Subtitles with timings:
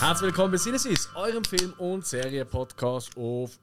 [0.00, 3.58] Herzlich willkommen bei Sinneswiss, eurem Film- und Serienpodcast auf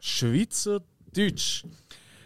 [0.00, 1.64] Schweizerdeutsch.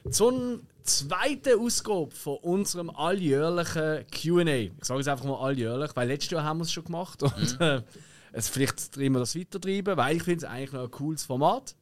[0.08, 4.46] Zur zweiten Ausgabe von unserem alljährlichen QA.
[4.46, 7.24] Ich sage es einfach mal alljährlich, weil letztes Jahr haben wir es schon gemacht.
[7.24, 7.82] Und äh,
[8.30, 11.74] es, vielleicht treiben wir das weitertreiben, weil ich finde es eigentlich noch ein cooles Format.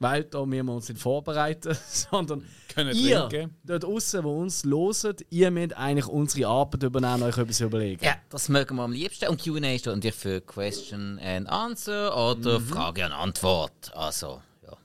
[0.00, 3.56] Weil da müssen wir uns nicht vorbereiten, sondern Können ihr trinken.
[3.64, 8.04] dort draußen, die uns loset, ihr müsst eigentlich unsere Arbeit übernehmen und euch etwas überlegen.
[8.04, 9.28] Ja, das mögen wir am liebsten.
[9.28, 13.90] Und QA steht natürlich für Question and Answer oder Frage und Antwort.
[13.94, 14.76] Also, ja.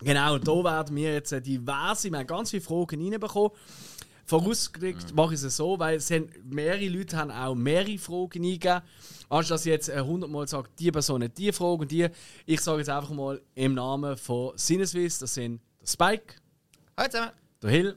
[0.00, 3.50] Genau, und da werden wir jetzt äh, diverse, wir haben ganz viele Fragen reinbekommen.
[4.28, 8.82] Vorausgelegt mache ich es so, weil es haben, mehrere Leute haben auch mehrere Fragen eingegeben.
[9.30, 12.08] Anstatt dass ich jetzt äh, 100 Mal sage, die Person hat die Frage und die.
[12.44, 16.34] Ich sage jetzt einfach mal im Namen von Sinneswiss, das sind der Spike,
[16.94, 17.32] Hallo zusammen.
[17.62, 17.96] der Hill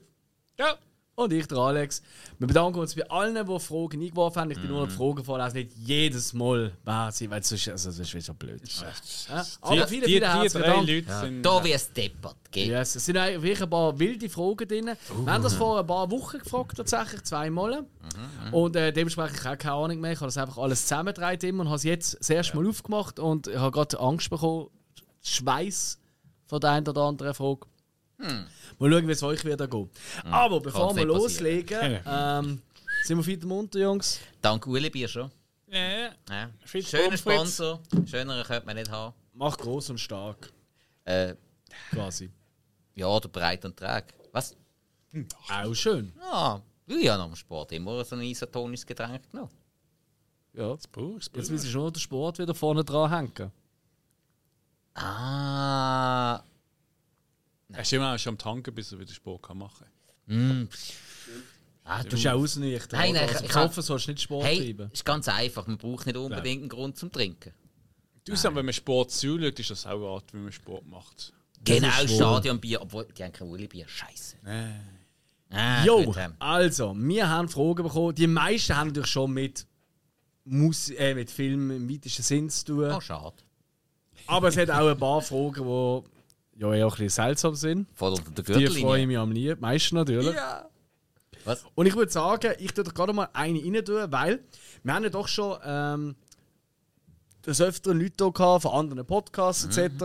[0.58, 0.78] Ja.
[1.16, 2.02] Und ich, der Alex.
[2.40, 4.52] Wir bedanken uns bei allen, die Fragen eingeworfen haben.
[4.52, 7.90] Ich bin nur noch die Fragen vorlesen, nicht jedes Mal wer sie, weil sonst, also,
[7.90, 8.62] das ist schon blöd.
[9.30, 9.45] Ja?
[9.62, 10.88] Aber Die, viele, die, viele herzlichen drei Dank.
[10.89, 11.44] Leute sind.
[11.44, 12.36] Da wie es deppert.
[12.52, 12.67] Geht.
[12.67, 14.86] Yes, es sind wirklich ein paar wilde Fragen drin.
[15.26, 17.86] Wir haben das vor ein paar Wochen gefragt, tatsächlich, zweimal.
[18.52, 20.14] Und äh, dementsprechend ich keine Ahnung mehr.
[20.14, 23.20] Ich habe das einfach alles zusammengedreht immer und habe es jetzt das erste Mal aufgemacht
[23.20, 24.67] und ich habe gerade Angst bekommen,
[25.22, 26.00] Schweiß
[26.48, 27.67] von der einen oder anderen Frage.
[28.22, 29.89] Mal schauen, wie es euch wieder geht.
[30.25, 32.61] Aber bevor wir loslegen, ähm,
[33.03, 34.19] sind wir fit munter, Jungs.
[34.41, 35.31] Dank Uli Bier schon.
[35.67, 36.09] Ja, ja.
[36.30, 36.49] Ja.
[36.66, 37.17] Schöner.
[37.17, 37.80] Sponsor.
[38.05, 39.14] Schöneren könnte man nicht haben.
[39.33, 40.52] Mach groß und stark,
[41.05, 41.36] Äh,
[41.92, 42.30] quasi.
[42.95, 44.14] ja, oder breit und träg.
[44.33, 44.55] Was?
[45.49, 46.11] Auch schön.
[46.22, 49.52] Ah, ich habe dem Sport immer so ein isotonisches Getränk genommen.
[50.53, 50.75] Ja.
[50.75, 50.89] Das
[51.33, 53.52] Jetzt müssen schon den Sport wieder vorne dran hängen.
[54.94, 56.44] Ah.
[57.73, 59.86] Er ist immer schon am Tanken, bis er wieder Sport kann machen
[60.27, 60.67] Mm.
[61.83, 62.99] Ah, Du bist ja ausnüchtern.
[62.99, 64.92] Nein, nein, also, ich- ich besoffen hab- sollst du nicht Sport Hey, treiben.
[64.93, 65.67] ist ganz einfach.
[65.67, 67.54] Man braucht nicht unbedingt einen Grund zum Trinken.
[68.23, 71.33] Du sagst, wenn man Sport zuschaut, ist das auch eine Art, wie man Sport macht.
[71.65, 71.89] Genau.
[72.08, 72.81] Stadionbier.
[72.81, 73.87] Obwohl, die haben kein Uli-Bier.
[73.87, 74.37] Scheiße.
[75.49, 76.33] Ah, Jo, gut, ähm.
[76.39, 78.15] also, wir haben Fragen bekommen.
[78.15, 79.65] Die meisten haben natürlich schon mit,
[80.45, 82.92] Mus äh, mit Film im weitesten Sinn zu tun.
[82.92, 83.36] Oh, schade.
[84.27, 86.20] Aber es hat auch ein paar Fragen, die
[86.58, 87.88] ja eher ein bisschen seltsam sind.
[87.94, 90.36] Voll unter der Die freue ich mich am liebsten, meisten natürlich.
[90.36, 90.67] Ja.
[91.45, 91.66] Was?
[91.73, 94.44] Und ich würde sagen, ich tue gerade mal eine rein tun, weil
[94.84, 96.16] wir haben ja doch schon ähm,
[97.45, 100.04] des Öfteren Leute hier gehabt, von anderen Podcasts etc.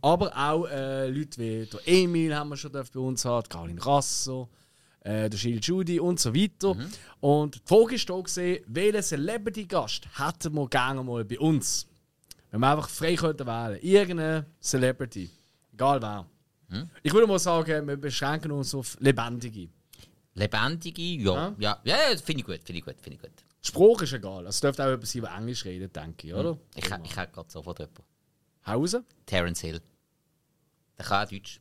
[0.00, 4.48] Aber auch äh, Leute wie der Emil haben wir schon bei uns die Caroline Rasso,
[5.00, 6.76] äh, der Gilles Judy und so weiter.
[7.20, 11.86] Und die Frage ist gesehen, welchen Celebrity-Gast hätten wir gerne mal bei uns?
[12.50, 13.78] Wenn wir einfach frei könnten wählen.
[13.82, 15.30] Irgendeine Celebrity.
[15.74, 16.26] Egal wer.
[17.02, 19.68] Ich würde mal sagen, wir beschränken uns auf Lebendige.
[20.34, 21.54] Lebendige, ja.
[21.58, 23.44] Ja, ja, ja finde ich gut, finde ich gut, finde ich gut.
[23.62, 24.46] Die Sprache ist egal.
[24.46, 26.58] Es dürfte auch jemand sein, der Englisch redet, denke ich, oder?
[26.74, 28.02] Ich, ich, ich hätte gerade sofort jemanden.
[28.66, 29.04] Hause?
[29.26, 29.80] Terence Hill.
[30.98, 31.60] Der kann auch Deutsch.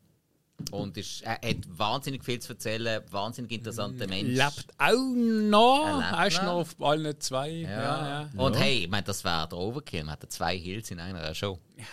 [0.71, 4.37] Und ist, er hat wahnsinnig viel zu erzählen, wahnsinnig interessanter Mensch.
[4.37, 6.01] Lebt auch noch.
[6.01, 6.43] Er ist noch.
[6.43, 7.49] noch auf allen zwei.
[7.49, 8.29] Ja, Ja.
[8.33, 8.41] ja.
[8.41, 10.03] Und hey, ich meine, das wäre der Overkill.
[10.03, 11.59] Man hat zwei Hills in einer Show.
[11.77, 11.83] Ja,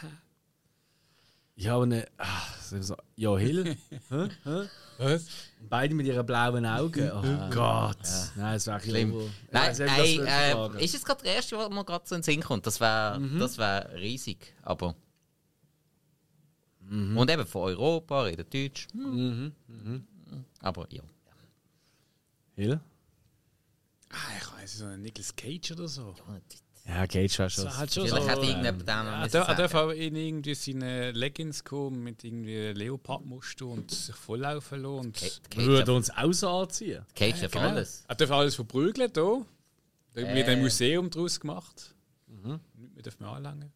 [1.69, 2.07] aber ne.
[2.17, 3.65] Ach, so, ja, Hill.
[4.09, 4.29] Hä?
[4.45, 4.69] Hä?
[4.99, 5.27] Was?
[5.69, 7.11] Beide mit ihren blauen Augen.
[7.13, 7.99] Oh Gott.
[8.37, 9.11] Nein, das wäre Schlimm.
[9.13, 9.31] Schlimm.
[9.51, 10.17] Nein, Ja, nein
[10.73, 12.67] das äh, ist es gerade der erste, was mir gerade so in den Sinn kommt?
[12.67, 13.39] Das wäre Mhm.
[13.39, 14.55] das wär riesig.
[14.63, 14.95] Aber.
[16.81, 17.17] Mhm.
[17.17, 18.89] Und eben von Europa, redet Deutsch.
[18.93, 19.53] Hm.
[20.61, 21.03] Aber ja.
[22.57, 22.81] Hill?
[24.11, 26.15] Ah, ich weiß so ein Nicolas Cage oder so.
[26.29, 26.41] Ja,
[27.07, 27.51] geht schon.
[27.51, 27.65] schon.
[27.65, 29.57] Das hat schon Vielleicht so, hat ähm, irgendjemand dann noch Ja, er sagen.
[29.59, 34.99] darf auch in irgendwie seine Leggings kommen mit irgendwie Leopardmuster und sich volllaufen lassen.
[35.07, 37.05] Und Cage, Wir Cage, uns auch so anziehen.
[37.15, 37.69] Cage darf Genau.
[37.69, 38.05] alles.
[38.09, 39.47] Er darf alles verprügeln hier.
[40.15, 40.53] Da wird Äh.
[40.53, 41.95] ein Museum daraus gemacht.
[42.27, 43.73] Nicht mehr dürfen wir anlangen.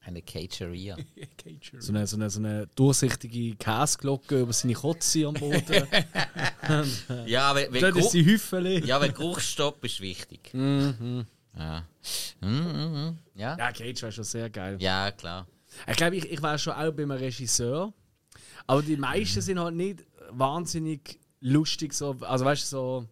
[0.00, 0.96] Eine Cageria.
[1.36, 1.72] Cage.
[1.80, 5.62] So eine, so eine, so eine durchsichtige Käseglocke über seine Kotze am Boden.
[7.26, 8.84] ja, weil, weil, Dort ist Hüffeli.
[8.86, 10.50] ja, weil Geruchsstopp ist wichtig.
[10.54, 11.26] Mhm.
[11.58, 11.84] Ja.
[12.40, 13.18] Mhm, mhm.
[13.34, 13.56] Ja.
[13.58, 14.76] Ja, Cage wäre schon sehr geil.
[14.80, 15.46] ja, klar.
[15.86, 17.92] Ich glaube, ich, ich wäre schon auch bei einem Regisseur.
[18.66, 21.92] Aber die meisten sind halt nicht wahnsinnig lustig.
[21.92, 23.06] So, also weißt du, so.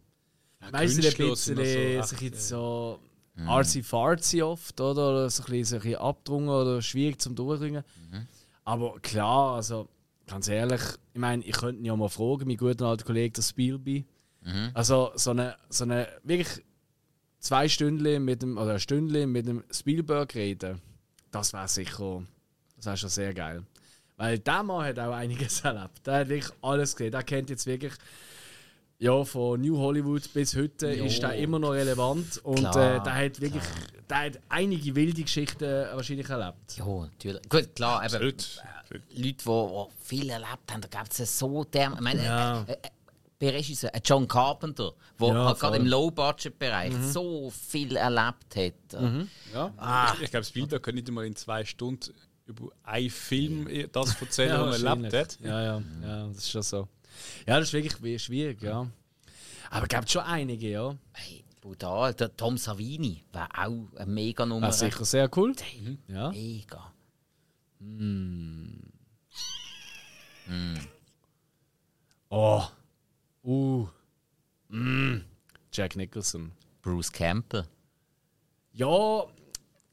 [0.71, 2.99] weißt du, ein bisschen sind so, sich jetzt so
[3.47, 5.11] arzi-farzi oft, oder?
[5.11, 7.85] Oder so ein bisschen, so ein bisschen abdrungen oder schwierig zum Durchdringen.
[8.65, 9.89] Aber klar, also
[10.27, 10.81] ganz ehrlich,
[11.13, 14.05] ich meine, ich könnte ihn ja mal fragen, mein guter alter Kollege, der Spielby.
[14.75, 16.65] Also so eine, so eine wirklich
[17.39, 20.81] zwei Stündchen mit dem, oder ein Stündchen mit dem Spielberg reden,
[21.31, 22.23] das wäre sicher,
[22.77, 23.63] das wäre schon sehr geil.
[24.17, 26.07] Weil der Mann hat auch einiges erlebt.
[26.07, 27.13] Der hat wirklich alles gesehen.
[27.13, 27.93] Der kennt jetzt wirklich.
[28.99, 32.39] Ja, von New Hollywood bis heute ist der immer noch relevant.
[32.39, 33.63] Und Klar, äh, der hat wirklich.
[34.09, 36.79] Der hat einige wilde Geschichten wahrscheinlich erlebt.
[36.79, 37.43] Ja, natürlich.
[37.51, 38.63] Gut, klar, eben, Absolut.
[38.89, 41.95] Leute, die, die viel erlebt haben, da gibt es so derm.
[41.97, 42.63] Ich meine, Ja.
[42.63, 42.77] äh, äh,
[43.39, 49.01] bei Regisseur, äh, John Carpenter, der Ja, halt gerade im Low-Budget-Bereich so viel erlebt hat.
[49.53, 50.15] Ja.
[50.23, 52.15] Ich glaube, Spielberg könnte nicht mal in zwei Stunden
[52.47, 55.39] über einen Film das erzählen, was er erlebt hat.
[55.41, 56.89] Ja, ja, ja, das ist schon so.
[57.47, 58.87] Ja, das ist wirklich wie- schwierig, ja.
[59.71, 60.95] Aber es gibt schon einige, ja.
[61.13, 62.15] Hey, brutal.
[62.15, 64.69] Der Tom Savini war auch eine mega Nummer.
[64.69, 65.55] Ah, sicher sehr cool.
[65.81, 65.99] Mhm.
[66.09, 66.31] Ja.
[66.31, 66.93] Mega.
[72.31, 72.63] Oh.
[73.47, 73.87] Uh.
[74.69, 75.21] Mm.
[75.73, 76.53] Jack Nicholson.
[76.83, 77.65] Bruce Campbell.
[78.73, 79.25] Ja,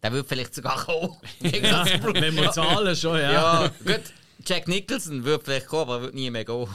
[0.01, 1.15] Der wird vielleicht sogar kommen.
[1.39, 3.31] Wenn wir zahlen schon, ja.
[3.31, 4.01] ja, gut.
[4.45, 6.67] Jack Nicholson wird vielleicht kommen, aber er wird nie mehr gehen.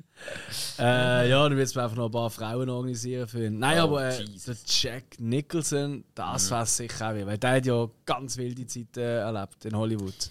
[0.78, 3.58] Äh, ja, dann wird es einfach noch ein paar Frauen organisieren für ihn.
[3.58, 7.90] Nein, Oh, aber äh, der Jack Nicholson, das wäre sicher auch, weil der hat ja
[8.06, 10.30] ganz wilde Zeiten erlebt in Hollywood.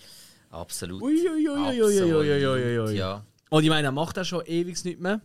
[0.49, 1.01] Absolut.
[1.01, 2.95] Uiuiuiuiuiuiui.
[2.95, 3.23] Ja.
[3.53, 5.21] Und ich meine, er macht das schon ewig nicht mehr.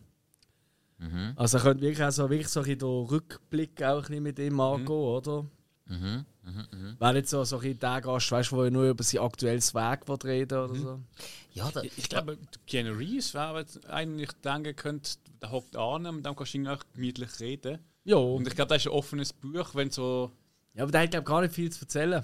[0.98, 1.32] Mhm.
[1.36, 4.22] Also er könnte wirklich, auch so, wirklich so ein bisschen den Rückblick auch ein bisschen
[4.22, 5.46] mit ihm angehen, oder?
[5.86, 6.26] Mhm.
[6.98, 9.72] Wäre nicht so, so ein der Gast, weißt du, wo er nur über sein aktuelles
[9.72, 11.00] Werk will reden oder so.
[11.54, 12.36] Ja, da, Ich glaube,
[12.66, 16.84] Keanu Reeves wäre eigentlich denken könnte, der hockt an und dann kannst du irgendwie auch
[16.92, 17.78] gemütlich reden.
[18.04, 18.16] Ja.
[18.16, 20.32] Und ich glaube, das ist ein offenes Buch, wenn so.
[20.74, 22.22] ja, aber der hat, glaube ich, gar nicht viel zu erzählen.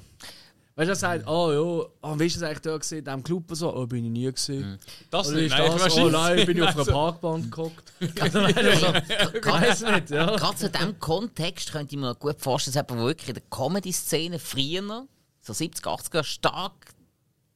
[0.76, 3.22] Weißt du, er sagt, oh ja, oh, wie ist es eigentlich da gesehen, in diesem
[3.22, 3.72] Club und so?
[3.72, 4.76] Oh, bin ich nie gesehen.
[5.08, 5.96] Das Oder nicht, ist nein, das?
[5.96, 7.92] Oh nein, bin ich auf einer Also, Parkbahn gehockt.
[8.20, 10.34] Also, ich weiß nicht, ja.
[10.34, 13.44] Gerade zu diesem Kontext könnte ich mir gut vorstellen, dass jemand, der wirklich in der
[13.50, 15.06] Comedy-Szene früher,
[15.40, 16.72] so 70, 80er, stark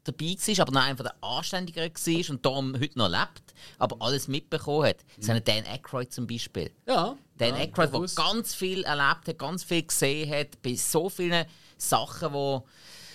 [0.04, 4.28] dabei war, aber noch einer der anständigeren war und darum heute noch lebt, aber alles
[4.28, 5.04] mitbekommen hat.
[5.18, 6.70] So ein Dan Aykroyd zum Beispiel.
[6.86, 7.16] Ja.
[7.36, 11.46] Dan ja, Aykroyd, der ganz viel erlebt hat, ganz viel gesehen hat, bei so vielen
[11.76, 12.60] Sachen, die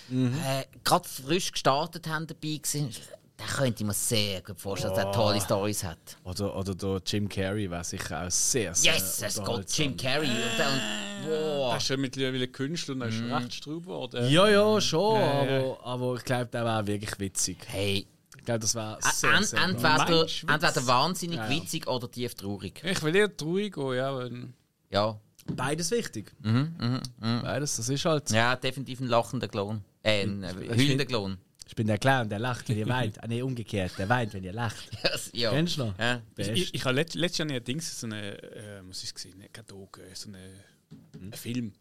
[0.08, 0.34] Mhm.
[0.46, 2.90] äh, gerade frisch gestartet haben, dabei waren.
[3.36, 5.98] Da könnte ich mir sehr gut vorstellen, dass er tolle Storys hat.
[6.22, 9.76] Oder, oder der Jim Carrey wäre sicher auch sehr, sehr Yes, es geht.
[9.76, 10.28] Jim Carrey.
[10.28, 11.76] Und, und, wow.
[11.76, 14.28] ist schon mittlerweile Künstler und er ist recht straub geworden.
[14.30, 15.76] Ja, ja, schon, Ja, aber, ja.
[15.82, 17.56] aber ich glaube, der wäre wirklich witzig.
[17.66, 18.06] Hey,
[18.38, 21.50] Ich glaube, das wäre sehr, ent- sehr entweder, entweder wahnsinnig Ja, ja.
[21.50, 22.82] witzig oder tief traurig.
[22.84, 24.16] Ich will eher traurig gehen, ja.
[24.16, 24.54] Wenn
[24.90, 25.18] Ja.
[25.56, 26.32] Beides wichtig.
[27.42, 28.30] Beides, das ist halt.
[28.30, 29.82] ja, definitiv ein lachender Klon.
[30.04, 30.74] Äh, ein hm.
[30.74, 31.38] Hündenklon.
[31.66, 33.22] Ich bin der Clown, der lacht, wenn ihr weint.
[33.22, 34.90] Ah, nee, umgekehrt, der weint, wenn ihr lacht.
[35.02, 35.50] Yes, ja.
[35.50, 35.98] Kennst du noch?
[35.98, 36.20] Ja.
[36.36, 39.66] Ich, ich, habe letzt, letztes Jahr ein Dings, so eine, äh, was ist es kein
[39.66, 40.38] Doku, so eine,
[40.90, 41.28] mhm.
[41.28, 41.72] ein Film.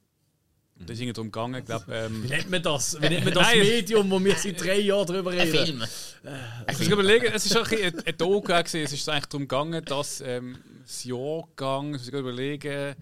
[0.79, 1.85] Und Da ist irgendwie darum gegangen, glaube...
[1.93, 2.99] Ähm, wie nennt man das?
[2.99, 5.41] Wie nennt man das Medium, wo wir seit drei Jahren drüber reden?
[5.41, 5.81] Ein Film.
[5.81, 9.83] Äh, ich muss überlegen, es ist auch ein, ein Doku es ist eigentlich darum gegangen,
[9.85, 12.95] dass ähm, das Jahrgang, ich muss überlegen,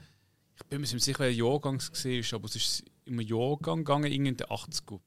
[0.58, 4.12] ich bin mir nicht sicher, welcher Jahrgang es war, aber es ist im Jahrgang gegangen,
[4.12, 5.00] irgendein 80er.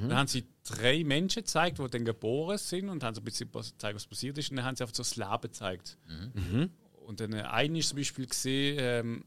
[0.00, 0.08] Mhm.
[0.08, 3.50] Dann haben sie drei Menschen gezeigt, die dann geboren sind und haben so ein bisschen
[3.50, 4.50] gezeigt, was passiert ist.
[4.50, 5.98] Und dann haben sie einfach so das Leben gezeigt.
[6.06, 6.70] Mhm.
[7.06, 9.24] Und dann äh, eine ist zum Beispiel gesehen, ähm,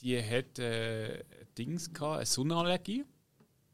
[0.00, 1.24] die hat äh,
[1.56, 3.04] Dings gehabt, eine Sonnenallergie.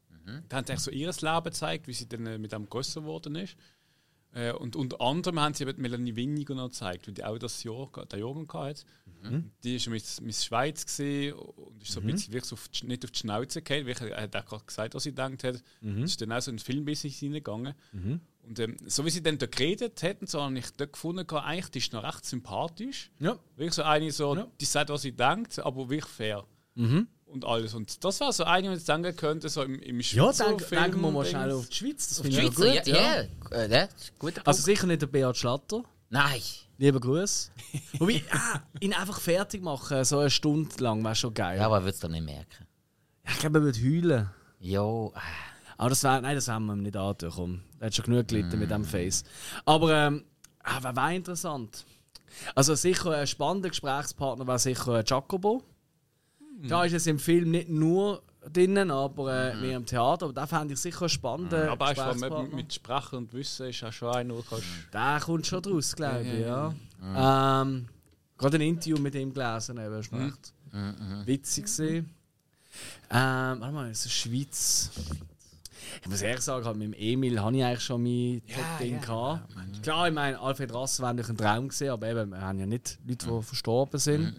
[0.09, 0.43] Mhm.
[0.49, 3.35] Da haben sie so ihr Leben gezeigt, wie sie dann äh, mit einem gegossen worden
[3.35, 3.55] ist.
[4.33, 7.63] Äh, und unter anderem haben sie eben Melanie Winniger noch gezeigt, weil die auch das
[7.63, 8.83] Jahr, der Jahrgang hatte.
[9.63, 13.03] Die ist Miss, Miss Schweiz und ist so ein bisschen wirklich so auf die, nicht
[13.03, 15.63] auf die Schnauze gefallen, weil er hat auch gerade gesagt, was sie gedacht hat.
[15.81, 17.73] Ist dann auch so in den Filmbusiness hineingegangen.
[18.43, 21.69] Und ähm, so wie sie dann da geredet hätten, so habe ich dort gefunden, eigentlich
[21.71, 23.09] die ist noch recht sympathisch.
[23.19, 23.39] Ja.
[23.55, 24.47] Wirklich so eine, so, Ja.
[24.61, 26.45] die sagt, was sie denkt, aber wirklich fair.
[26.75, 27.73] Und alles.
[27.73, 30.69] Und das war so eine, die ich denken könnte, so im, im Ja, Schweizer denk,
[30.69, 32.07] denken wir mal Film- schnell auf die Schweiz.
[32.09, 33.51] Das Die finde ich Schweizer, ja ja, gut.
[33.51, 33.65] Ja.
[34.35, 34.41] ja.
[34.45, 35.83] Also sicher nicht der Beat Schlatter.
[36.09, 36.41] Nein.
[36.77, 37.51] Lieber Gruß.
[37.99, 41.57] Wobei, ah, ihn einfach fertig machen, so eine Stunde lang, wäre schon geil.
[41.57, 42.65] Ja, aber er wird es dann nicht merken.
[43.25, 44.29] Ja, ich glaube, er würde heulen.
[44.59, 45.11] Ja, äh,
[45.77, 47.31] Aber das wär, nein, das haben wir ihm nicht antun.
[47.33, 47.61] Komm.
[47.79, 49.23] Er hat schon genug gelitten mit dem Face.
[49.65, 50.25] Aber ähm,
[50.63, 51.85] ah, wäre interessant?
[52.53, 55.63] Also sicher ein spannender Gesprächspartner wäre sicher Jacobo.
[56.63, 60.25] Da ist es im Film nicht nur drinnen, aber äh, mehr im Theater.
[60.25, 62.43] Aber da fände ich sicher einen spannenden Aber Gesprächspartner.
[62.43, 64.65] mit, mit Sprechen und Wissen ist auch schon einer, wo du kannst.
[64.93, 66.73] Der kommt schon draus, glaube ich, ja.
[67.61, 67.87] Ähm,
[68.37, 70.53] gerade ein Interview mit ihm gelesen, eben, das war echt
[71.25, 71.65] witzig.
[71.65, 72.09] gewesen.
[73.09, 74.91] Ähm, warte mal, das ist Schweiz.
[76.03, 79.47] Ich muss ehrlich sagen, halt mit dem Emil habe ich eigentlich schon mein Top-Ding gehabt.
[79.81, 82.65] Klar, ich meine, Alfred Rass wäre natürlich ein Traum gewesen, aber eben, wir haben ja
[82.65, 84.33] nicht Leute, die verstorben sind.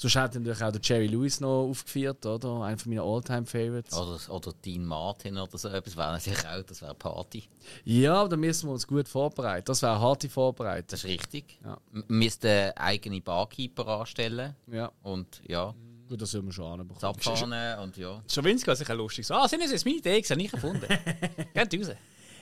[0.00, 2.62] Sonst hat natürlich auch der Jerry Lewis noch aufgeführt, oder?
[2.62, 3.94] Einer von meinen All-Time-Favorites.
[3.94, 7.44] Oder, oder Dean Martin oder so etwas wäre natürlich auch, das wäre Party.
[7.84, 9.66] Ja, aber da müssen wir uns gut vorbereiten.
[9.66, 10.86] Das wäre eine harte Vorbereitung.
[10.88, 11.58] Das ist richtig.
[11.62, 11.76] Ja.
[11.92, 15.74] Wir müssten eigene Barkeeper anstellen Ja, und ja,
[16.08, 17.52] gut, das sollen wir schon das anbekommen.
[17.52, 18.22] abfahren und ja.
[18.26, 19.26] Schon winzig sicher lustig.
[19.26, 20.16] So, ah, sind das jetzt meine Idee?
[20.16, 20.86] Ich habe nicht gefunden.
[21.52, 21.94] Geht raus.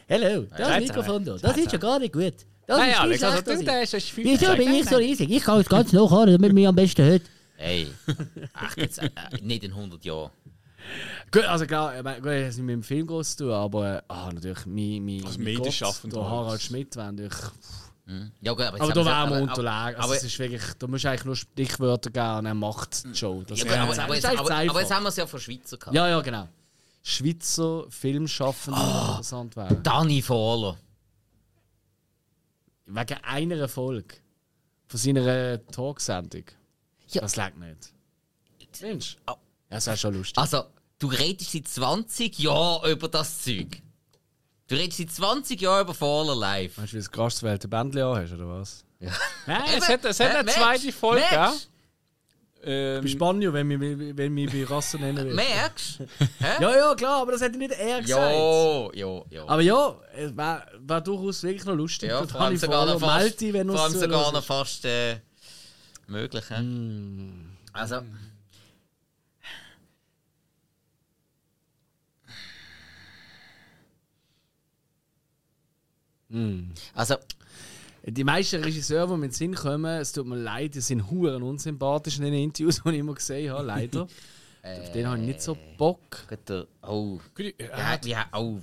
[0.09, 0.81] Hallo, das Scheiße.
[0.87, 1.37] Mikrofon da.
[1.38, 2.35] Das ist ja gar nicht gut.
[2.69, 5.29] Das Nein, ist Alex, also du, der ist, ist viel Wieso bin ich so riesig?
[5.29, 7.23] Ich kann es ganz noch an, damit mir am besten hört.
[7.61, 9.11] Hey, echt jetzt, äh,
[9.43, 10.31] nicht in 100 Jahren.
[11.33, 13.97] Gut, also klar, ich meine, gut, hat nicht mit dem Film groß zu tun, aber
[13.99, 16.31] äh, ah, natürlich, mein, mein, Als mein Medienschaffender Gott, der.
[16.31, 17.38] Harald Schmidt wäre natürlich...
[18.41, 19.97] Ja, gut, aber, Aber da haben wären wir aber- unterlegen.
[20.00, 23.05] Also Aber, es ist wirklich, da musst du eigentlich nur Stichwörter geben und er macht
[23.05, 23.43] die Show.
[23.47, 25.41] Das ja, ist gut, aber, aber, jetzt, aber, aber jetzt haben wir es ja von
[25.41, 25.95] Schweizer gehabt.
[25.95, 26.49] Ja, ja, genau.
[27.03, 29.83] Schweizer Filmschaffende, die interessant wären.
[29.83, 30.79] Danny Fahler.
[32.87, 34.15] Wegen einer Folge
[34.87, 36.45] von seiner Talksendung.
[37.11, 37.23] Ja.
[37.23, 37.93] Das lag nicht.
[38.83, 39.17] Mensch.
[39.27, 39.37] Ja,
[39.71, 40.38] das wäre schon lustig.
[40.38, 40.65] Also,
[40.99, 43.83] du redest seit 20 Jahren über das Zeug.
[44.69, 46.77] Du redest seit 20 Jahren über Fahler live.
[46.79, 48.85] Weißt du, wie das gastgewählte Bändchen an hast, oder was?
[49.47, 51.62] Nein, es hat, es hat Äh, eine merkst- zweite Folge merkst- gegeben.
[52.61, 55.35] Ich Ähm, bin Spanier, wenn mich, wenn mich bei Rasse nennen will.
[55.35, 56.07] Merkst du?
[56.61, 58.33] Ja, ja, klar, aber das hätte nicht er gesagt.
[58.35, 59.45] Ja, ja, ja.
[59.49, 62.11] Aber ja, es wäre wär durchaus wirklich noch lustig.
[62.11, 64.85] ja, vor allem sogar noch fast, meldet dich, wenn du vor allem sogar noch fast
[64.85, 65.21] äh,
[66.09, 66.45] möglich.
[66.50, 66.61] hä?
[66.62, 67.57] Mm.
[67.73, 68.03] Also,
[76.29, 76.73] Mm.
[76.95, 77.17] also,
[78.07, 81.11] Die meisten Regisseure, die mir in den Sinn kommen, es tut mir leid, die sind
[81.11, 84.03] huren unsympathisch in den Interviews, die ich immer gesehen habe, leider.
[84.03, 86.00] Auf den habe ich nicht so Bock.
[86.29, 88.59] gut, der, oh, gut, äh, wie, he- oh,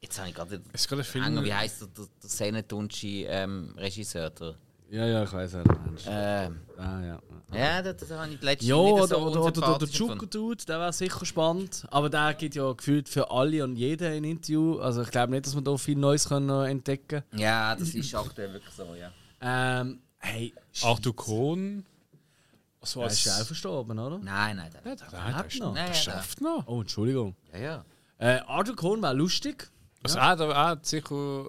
[0.00, 1.44] jetzt habe ich gerade es ist gerade ein Film.
[1.44, 4.30] Wie heisst der, der, der Senetunci ähm, Regisseur?
[4.30, 4.54] Der,
[4.90, 6.06] Ja, ja, ich weiß auch nicht.
[6.08, 7.18] ähm, Ah, ja.
[7.52, 10.12] ja, da, da habe ich letztens Ja, oder, so oder, oder, oder der unsympathisch Juku
[10.14, 10.30] gefunden.
[10.30, 11.86] Dude, der wäre sicher spannend.
[11.90, 14.78] Aber der gibt ja gefühlt für alle und jeden ein Interview.
[14.78, 18.52] Also ich glaube nicht, dass wir da viel Neues können entdecken Ja, das ist aktuell
[18.54, 19.10] wirklich so, ja.
[19.40, 21.84] Ähm, hey, Arthur Kohn.
[22.82, 24.18] So er als ist ja auch verstorben, oder?
[24.18, 24.96] Nein, nein, Ja, nein.
[24.96, 25.74] der, der, der, Hat ist- noch.
[25.74, 26.66] Nein, der ja, schafft noch.
[26.66, 27.34] Oh, Entschuldigung.
[27.52, 27.84] Ja, ja.
[28.18, 29.68] Äh, Arthur Cohn wäre lustig.
[30.02, 31.46] Also er hat, er hat sicher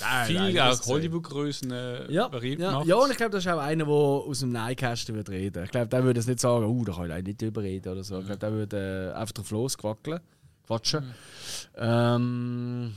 [0.00, 2.86] Nein, viel auch Hollywood-Größen äh, Ja, berühmt ja, gemacht.
[2.86, 5.64] ja, und ich glaube, das ist auch einer, der aus dem Neinkästen wird reden.
[5.64, 8.04] Ich glaube, der würde es nicht sagen, oh, da kann ich eigentlich nicht überreden oder
[8.04, 8.20] so.
[8.20, 10.20] Ich glaube, der würde äh, einfach drauf losquackeln.
[10.66, 11.12] Quatschen.
[11.76, 12.94] Ähm,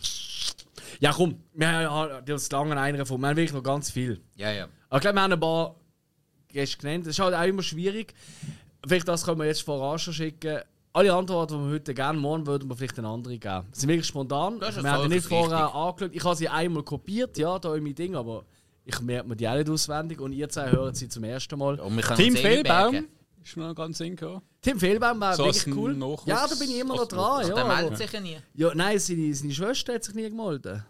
[0.99, 3.19] ja, komm, wir haben das lange einer davon.
[3.19, 4.21] Wir haben wirklich noch ganz viel.
[4.35, 4.67] Ja, ja.
[4.89, 5.75] Aber ich glaube, wir haben ein paar
[6.49, 7.07] Gäste genannt.
[7.07, 8.13] Das ist halt auch immer schwierig.
[8.85, 10.59] Vielleicht das können wir jetzt voran schicken.
[10.95, 13.65] Alle Antworten, die wir heute gerne morgen würden wir vielleicht eine andere geben.
[13.71, 14.59] Sie sind wirklich spontan.
[14.59, 15.75] Das ist wir haben die nicht vorher richtig.
[15.75, 16.11] angeschaut.
[16.13, 18.45] Ich habe sie einmal kopiert, ja, da in mein Ding, aber
[18.85, 21.77] ich merke mir die auch nicht auswendig und ihr zwei hören sie zum ersten Mal.
[21.77, 23.07] Können Tim eh Fehlbaum
[23.43, 24.41] ist mir noch ganz in gekommen.
[24.61, 25.93] Tim Fehlbaum war So wirklich cool.
[25.95, 27.47] Nachwuchs- Ja, da bin ich immer noch dran.
[27.47, 28.37] Ja, der meldet sich ja nie.
[28.53, 30.83] ja, nein, seine, seine Schwester hat sich nie gemeldet.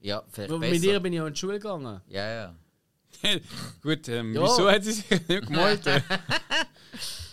[0.00, 0.84] Ja, vielleicht Mit besser.
[0.84, 2.00] ihr bin ich auch in die Schule gegangen.
[2.08, 2.54] Ja, ja.
[3.82, 4.42] Gut, ähm, Ja.
[4.44, 6.02] wieso hat sie sich nicht gemeldet?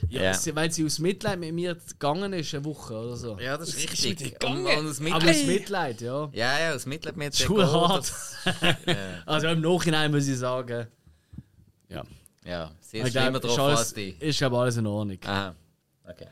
[0.09, 0.33] Ja, Ja.
[0.33, 3.37] Sie, weil sie aus Mitleid mit mir gegangen ist, eine Woche oder so.
[3.39, 4.19] Ja, das ist richtig.
[4.19, 4.65] mit Und, gegangen?
[4.79, 5.47] und aus Aber aus Mitleid.
[5.47, 6.29] Mitleid, ja.
[6.33, 8.09] Ja, ja, aus Mitleid mit der Schule Goal, hart.
[8.09, 8.35] das-
[9.25, 10.87] Also im Nachhinein muss ich sagen,
[11.89, 12.03] ja.
[12.45, 14.15] Ja, sie Ich ist ist, drauf alles, als die.
[14.19, 15.17] ist glaube alles in Ordnung.
[15.25, 15.53] Aha.
[16.07, 16.27] Okay.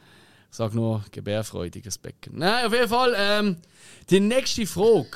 [0.49, 2.37] Ich sag nur gebärfreudiges Becken.
[2.37, 3.57] Nein, auf jeden Fall, ähm,
[4.09, 5.09] die nächste Frage.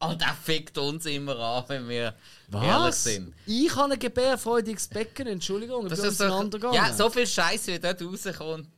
[0.00, 2.14] Oh, der fickt uns immer an, wenn wir
[2.54, 3.34] ehrlich sind.
[3.46, 6.76] Ich habe ein gebärfreudiges Becken, Entschuldigung, Das ist so, auseinandergegangen.
[6.76, 8.68] ja, so viel Scheiße, wie dort rauskommt.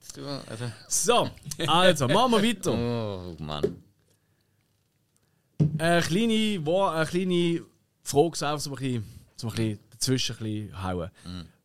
[0.47, 0.64] Also.
[0.88, 1.31] So,
[1.66, 2.73] also, machen wir weiter.
[3.38, 3.83] Oh, Mann.
[5.78, 7.62] Eine kleine, Wo- eine kleine
[8.02, 9.04] Frage, so ein bisschen,
[9.37, 11.11] so ein bisschen dazwischen ein bisschen hauen.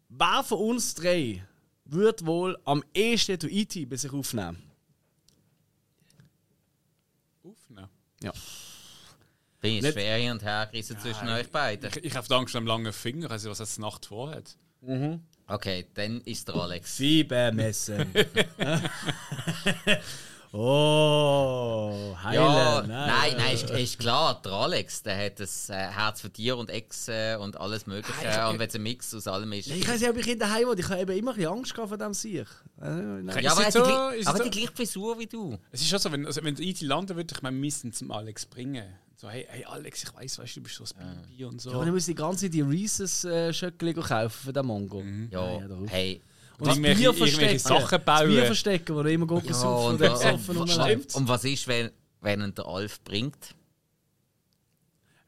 [0.10, 1.44] Wer von uns drei
[1.86, 4.58] wird wohl am ehesten du IT bei sich aufnehmen?
[7.44, 7.90] Aufnehmen.
[8.22, 8.32] Ja.
[9.62, 11.90] Bin ich Nicht- schwer hin und her gerissen zwischen euch beiden.
[11.90, 14.56] Ich, ich habe Angst am langen Finger, also was jetzt die Nacht vorhat.
[15.48, 16.96] Okay, dann ist der Alex.
[16.98, 18.06] Sieben messen.
[20.54, 22.16] oh.
[22.88, 26.58] Ja, nein, nein, ist, ist klar, der Alex, der hat das äh, Herz für Tier
[26.58, 28.30] und Ex äh, und alles Mögliche.
[28.30, 29.68] Ah, und wenn es ein Mix aus allem ist.
[29.68, 30.80] Ich weiß nicht, ob ich in daheim will.
[30.80, 32.48] Ich habe eben immer ein bisschen Angst vor dem Sieg.
[32.82, 33.44] Äh, nein.
[33.44, 34.20] ja, aber er hat die, so?
[34.22, 34.44] es aber so?
[34.44, 35.58] die gleiche Frisur wie du.
[35.72, 38.46] Es ist schon so, wenn, also wenn IT landen würde, ich meine, müssen zum Alex
[38.46, 38.86] bringen.
[39.16, 41.72] So, hey, hey Alex, ich weiß, weißt du, du bist so ein Baby und so.
[41.72, 45.04] Ja, aber dann muss ich die ganze Zeit die Reese's-Schöckchen kaufen für den Mongo.
[45.30, 45.90] Ja, hör auf.
[45.90, 46.22] hey.
[46.58, 47.82] Und das irgendwelche- Bier irgendwelche verstecken.
[47.82, 48.20] Sachen bauen.
[48.20, 51.68] Das Bier verstecken, wo er immer gut Ja, besoffen und, und und, und was ist,
[51.68, 51.90] wenn,
[52.22, 53.56] wenn ihn der Alf bringt?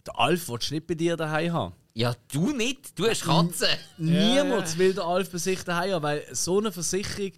[0.05, 1.75] Der Alf willst du nicht bei dir daheim haben.
[1.93, 2.97] Ja, du nicht.
[2.97, 3.67] Du hast Katzen.
[3.97, 7.33] Niemand will den Alf bei sich daheim haben, weil so eine Versicherung.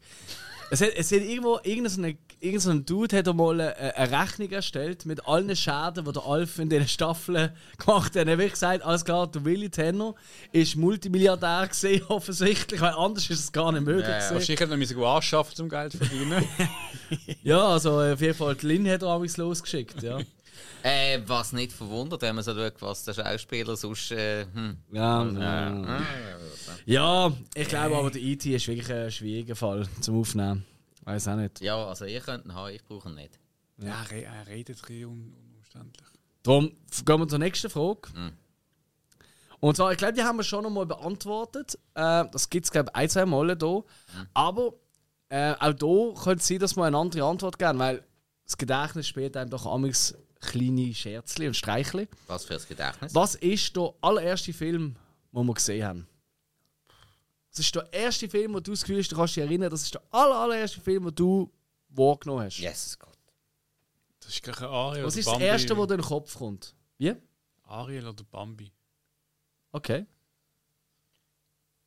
[0.70, 5.26] Es hat, es hat irgendwo, irgendein, irgendein Dude hat einmal eine, eine Rechnung erstellt mit
[5.28, 8.16] allen Schäden, die der Alf in diesen Staffeln gemacht hat.
[8.16, 10.14] Er hat wirklich gesagt, alles klar, der Willy Tenner
[10.52, 14.08] ist Multimilliardär gesehen, offensichtlich, weil anders ist es gar nicht möglich.
[14.08, 14.32] Ja, ja.
[14.32, 16.44] Wahrscheinlich hätte man müssen anschaffen, um Geld zu verdienen.
[17.44, 20.20] Ja, also auf jeden Fall, die Lin hat er amigs losgeschickt, ja.
[20.82, 24.12] Äh, was nicht verwundert, wenn man so schaut, was der Schauspieler sonst.
[24.12, 24.78] Äh, hm.
[24.92, 26.02] Ja, ja.
[26.86, 28.54] ja, ich glaube aber, der E.T.
[28.54, 30.66] ist wirklich ein schwieriger Fall zum Aufnehmen.
[31.06, 31.62] Weiß auch nicht.
[31.62, 33.40] ja, also ihr könnt ihn haben, ich brauche ihn nicht.
[33.78, 36.08] ja, er, er redet ein bisschen un unumständlich.
[36.44, 36.72] Darum
[37.06, 38.10] gehen wir zur nächsten Frage.
[39.60, 41.76] Und zwar, ich glaube, die haben wir schon einmal beantwortet.
[41.94, 43.84] Äh, das gibt es, glaube ich, ein, zwei Mal hier.
[44.34, 44.74] Aber
[45.30, 48.04] äh, auch hier könnte es sein, dass wir eine andere Antwort geben, weil
[48.44, 52.10] das Gedächtnis spielt einem doch amigs kleine Scherzli und Streichli.
[52.28, 53.16] Was für ein Gedächtnis.
[53.16, 54.98] Was ist der allererste Film,
[55.32, 56.08] den wir gesehen haben?
[57.56, 59.84] Das ist der erste Film, wo du das Gefühl hast, du kannst dich erinnern, das
[59.84, 61.52] ist der aller, allererste Film, den du
[61.90, 62.58] wahrgenommen hast.
[62.58, 63.10] Jesus Gott.
[64.20, 65.46] Das ist gleich ein Ariel Was oder ist das Bambi.
[65.46, 66.76] erste, was dir in den Kopf kommt?
[66.98, 67.14] Wie?
[67.64, 68.72] Ariel oder Bambi
[69.72, 70.06] Okay.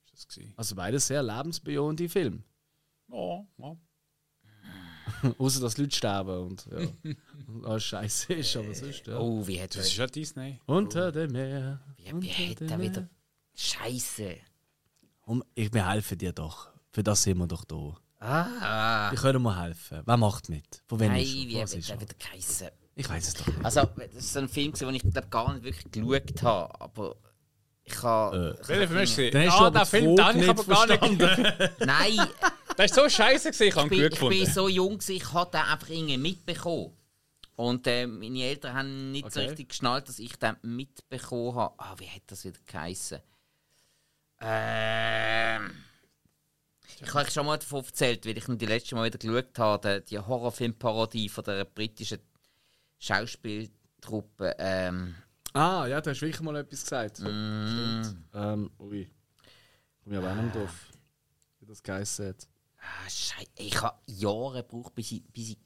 [0.04, 0.54] ist das gewesen.
[0.56, 2.42] Also beides sehr lebensbejahende Filme.
[3.08, 3.76] Ja, ja.
[5.38, 6.88] Außer dass Leute sterben und ja.
[7.48, 9.18] und alles scheiße ist, aber sonst, ja.
[9.18, 10.60] Oh, wie hat Das ist ja Disney.
[10.66, 11.80] Unter dem Meer.
[11.96, 13.08] Wie, wie hat er wieder.
[13.54, 14.36] Scheiße.
[15.26, 16.68] Um, ich, wir helfen dir doch.
[16.92, 17.96] Für das sind wir doch da.
[18.20, 19.10] Ah.
[19.10, 20.00] Wir können mal helfen.
[20.04, 20.82] Wer macht mit?
[20.86, 22.00] Von wem Nein, ist wie Was hat ist er er?
[22.00, 22.68] wieder geheissen?
[22.94, 23.64] Ich weiß es doch nicht.
[23.64, 26.80] Also, das ist so ein Film, den ich glaub, gar nicht wirklich geschaut habe.
[26.80, 27.16] Aber
[27.82, 28.58] ich habe.
[28.66, 31.08] Welcher Film hast du Dann hast Ah, den Film, Frage den habe ich aber gar
[31.08, 31.80] nicht.
[31.86, 32.28] Nein,
[32.78, 34.46] Der ist so scheiße gewesen, ich habe ihn ich bin gefunden.
[34.46, 36.92] so jung, gewesen, ich habe den einfach irgendwie mitbekommen.
[37.56, 39.48] Und äh, meine Eltern haben nicht so Okay.
[39.48, 41.74] richtig geschnallt, dass ich den mitbekommen habe.
[41.78, 43.18] Ah, wie hat das wieder geheissen?
[44.40, 45.70] Ähm.
[47.00, 49.58] Ich habe euch schon mal davon erzählt, weil ich ihn die letzte Mal wieder geschaut
[49.58, 52.20] habe, die Horrorfilmparodie von der britischen
[52.98, 54.54] Schauspieltruppe.
[54.58, 55.14] Ähm,
[55.52, 57.20] Ah, ja, du hast wirklich mal etwas gesagt.
[57.20, 58.02] mm,
[58.34, 59.08] Ähm, ui.
[60.04, 60.86] Komm ich aber auch nicht drauf.
[61.60, 62.46] Wie das geheißen hat.
[62.78, 65.58] ah, Schei ich habe Jahre gebraucht, bis ich, bis ich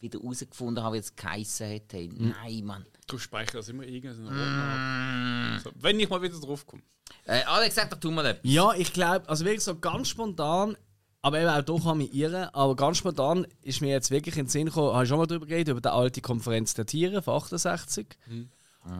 [0.00, 1.92] wieder herausgefunden habe, wie es geheissen hat.
[1.92, 2.86] Hey, Nein, Mann.
[3.06, 5.60] Du speicherst das immer irgendeinen Ordner ab.
[5.64, 6.82] So, wenn ich mal wieder drauf komme.
[7.24, 8.42] Äh, Alex, sag doch du mal etwas.
[8.44, 10.76] Ja, ich glaube, also wirklich so ganz spontan,
[11.22, 14.44] aber eben auch hier kann mich irren, aber ganz spontan ist mir jetzt wirklich in
[14.44, 17.22] den Sinn gekommen, habe ich schon mal darüber geredet, über die alte Konferenz der Tiere
[17.22, 18.06] von 68.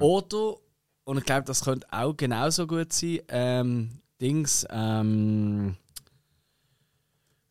[0.00, 0.56] Oder,
[1.04, 5.76] und ich glaube, das könnte auch genauso gut sein, ähm, Dings, ähm,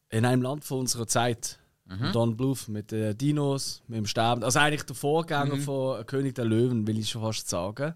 [0.10, 1.60] in einem Land von unserer Zeit.
[2.12, 4.44] Don Bluth mit den Dinos, mit dem Sterben.
[4.44, 7.94] Also eigentlich der Vorgänger von König der Löwen, will ich schon fast sagen.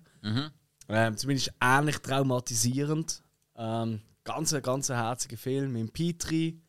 [0.88, 3.22] Ähm, zumindest ähnlich traumatisierend.
[3.56, 6.60] Ähm, ganz, ganz ein herziger Film mit Petri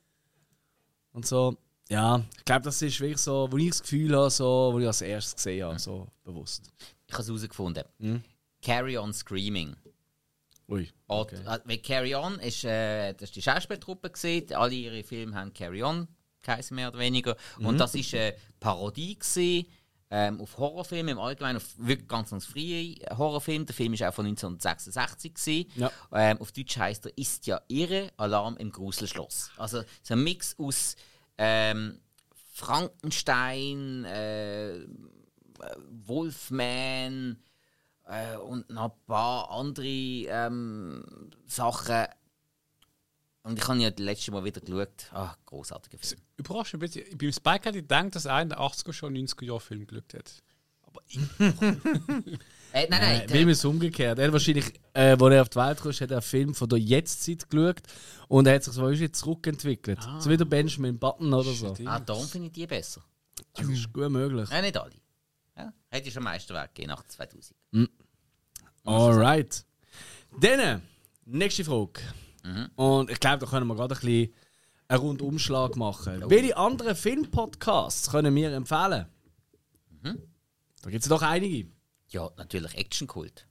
[1.12, 1.56] und so.
[1.88, 4.86] Ja, ich glaube, das ist wirklich so, wo ich das Gefühl habe, so, wo ich
[4.86, 6.72] als erstes gesehen habe, so bewusst.
[7.06, 7.84] Ich habe es herausgefunden.
[7.98, 8.22] Mhm.
[8.62, 9.76] Carry On Screaming.
[10.68, 10.88] Ui.
[11.08, 11.38] Okay.
[11.64, 14.54] Weil Carry On ist, äh, das ist die Schauspieltruppe gesehen.
[14.54, 16.08] Alle ihre Filme haben Carry On
[16.42, 17.36] geheißen, mehr oder weniger.
[17.58, 17.66] Mhm.
[17.66, 19.66] Und das ist eine Parodie gewesen,
[20.14, 23.64] ähm, auf Horrorfilme im Allgemeinen, auf wirklich ganz, ganz frühe Horrorfilme.
[23.64, 25.72] Der Film ist auch von 1966 gewesen.
[25.74, 25.90] Ja.
[26.12, 29.50] Ähm, auf Deutsch heißt er Ist ja irre, Alarm im Gruselschloss.
[29.56, 30.96] Also so ein Mix aus
[31.38, 31.98] ähm,
[32.52, 34.80] Frankenstein, äh,
[35.88, 37.38] Wolfman
[38.04, 42.06] äh, und noch ein paar andere ähm, Sachen.
[43.44, 45.06] Und ich habe ja das letzte Mal wieder geschaut.
[45.12, 46.20] Ah, großartiger Film.
[46.36, 47.18] Überraschend ein bisschen.
[47.18, 50.14] Beim Spike hätte ich gedacht, dass einer in den 80er schon 90er Jahre Film geschaut
[50.14, 50.42] hat.
[52.74, 54.18] Äh, nein, nein, Äh, es umgekehrt?
[54.18, 56.68] Er hat wahrscheinlich, äh, als er auf die Welt kam, hat er einen Film von
[56.70, 57.82] der Jetztzeit geschaut
[58.28, 59.98] und er hat sich so wahrscheinlich zurückentwickelt.
[60.20, 61.76] So wie der Benjamin Button oder so.
[61.84, 63.02] ah, darum finde ich die besser.
[63.52, 64.48] Das ist gut möglich.
[64.48, 64.94] Ja, nicht alle.
[65.54, 67.54] Ja, hätte ich schon Meisterwerk gegeben nach 2000.
[68.84, 69.66] Alright.
[70.40, 70.80] Dann,
[71.26, 72.00] nächste Frage.
[72.76, 74.34] Und ich glaube, da können wir gerade ein bisschen
[74.88, 76.24] einen Rundumschlag machen.
[76.28, 79.06] Welche anderen Filmpodcasts können wir empfehlen?
[80.82, 81.70] Da gibt es doch einige.
[82.08, 83.46] Ja, natürlich Actionkult.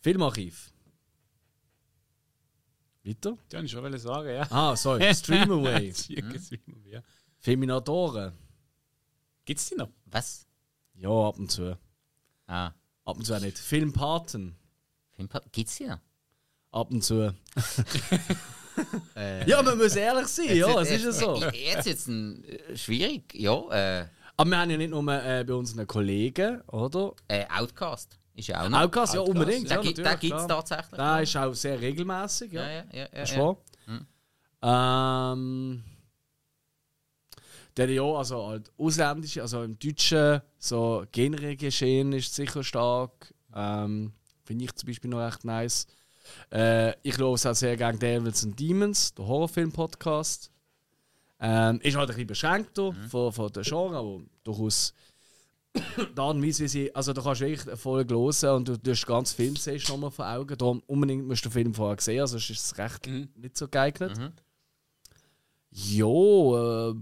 [0.00, 0.72] Filmarchiv.
[3.04, 3.36] Weiter?
[3.50, 4.46] Wollte ich schon sagen, ja.
[4.50, 5.12] Ah, sorry.
[5.14, 5.92] Streamaway.
[6.84, 7.02] Ja.
[7.38, 8.32] Feminatoren.
[9.44, 9.90] Gibt es die noch?
[10.06, 10.46] Was?
[10.94, 11.76] Ja, ab und zu.
[12.46, 12.72] Ah,
[13.04, 13.58] Ab und zu auch nicht.
[13.58, 14.56] Filmpaten.
[15.52, 15.98] Gibt es die noch?
[16.74, 17.14] Ab und zu.
[19.46, 21.40] ja, man muss ehrlich sein, ja, es ist ja so.
[21.40, 23.52] Äh, Jetzt jetzt ein, äh, schwierig, ja.
[23.70, 27.12] Äh, Aber wir haben ja nicht nur äh, bei unseren Kollegen, oder?
[27.28, 28.18] äh, Outcast.
[28.34, 28.80] Ist ja auch noch.
[28.80, 29.70] Outcast, ja, unbedingt.
[29.70, 30.96] Den ja, gibt es tatsächlich.
[30.96, 32.62] Der ist auch sehr regelmäßig, ja.
[32.62, 33.56] ja, ja, ja, ja, ist ja.
[34.60, 35.32] wahr.
[35.32, 35.84] Ähm,
[37.76, 43.32] der ja, also halt ausländische, also im Deutschen, so Genregeschehen ist sicher stark.
[43.54, 45.86] Ähm, Finde ich zum Beispiel noch echt nice.
[46.52, 50.50] Äh, ich höre auch sehr gerne Devils and Demons, der Horrorfilm-Podcast.
[51.40, 54.94] Ähm, ist halt ein bisschen beschränkter von, von der Genre, aber durchaus
[56.14, 56.94] Weise, wie sie.
[56.94, 60.26] Also, du kannst wirklich eine Folge hören und du tust ganz Film siehst nochmal vor
[60.26, 60.56] Augen.
[60.56, 63.28] Darum unbedingt musst du den Film vorher sehen, also ist es recht Mhm.
[63.34, 64.16] nicht so geeignet.
[65.70, 66.94] Jo, äh,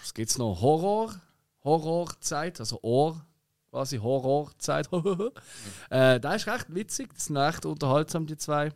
[0.00, 0.60] was gibt's noch?
[0.60, 1.20] Horror.
[1.64, 3.26] Horrorzeit, also Ohr,
[3.70, 4.88] quasi Horrorzeit.
[5.90, 8.72] äh, das ist recht witzig, das sind echt unterhaltsam, die zwei.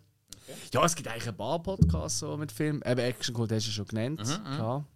[0.73, 2.83] Ja, es gibt eigentlich ein paar Podcasts so mit Filmen.
[2.85, 4.21] Eben Action Code hast du schon genannt.
[4.55, 4.87] Klar.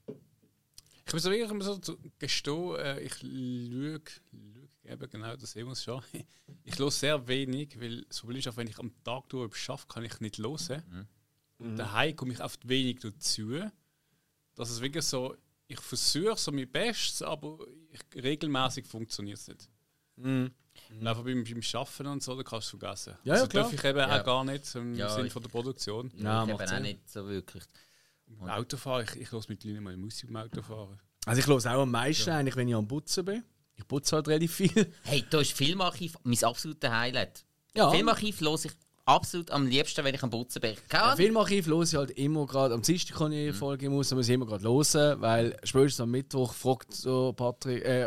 [1.07, 5.65] Ich muss wirklich immer so zu- gestehen, äh, ich lüge, lüge eben genau das sehen
[5.65, 6.03] wir uns schon.
[6.65, 9.87] Ich höre sehr wenig, weil das Problem ist auch, wenn ich am Tag durch schaffe,
[9.89, 11.09] kann ich nicht hören.
[11.59, 13.59] Und daheim komme ich oft wenig dazu.
[14.55, 15.35] Dass es wirklich so,
[15.67, 17.59] ich versuche so mein Bestes, aber
[17.91, 19.69] ich, regelmäßig funktioniert es nicht.
[20.23, 23.15] Und einfach beim, beim Schaffen und so, da kannst du es vergessen.
[23.25, 23.65] Ja, ja, also klar.
[23.65, 24.21] darf ich eben Ja.
[24.21, 26.11] auch gar nicht im Ja, Sinne von der Produktion.
[26.17, 26.83] Ja, ich eben auch Sinn.
[26.83, 27.65] nicht so wirklich.
[28.27, 30.99] Beim Autofahren, ich, ich höre mittlerweile mal Musik beim Autofahren.
[31.27, 33.43] Also ich höre auch am meisten eigentlich, wenn ich am Putzen bin.
[33.75, 34.93] Ich putze halt relativ viel.
[35.05, 37.45] Hey, da ist Filmarchiv mein absolutes Highlight.
[37.77, 37.91] Ja.
[37.91, 38.73] Filmarchiv höre ich
[39.09, 40.75] absolut am liebsten, wenn ich am Putzen bin.
[40.93, 41.17] Ja.
[41.17, 44.35] Filmarchiv höre ich halt immer gerade, am Dienstag kann ich eine Folge muss, muss ich
[44.35, 48.07] immer gerade hören, weil spätestens am Mittwoch fragt so Patrick, äh,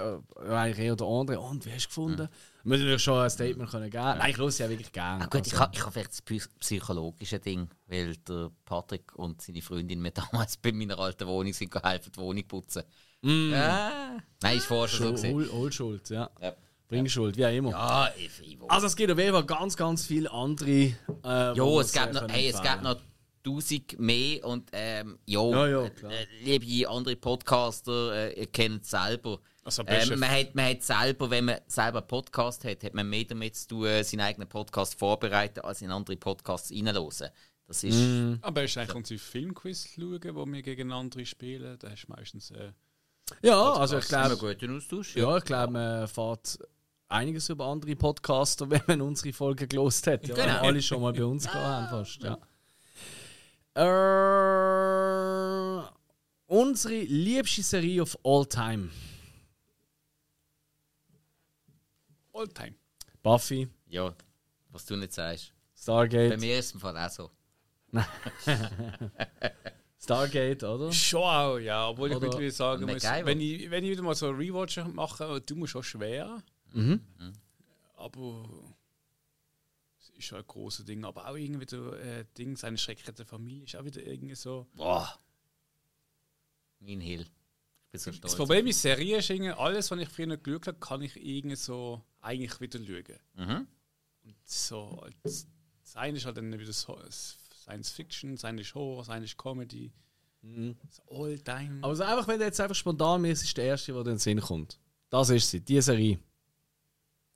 [0.49, 2.29] eigentlich eher der andere, und wie hast du gefunden?
[2.63, 4.03] Muss ich schon ein Statement können geben.
[4.03, 5.23] Nein, ich höre ja wirklich gerne.
[5.23, 9.15] Ah, gut, ich Also, habe ich hab vielleicht das psy- psychologische Ding, weil der Patrick
[9.15, 12.83] und seine Freundin mir damals bei meiner alten Wohnung sind geholfen, die Wohnung putzen.
[13.23, 14.17] Ja.
[14.41, 15.27] Nein, ist vorher schon so.
[15.27, 16.29] hol, hol Schuld, ja.
[16.41, 16.53] Ja.
[16.91, 17.71] Bringschuld, wie auch immer.
[17.71, 20.69] Ja, ich, ich Also es gibt auf jeden Fall ganz, ganz viele andere.
[20.69, 22.97] Äh, wir es gibt noch, hey, es gibt noch
[23.43, 28.83] tausend mehr und ähm, jo, Ja, ja, äh, äh, liebe andere Podcaster, äh, ihr kennt
[28.83, 29.39] es selber.
[29.63, 32.83] Also am besten- ähm, man, hat, man hat selber, wenn man selber einen Podcast hat,
[32.83, 37.31] hat man mehr damit zu tun, seinen eigenen Podcast vorbereiten, als in andere Podcasts reinzuhören.
[37.67, 38.37] Das ist, Mhm.
[38.41, 42.51] Aber ist eigentlich unsere Filmquiz schauen, wo wir gegen andere spielen, da hast du meistens.
[42.51, 42.73] Äh,
[43.41, 45.15] Ja, also ich glaube, guten Austausch.
[45.15, 46.59] ja, ich glaube, man erfährt
[47.11, 50.27] einiges über andere Podcaster, wenn man unsere Folgen gelost hat.
[50.27, 50.61] Ja, Genau.
[50.61, 52.21] alle schon mal bei uns gehabt haben fast.
[52.23, 52.37] Ja.
[53.73, 53.79] Äh,
[56.47, 58.89] unsere liebste Serie of all time.
[62.33, 62.75] Alltime.
[63.23, 64.13] Buffy, Ja,
[64.71, 65.53] was du nicht sagst.
[65.53, 67.29] Bei Stargate, mir ist es im Fall auch so.
[69.99, 70.91] Stargate, oder?
[70.91, 71.89] Schon auch, ja.
[71.89, 74.77] Obwohl ich Oder- mittlerweile sagen muss, wenn ich, wenn ich wieder mal so einen Rewatch
[74.93, 76.41] mache, du musst schon schwer.
[76.73, 77.01] Mhm.
[77.95, 78.49] Aber
[79.99, 81.03] es ist schon ein großes Ding.
[81.05, 84.67] Aber auch irgendwie so äh, Ding, seine schreckliche Familie ist auch wieder irgendwie so.
[84.75, 85.19] Boah.
[86.79, 87.21] Mein Hill.
[87.21, 88.31] Ich bin so stolz.
[88.31, 91.15] Das Problem mit Serien ist irgendwie, alles, was ich früher nicht geschaut habe, kann ich
[91.15, 93.19] irgendwie so eigentlich wieder schauen.
[93.35, 93.67] Mhm.
[94.23, 95.47] Und so, das,
[95.83, 99.25] das eine ist halt dann wieder so Science Fiction, das eine ist Horror, das eine
[99.25, 99.91] ist Comedy.
[100.89, 101.79] So all time.
[101.83, 104.17] Aber so einfach, wenn du jetzt einfach spontan mir ist der erste, der in den
[104.17, 104.79] Sinn kommt.
[105.09, 106.19] Das ist sie, die Serie.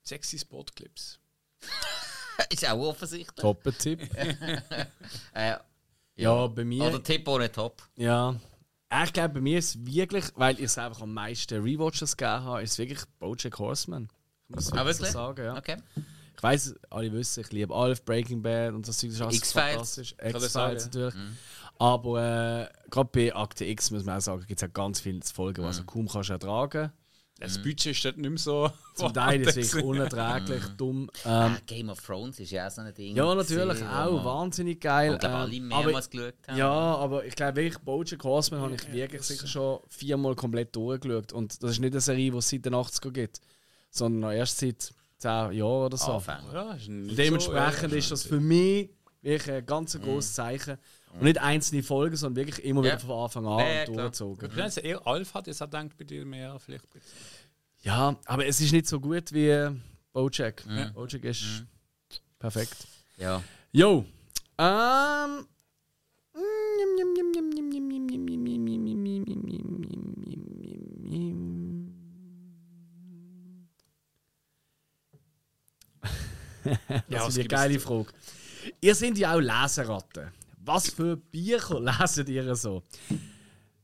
[0.06, 1.18] Sexy Sportclips.
[2.50, 3.34] ist auch offensichtlich.
[3.42, 4.08] Top-Tipp.
[5.34, 5.56] Äh,
[6.16, 6.84] ja, bei mir.
[6.84, 7.82] oder Tipp ohne Top.
[7.96, 8.34] Ja.
[9.04, 12.44] Ich glaube, bei mir ist es wirklich, weil ich es einfach am meisten Rewatches gegeben
[12.44, 14.08] habe, ist es wirklich Bojack Horseman.
[14.48, 15.56] Ich muss Ah, wirklich so sagen, ja.
[15.56, 15.76] Okay.
[16.36, 19.70] Ich weiß, alle wissen, ich liebe Alf, Breaking Bad und das Zeug ist alles X-Files.
[19.72, 20.14] fantastisch.
[20.22, 21.14] X-Files natürlich.
[21.14, 21.36] Mhm.
[21.78, 22.22] Aber
[22.70, 25.64] äh, gerade bei Akte X muss man auch sagen, gibt es auch ganz viele Folgen,
[25.64, 25.86] die du Mhm.
[25.86, 26.92] kaum kannst ertragen
[27.38, 28.70] Das Budget ist dort nicht mehr so.
[28.94, 31.10] Zum Teil ist es unerträglich, dumm.
[31.24, 33.14] Ähm, Ah, Game of Thrones ist ja auch so ein Ding.
[33.14, 35.18] ja, natürlich gewesen, auch, wahnsinnig geil.
[35.18, 36.56] glaub, ähm, alle aber- mehrmals geschaut haben.
[36.56, 41.32] Ja, aber ich glaube wirklich, Bojack Horseman habe ich wirklich sicher schon viermal komplett durchgeschaut.
[41.34, 43.40] Und das ist nicht eine Serie, die es seit den 80er gibt,
[43.90, 46.22] sondern noch erst seit 10 Jahren oder so.
[46.54, 50.78] Ja, ist Dementsprechend so, ja, ist das für mich wirklich ein ganz grosses Zeichen.
[51.18, 52.92] Und nicht einzelne Folgen, sondern wirklich immer Ja.
[52.92, 53.96] wieder von Anfang an Ja, ja, klar.
[53.96, 54.50] durchgezogen.
[54.54, 56.86] Wenn es eher Alf hat, jetzt hat denkt bei dir mehr vielleicht.
[57.82, 59.70] Ja, aber es ist nicht so gut wie
[60.12, 60.64] Bojack.
[60.94, 61.64] Bojack ist
[62.38, 62.86] perfekt.
[63.16, 63.42] Ja.
[63.72, 64.04] Jo.
[64.58, 65.46] Ähm.
[77.08, 77.78] Das was ist eine geile?
[77.80, 78.06] Frage.
[78.80, 80.30] Ihr seid ja auch Leseratten.
[80.66, 82.82] Was für Bücher leset ihr so?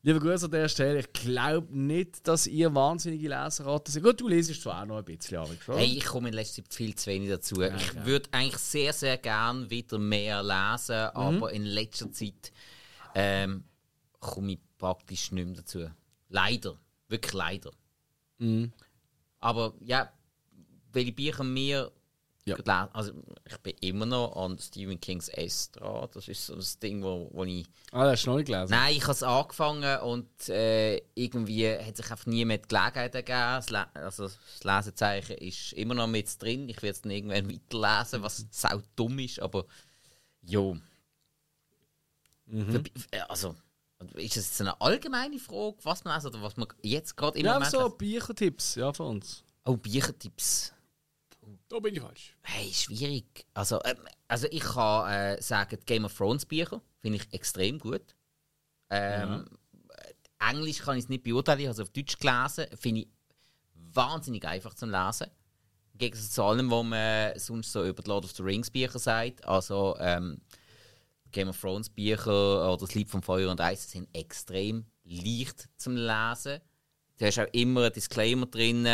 [0.02, 0.98] Lieber Grüße an der Stelle.
[0.98, 4.02] Ich glaube nicht, dass ihr wahnsinnige Leserraten seid.
[4.02, 5.78] Gut, du lesest zwar auch noch ein bisschen, Alex, oder?
[5.78, 7.62] Hey, ich komme in letzter Zeit viel zu wenig dazu.
[7.62, 12.52] ich würde eigentlich sehr, sehr gern wieder mehr lesen, aber in letzter Zeit
[13.14, 13.62] ähm,
[14.18, 15.88] komme ich praktisch nicht mehr dazu.
[16.30, 16.76] Leider.
[17.06, 17.70] Wirklich leider.
[19.38, 20.12] Aber ja,
[20.92, 21.92] welche Bücher mir
[22.44, 22.56] Ja.
[22.56, 23.12] gelesen also
[23.48, 26.08] ich bin immer noch an Stephen Kings S dran.
[26.12, 28.70] Das ist so das Ding, wo, wo ich Ah, das hast du noch nicht gelesen.
[28.72, 33.14] Nein, ich habe es angefangen und äh, irgendwie hat sich einfach nie mehr die Gelegenheit
[33.14, 33.84] ergeben.
[33.94, 36.68] Also das Lesezeichen ist immer noch mit drin.
[36.68, 39.64] Ich werde es dann irgendwann weiterlesen, was sau dumm ist, aber
[40.42, 40.76] jo.
[42.48, 43.54] Für- äh, Also,
[44.14, 47.46] ist das jetzt eine allgemeine Frage, was man lesen oder was man jetzt gerade im
[47.46, 47.98] Ja, Moment so lesen?
[47.98, 49.44] Büchertipps, ja, von uns.
[49.64, 50.72] Oh, Büchertipps.
[51.68, 52.36] Da bin ich falsch.
[52.42, 53.46] Hey, schwierig.
[53.54, 53.96] Also, ähm,
[54.28, 58.14] also ich kann äh, sagen, die Game of Thrones Bücher finde ich extrem gut.
[58.90, 59.46] Ähm,
[59.88, 62.66] äh, Englisch kann ich es nicht beurteilen, ich habe es auf Deutsch gelesen.
[62.78, 63.08] Finde ich
[63.74, 65.28] wahnsinnig einfach zum Lesen.
[65.94, 68.98] Im Gegensatz zu allem, was man sonst so über die Lord of the Rings Bücher
[68.98, 69.44] sagt.
[69.44, 70.40] Also ähm,
[71.32, 75.96] Game of Thrones Bücher oder das Lied vom Feuer und Eis sind extrem leicht zum
[75.96, 76.60] Lesen.
[77.18, 78.84] Du hast auch immer ein Disclaimer drin,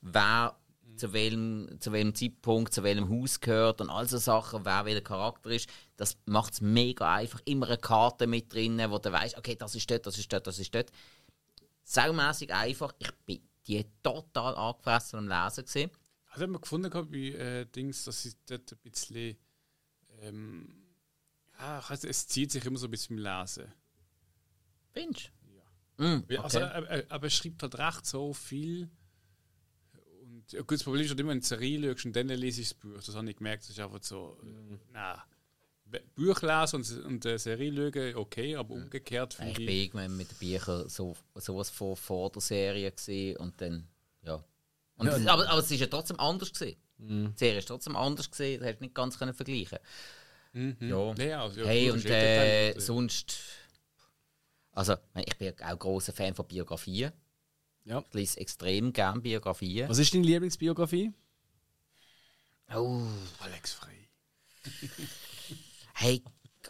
[0.00, 0.56] wer
[0.96, 5.00] zu welchem, zu welchem Zeitpunkt, zu welchem Haus gehört und all so Sachen, wer welcher
[5.00, 5.68] Charakter ist.
[5.96, 7.40] Das macht es mega einfach.
[7.44, 10.46] Immer eine Karte mit drin, wo du weißt, okay, das ist dort, das ist dort,
[10.46, 10.90] das ist dort.
[11.82, 12.94] Saumässig einfach.
[12.98, 15.64] Ich bin die total angefressen am Lesen.
[15.64, 15.90] Gewesen.
[16.30, 19.36] Also haben wir gefunden gehabt bei äh, Dings, dass sie dort ein bisschen.
[20.20, 20.84] Ähm,
[21.58, 23.72] ja, nicht, es zieht sich immer so ein bisschen im Lesen.
[24.92, 25.30] Findest?
[25.96, 26.84] Mm, Ja, Also, okay.
[26.84, 28.90] äh, äh, aber er schreibt halt recht so viel.
[30.52, 32.68] Gut, das Problem ist halt immer, wenn du eine Serie schaust und dann lese ich
[32.70, 32.94] das Buch.
[33.04, 34.36] Das habe ich gemerkt, das ist einfach so.
[34.42, 35.18] Äh, nein.
[35.86, 39.84] We- Buch lesen und, und eine Serie schauen, okay, aber umgekehrt ich finde bin ich.
[39.84, 43.86] irgendwann mit den Büchern so, sowas von vor der Serie gewesen und dann,
[44.22, 44.42] ja.
[44.96, 46.76] Und Ja, es- aber, aber es ist ja trotzdem anders gewesen.
[46.98, 49.78] Die Serie ist trotzdem anders gewesen, das hättest du nicht ganz können vergleichen.
[50.52, 50.76] Mhm.
[50.80, 51.14] Ja.
[51.14, 53.36] Ja, also, ja, hey, und äh, und, sonst.
[54.72, 57.12] Also, ich bin auch großer Fan von Biografien.
[57.84, 58.02] Ja.
[58.08, 59.88] Ich lese extrem gern Biografien.
[59.88, 61.12] Was ist deine Lieblingsbiografie?
[62.74, 63.02] Oh,
[63.40, 64.08] Alex Frey.
[65.94, 66.22] hey,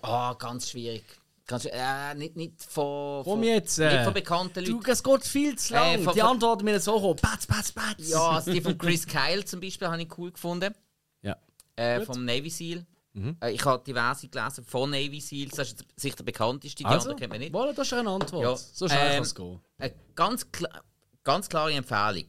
[0.03, 1.05] ah, ganz schwierig.
[1.47, 3.79] Ganz, äh, nicht, nicht von, Komm von, jetzt.
[3.79, 4.91] nicht Äh, von bekannten du, Leuten.
[4.91, 5.99] es geht viel zu lang.
[6.01, 7.17] Äh, von- die Antworten müssen so kommen.
[7.21, 8.09] Batz, batz, batz.
[8.09, 10.75] Ja, also die von Chris Kyle zum Beispiel habe ich cool gefunden.
[11.23, 11.37] Ja.
[11.77, 12.87] Äh, vom Navy Seal.
[13.13, 13.37] Mhm.
[13.43, 15.55] Äh, ich habe diverse gelesen von Navy Seals.
[15.55, 17.55] Das ist sicher der bekannteste, die Also, anderen kennt man nicht.
[17.55, 18.43] voilà, das ist eine Antwort.
[18.43, 19.61] Ja, So schnell ähm, kann es gehen.
[19.79, 20.83] Eine ganz, kla
[21.25, 22.29] ganz klare Empfehlung.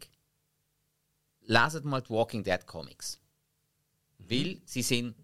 [1.42, 3.20] Leset mal die Walking Dead Comics.
[4.18, 4.30] Mhm.
[4.30, 5.16] Weil sie sind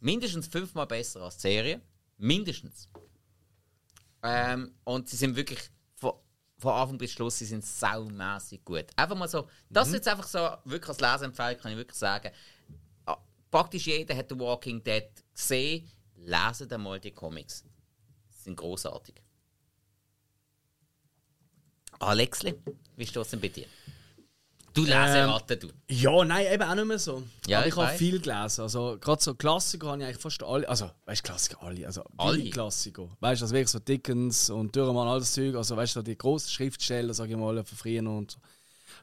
[0.00, 1.80] mindestens fünfmal besser als die Serie.
[2.18, 2.88] Mindestens.
[4.22, 5.58] Ähm, und sie sind wirklich
[5.96, 6.12] von,
[6.58, 8.86] von Anfang bis Schluss, sie sind saumässig gut.
[8.94, 9.94] Einfach mal so, das Mhm.
[9.94, 12.30] ist jetzt einfach so, wirklich als Leseempfehlung kann ich wirklich sagen.
[13.06, 13.18] Ah,
[13.50, 15.90] Praktisch jeder hat The Walking Dead gesehen.
[16.16, 17.64] Leset einmal die Comics.
[18.30, 19.14] Sie sind großartig.
[22.02, 22.54] Alexli,
[22.96, 23.66] wie steht es denn bei dir?
[24.74, 25.68] Du Leseratte, du.
[25.90, 27.22] Ja, nein, eben auch nicht mehr so.
[27.46, 28.62] Ja, Aber ich ich habe viel gelesen.
[28.62, 30.66] Also, gerade so Klassiker habe ich eigentlich fast alle.
[30.66, 31.86] Also, weißt du, Klassiker alle.
[31.86, 32.48] Also, Alle?
[32.48, 33.08] Klassiker.
[33.20, 35.54] Weißt du, also wirklich so Dickens und Dürremann, all das Zeug.
[35.56, 38.38] Also, weißt du, so die grossen Schriftsteller, sage ich mal, von früher und so.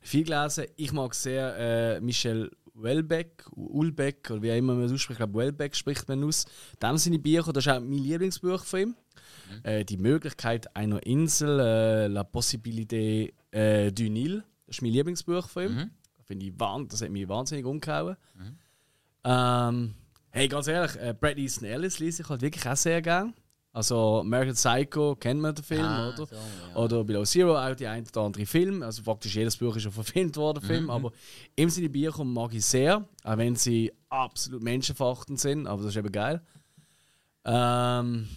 [0.02, 0.66] Viel gelesen.
[0.76, 5.20] Ich mag sehr äh, Michel Welbeck, Ulbeck, oder wie auch immer man es ausspricht.
[5.20, 6.46] Ich glaube, Welbeck spricht man aus.
[6.82, 8.96] Dem seine Bücher, das ist auch mein Lieblingsbuch von ihm.
[9.64, 14.44] Äh, die Möglichkeit einer Insel, äh, La Possibilité äh, du Nil.
[14.68, 15.90] Das ist mein Lieblingsbuch von ihm.
[16.18, 18.16] Das Finde ich das hat mich wahnsinnig umgehauen.
[19.24, 19.94] Ähm,
[20.32, 23.34] hey, ganz ehrlich, äh, Brad Easton Ellis lese ich halt wirklich auch sehr gern.
[23.72, 26.26] Also American Psycho kennt man den Film, Ah, oder?
[26.26, 26.76] so, ja.
[26.76, 28.82] Oder Below Zero auch die ein oder andere Film.
[28.82, 30.90] Also praktisch jedes Buch ist schon verfilmt worden, Film.
[30.90, 31.12] Aber
[31.56, 35.68] ihm seine Bücher mag ich sehr, auch wenn sie absolut menschenverachtend sind.
[35.68, 36.42] Aber das ist eben geil.
[37.46, 38.28] Ähm,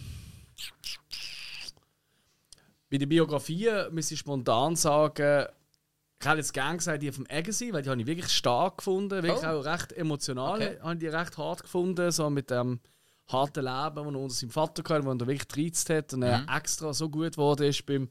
[2.89, 5.47] bei den Biografien muss ich spontan sagen,
[6.19, 9.23] ich hätte jetzt gerne gesagt, die vom Agassi, weil die habe ich wirklich stark gefunden,
[9.23, 9.47] wirklich Oh.
[9.59, 10.79] auch recht emotional, Okay.
[10.81, 12.79] habe ich die recht hart gefunden, so mit dem
[13.27, 16.45] harten Leben, das er unter seinem Vater hatte, wo er wirklich gereizt hat und er
[16.55, 18.09] extra so gut geworden ist beim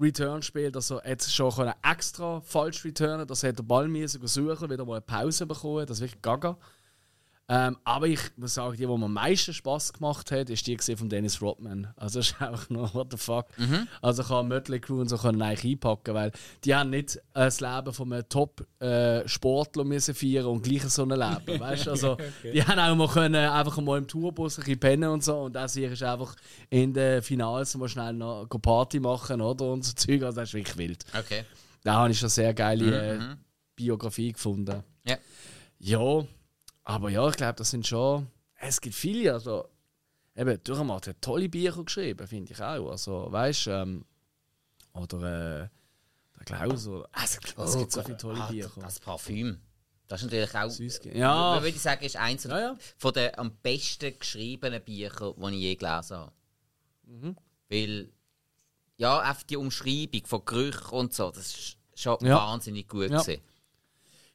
[0.00, 4.70] Return-Spiel, dass er jetzt schon können extra falsch returnen dass er den Ball müssen suchen
[4.70, 6.56] wieder mal eine Pause bekommen, das ist wirklich gaga.
[7.50, 10.76] Ähm, aber ich muss sagen, die, die mir am meisten Spass gemacht hat, ist die
[10.96, 11.88] von Dennis Rodman.
[11.96, 13.46] Also das ist einfach nur what the fuck.
[14.02, 16.30] Also kann Mötley Crew und so können einpacken, weil
[16.64, 21.08] die haben nicht äh, das Leben von einem Top-Sportler müssen feiern und gleich so ein
[21.08, 21.60] Leben.
[21.60, 21.88] Weißt?
[21.88, 25.40] Also, Die haben auch mal können, einfach mal im Tourbus ein bisschen pennen und so
[25.40, 26.36] und das hier ist einfach
[26.68, 30.22] in den Finals mal schnell noch Party machen oder und so Zeug.
[30.22, 31.04] Also das ist wirklich wild.
[31.18, 31.44] Okay.
[31.82, 33.18] Da habe ich schon sehr geile äh,
[33.74, 34.82] Biografie gefunden.
[35.06, 35.16] Ja.
[35.80, 36.24] Ja,
[36.88, 38.26] aber ja, ich glaube, das sind schon.
[38.56, 39.68] Es gibt viele, also.
[40.34, 42.90] Eben, Dürrenmatt hat tolle Bücher geschrieben, finde ich auch.
[42.90, 44.04] Also, weißt du, ähm,
[44.94, 45.18] oder
[45.64, 45.68] äh,
[46.38, 46.86] der Klaus.
[46.86, 48.70] Oder, also, es gibt so viele tolle Ah, Bücher.
[48.80, 49.60] Das Parfüm.
[50.06, 50.70] Das ist natürlich auch.
[50.70, 51.56] Süß, ja.
[51.60, 52.76] Würde ich sagen, ist eins Ja, ja.
[52.96, 56.32] von den am besten geschriebenen Bücher, die ich je gelesen habe.
[57.02, 57.36] Mhm.
[57.68, 58.12] Weil,
[58.96, 62.36] ja, einfach die Umschreibung von Gerüchen und so, das ist schon Ja.
[62.36, 63.20] wahnsinnig gut Ja.
[63.20, 63.42] gewesen.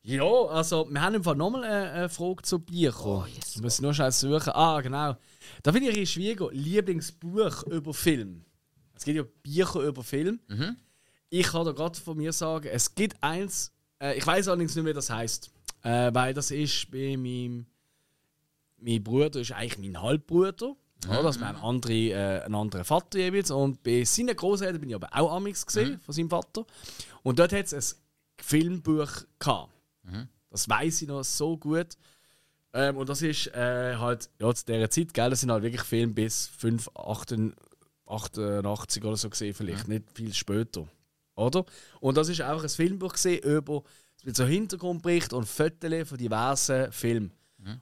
[0.06, 2.94] Ja, also, wir haben im Fall nochmal eine, eine Frage zu Büchern.
[3.06, 4.52] Oh, yes, ich muss nur schnell suchen.
[4.54, 5.16] Ah, genau.
[5.64, 6.42] Da finde ich schwierig.
[6.52, 8.44] Lieblingsbuch über Film.
[8.96, 10.42] Es gibt ja Bücher über Film.
[11.30, 14.86] Ich kann da gerade von mir sagen, es gibt eins, äh, ich weiß allerdings nicht,
[14.86, 15.50] wie das heißt.
[15.84, 17.66] Äh, weil das ist bei meinem.
[18.78, 20.76] Mein Bruder ist eigentlich mein Halbbruder.
[21.08, 23.52] Ja, also wir haben andere, äh, einen anderen Vater jeweils.
[23.52, 26.66] Und bei seinen Großeltern bin ich aber auch amix gesehen, von seinem Vater.
[27.24, 27.98] Und dort hat es ein
[28.44, 29.73] Filmbuch gehabt.
[30.50, 31.98] Das weiß ich noch so gut.
[32.74, 35.84] Ähm, und das ist äh, halt, ja, zu dieser Zeit, gell, das sind halt wirklich
[35.84, 40.88] Filme bis 5, 88 oder so gesehen, vielleicht nicht viel später.
[41.36, 41.66] Oder?
[42.00, 43.84] Und das ist auch ein Filmbuch gesehen über
[44.24, 47.32] mit so Hintergrundbericht und Fotos von diversen Filmen.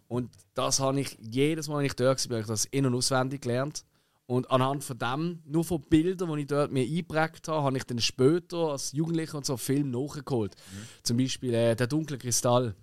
[0.08, 2.96] Und das habe ich jedes Mal, wenn ich dort war, habe ich das in- und
[2.96, 3.84] auswendig gelernt.
[4.32, 7.84] Und anhand von dem, nur von Bildern, die ich dort mir eingeprägt habe, habe ich
[7.84, 10.56] dann später als Jugendlicher und so Film nachgeholt.
[11.04, 12.74] Zum Beispiel äh, Der dunkle Kristall,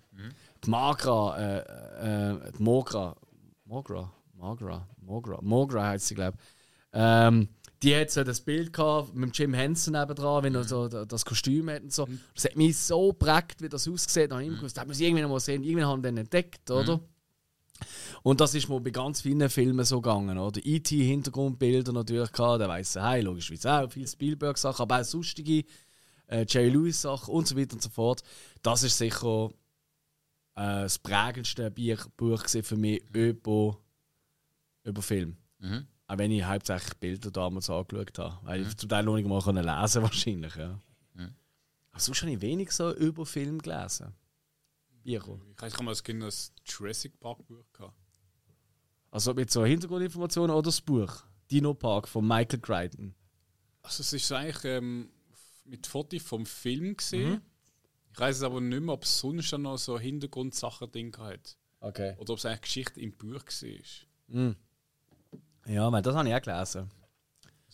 [0.63, 3.15] die Magra, äh, äh, die Mogra,
[3.65, 6.43] Mogra, Magra, Mogra, Mogra heißt sie, glaube ich.
[6.93, 7.49] Ähm,
[7.81, 11.23] die hat so das Bild gehabt mit Jim Henson nebendran, wenn er so da- das
[11.25, 12.05] Kostüm hat und so.
[12.35, 14.29] Das hat mich so prägt, wie das aussieht.
[14.31, 15.63] Da habe ich immer gewusst, das muss ich irgendwann mal sehen.
[15.63, 16.99] Irgendwann haben wir den entdeckt, oder?
[18.23, 20.59] Und das ist mir bei ganz vielen Filmen so gegangen, oder?
[20.63, 20.95] E.T.
[20.95, 25.65] Hintergrundbilder natürlich gehabt, der weiße Hai, logischerweise auch, viele Spielberg-Sachen, aber auch sonstige
[26.27, 28.21] äh, Jerry Lewis-Sachen und so weiter und so fort.
[28.61, 29.49] Das ist sicher
[30.55, 33.77] äh, das prägendste Buch für mich über,
[34.83, 35.37] über Film.
[35.59, 35.87] Mhm.
[36.07, 38.37] Auch wenn ich hauptsächlich Bilder damals angeschaut habe.
[38.43, 40.55] Weil ich zum Teil noch nicht mal lesen wahrscheinlich.
[40.55, 40.79] Ja.
[41.99, 44.13] Aber sonst habe ich wenig so über Film gelesen.
[45.03, 45.39] Bücher.
[45.55, 47.95] Ich weiß, ich habe mal als Kind das Jurassic Park Buch gehabt.
[49.11, 53.15] Also mit so Hintergrundinformationen oder das Buch Dino Park von Michael Crichton.
[53.81, 55.09] Also es ist eigentlich ähm,
[55.65, 57.41] mit Fotos vom Film gesehen.
[58.11, 61.57] Ich weiß es aber nicht mehr, ob es sonst noch so Hintergrundsachen drin hat.
[61.79, 62.15] Okay.
[62.17, 64.55] Oder ob es eigentlich Geschichte im Buch war.
[65.65, 66.91] Ja, weil das habe ich auch gelesen.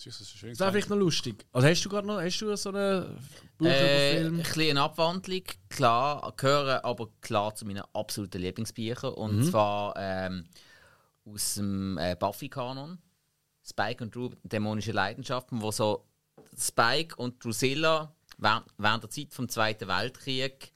[0.04, 1.46] Das ist schön Das wäre vielleicht noch lustig.
[1.54, 3.18] Also hast du gerade noch hast du so eine
[3.58, 4.38] Buch Äh, über ein Film?
[4.38, 9.14] bisschen eine Abwandlung, klar, gehören aber klar zu meinen absoluten Lieblingsbüchern.
[9.14, 9.44] Und Mhm.
[9.50, 10.46] zwar ähm,
[11.26, 13.00] aus dem äh, Buffy-Kanon.
[13.68, 16.06] Spike und Drew, dämonische Leidenschaften, wo so
[16.56, 20.72] Spike und Drusilla während, während der Zeit vom Zweiten Weltkrieg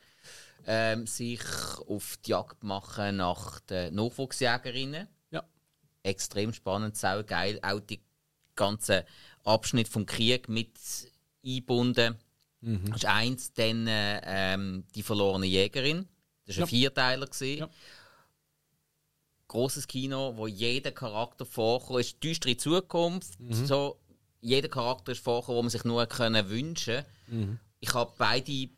[0.66, 1.42] ähm, sich
[1.88, 5.08] auf die Jagd machen nach den Nachwuchsjägerinnen.
[5.30, 5.44] Ja.
[6.04, 7.60] Extrem spannend, sau geil.
[7.62, 8.02] Auch die
[8.60, 9.04] ganzen
[9.44, 10.72] Abschnitt vom Krieg mit
[11.44, 12.16] eingebunden.
[12.62, 16.08] Das ist eins, dann äh, ähm, die verlorene Jägerin.
[16.46, 17.26] Das war ein Vierteiler.
[17.28, 17.60] gewesen.
[17.60, 17.70] Ja.
[19.48, 22.02] Großes Kino, wo jeder Charakter vorkommt.
[22.02, 23.34] Es ist düstere Zukunft.
[23.50, 23.98] So,
[24.42, 27.06] jeder Charakter ist vorkommen, wo man sich nur können wünschen
[27.80, 28.70] Ich habe beide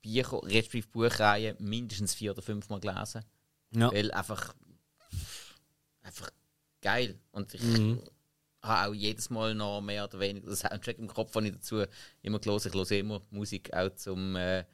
[0.00, 3.24] Bücher, respektive Buchreihen, mindestens vier oder fünf Mal gelesen.
[3.72, 3.90] Ja.
[3.92, 4.54] Weil einfach,
[6.02, 6.30] einfach
[6.80, 7.18] geil.
[7.32, 8.00] Und ich Mhm.
[8.64, 11.84] Habe auch jedes Mal noch mehr oder weniger den Soundtrack im Kopf, den ich dazu
[12.22, 14.64] immer gelesen Ich höre immer Musik auch zum äh,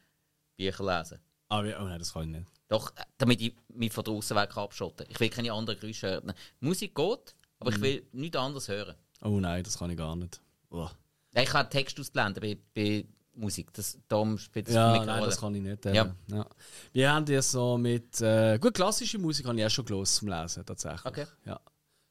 [0.57, 1.19] Bücher lesen.
[1.49, 2.51] Ah, wie- oh nein, das kann ich nicht.
[2.69, 6.07] Doch, äh, damit ich mich von der Außenwelt kann abschotten Ich will keine anderen Geräusche
[6.09, 6.33] hören.
[6.61, 7.77] Musik geht, aber Mhm.
[7.77, 8.95] ich will nichts anderes hören.
[9.23, 10.41] Oh nein, das kann ich gar nicht.
[10.71, 10.89] Oh.
[11.35, 13.73] Ich kann Text ausblenden bei, bei Musik.
[13.73, 15.85] Das, darum spielt das Ja, nein, das kann ich nicht.
[15.87, 15.93] Ja.
[15.93, 16.15] Ja.
[16.29, 16.47] Ja.
[16.93, 18.21] Wir haben ja so mit.
[18.21, 21.05] Äh, gut, klassische Musik habe ich auch schon gelesen zum Lesen, tatsächlich.
[21.05, 21.27] Okay.
[21.45, 21.61] Ja.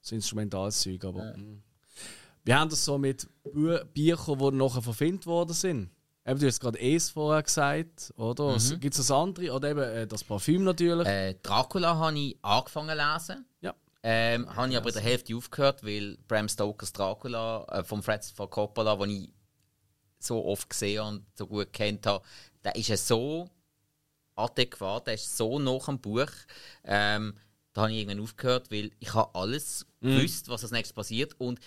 [0.01, 1.35] So instrumentales Zeug, aber.
[1.37, 1.61] mm.
[2.49, 5.91] Wir haben das so mit Büchern, die nachher verfilmt worden sind.
[6.25, 8.57] Eben, du hast gerade Es vorher gesagt, oder?
[8.79, 9.53] Gibt es das andere?
[9.53, 11.05] Oder eben äh, das Parfüm natürlich.
[11.05, 11.13] Mhm.
[11.13, 13.45] Äh, Dracula habe ich angefangen zu lesen.
[13.61, 13.75] Ja.
[14.01, 18.31] Ähm, habe ich aber in der Hälfte aufgehört, weil Bram Stokers Dracula äh, von Francis
[18.31, 19.29] Ford Coppola, den ich
[20.17, 22.25] so oft gesehen und so gut kennt habe,
[22.63, 23.47] der ist ja so
[24.35, 26.31] adäquat, der ist so nach dem Buch.
[26.83, 27.35] Ähm,
[27.73, 30.17] da habe ich irgendwann aufgehört, weil ich habe alles Mhm.
[30.17, 31.35] gewusst, was als nächstes passiert.
[31.39, 31.59] Und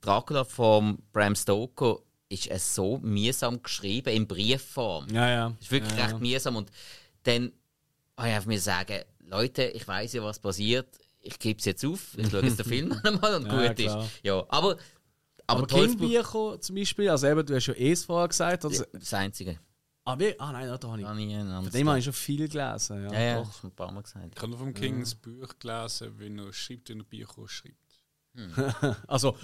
[0.00, 5.08] Dracula von Bram Stoker ist es so mühsam geschrieben, in Briefform.
[5.10, 5.48] Ja, ja.
[5.50, 6.56] Das ist wirklich ja, recht mühsam.
[6.56, 6.70] Und
[7.22, 7.52] dann
[8.16, 10.88] habe ich einfach mir sagen, Leute, ich weiß ja, was passiert.
[11.20, 12.16] Ich gebe es jetzt auf.
[12.16, 14.04] Ich schaue jetzt den Film noch einmal und Ja, gut klar.
[14.04, 14.20] ist.
[14.22, 14.76] Ja, aber,
[15.46, 18.64] aber, Aber Kingbücher zum Beispiel, also eben, du hast ja eh es vorher gesagt.
[18.64, 19.58] Also, Das einzige.
[20.04, 20.38] ah, wie?
[20.38, 21.06] ah, nein, da habe ich.
[21.06, 23.04] Ein Von dem habe ich schon viel gelesen.
[23.04, 23.46] Ja, Ja, ja, doch.
[23.48, 24.32] das ein paar Mal gesagt.
[24.34, 27.76] Ich habe nur vom King ein Buch gelesen, wenn er schreibt, wenn er Bücher schreibt.
[29.06, 29.30] Also.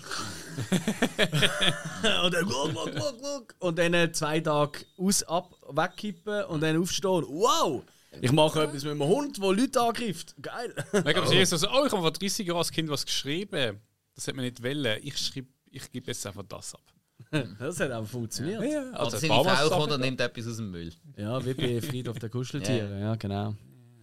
[2.25, 3.55] und dann guck, guck, guck, guck.
[3.59, 7.25] Und dann zwei Tage aus, ab, wegkippen und dann aufstehen.
[7.29, 7.83] Wow!
[8.21, 10.35] Ich mache etwas mit einem Hund, der Leute angreift.
[10.41, 10.75] Geil!
[10.93, 13.81] Gab es erst so, oh, ich habe vor 30 Jahren als Kind was geschrieben.
[14.15, 14.99] Das hat man nicht wollen.
[15.03, 16.83] Ich schreibe, ich gebe jetzt einfach das ab.
[17.59, 18.63] Das hat aber funktioniert.
[18.63, 20.71] Ja, Oder also seine ein paar Mal Frau ist kommt und nimmt etwas aus dem
[20.71, 20.93] Müll.
[21.17, 23.01] Ja, wie bei Friedhof der Kuscheltiere.
[23.01, 23.55] Ja, genau.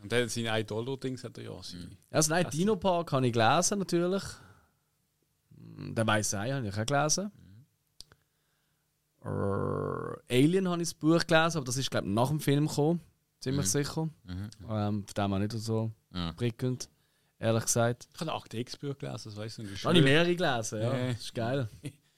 [0.01, 1.89] Und dann seine 1 Dollar Dings hat er ja seine.
[2.09, 4.23] Also nein, Dino Park habe ich gelesen natürlich.
[5.89, 7.31] Der Weiße Ei habe ich auch gelesen.
[9.23, 9.27] Äh,
[10.43, 13.01] Alien habe ich das Buch gelesen, aber das ist glaube ich nach dem Film gekommen.
[13.39, 14.09] Ziemlich sicher.
[14.27, 16.31] Ähm, von dem auch nicht so Ja.
[16.33, 16.89] prickelnd,
[17.39, 18.07] ehrlich gesagt.
[18.13, 19.85] Ich habe ein Akte X-Buch gelesen, das weiß ich nicht.
[19.85, 20.93] Habe ich mehrere gelesen, ja.
[20.97, 21.07] Ja.
[21.13, 21.67] Das ist geil.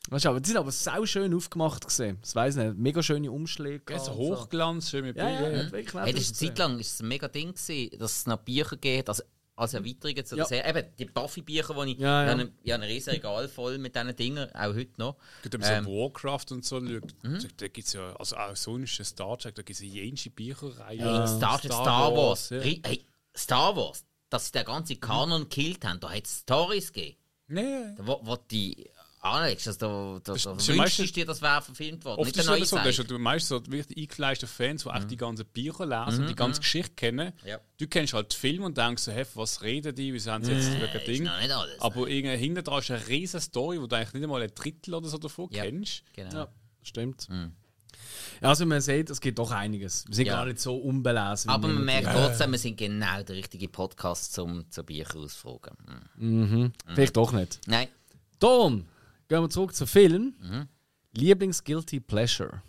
[0.09, 2.18] Weißt du, aber die sind aber sau schön aufgemacht gesehen.
[2.20, 2.78] Das weiß ich nicht.
[2.78, 3.93] Mega schöne Umschläge.
[3.93, 4.36] Ja, so und so.
[4.41, 5.66] Hochglanz, schön mit Ja, ja, Bildern.
[5.68, 5.72] ja.
[5.72, 6.49] wirklich nett Hey, das ist eine.
[6.49, 9.24] Zeit lang ist es ein mega Ding gewesen, dass es noch Bücher geht, also
[9.56, 10.47] als Erweiterungen zu der Ja.
[10.49, 10.70] Serie.
[10.70, 11.99] Eben, die Buffy-Bücher, die ich...
[11.99, 12.26] Ja, ja.
[12.26, 15.18] Ich habe ein, ich habe ein riesen Regal voll mit diesen Dingen, auch heute noch.
[15.43, 17.14] Gerade wenn man Ähm, so Warcraft und so schaut,
[17.58, 20.30] da gibt es ja, also auch sonst ein Star Trek, da gibt es eine jenste
[20.32, 20.99] Bücherreihe.
[21.20, 22.49] Hey, Star, Trek, Star Wars.
[22.49, 22.58] ja.
[22.60, 26.91] Ri- Hey, Star Wars, dass sie den ganzen Kanon gekillt haben, da hat es Stories
[26.91, 27.18] gegeben.
[27.47, 27.93] Nee.
[27.97, 28.89] Wo, wo die
[29.24, 32.03] anlegst, also da, da, Das da ist ja wünschst meistens- du dir, das wäre verfilmt
[32.05, 32.19] worden.
[32.19, 35.11] Oft Nicht ist es so, das ist ja meistens so wirklich eingefleischte Fans, die echt
[35.11, 37.32] die ganzen Bücher lesen und die ganze Geschichte kennen.
[37.45, 37.59] Ja.
[37.78, 40.51] Du kennst halt die Filme und denkst so, hey, was reden die, wieso haben sie
[40.51, 41.28] jetzt wegen Ist Ding?
[41.28, 41.80] alles.
[41.80, 44.93] Aber irgendwie hinten dran ist eine riesige Story, wo du eigentlich nicht einmal ein Drittel
[44.95, 45.63] oder so davon Ja.
[45.63, 46.03] kennst.
[46.13, 46.34] Genau.
[46.36, 46.47] Ja,
[46.84, 47.28] stimmt.
[48.41, 50.03] Ja, also man sieht, es gibt doch einiges.
[50.07, 50.34] Wir sind Ja.
[50.36, 51.49] gar nicht so unbelesen.
[51.49, 55.15] wie Aber man merkt immer trotzdem, wir sind genau der richtige Podcast zum zu Bücher
[55.17, 55.78] ausfragen.
[56.17, 56.47] Hm.
[56.49, 56.74] glauben.
[56.93, 57.61] Vielleicht doch nicht.
[57.67, 57.88] Nein,
[58.39, 58.86] Darum
[59.34, 60.36] gehen wir zurück zum Film.
[61.15, 62.61] Lieblings-Guilty Pleasure.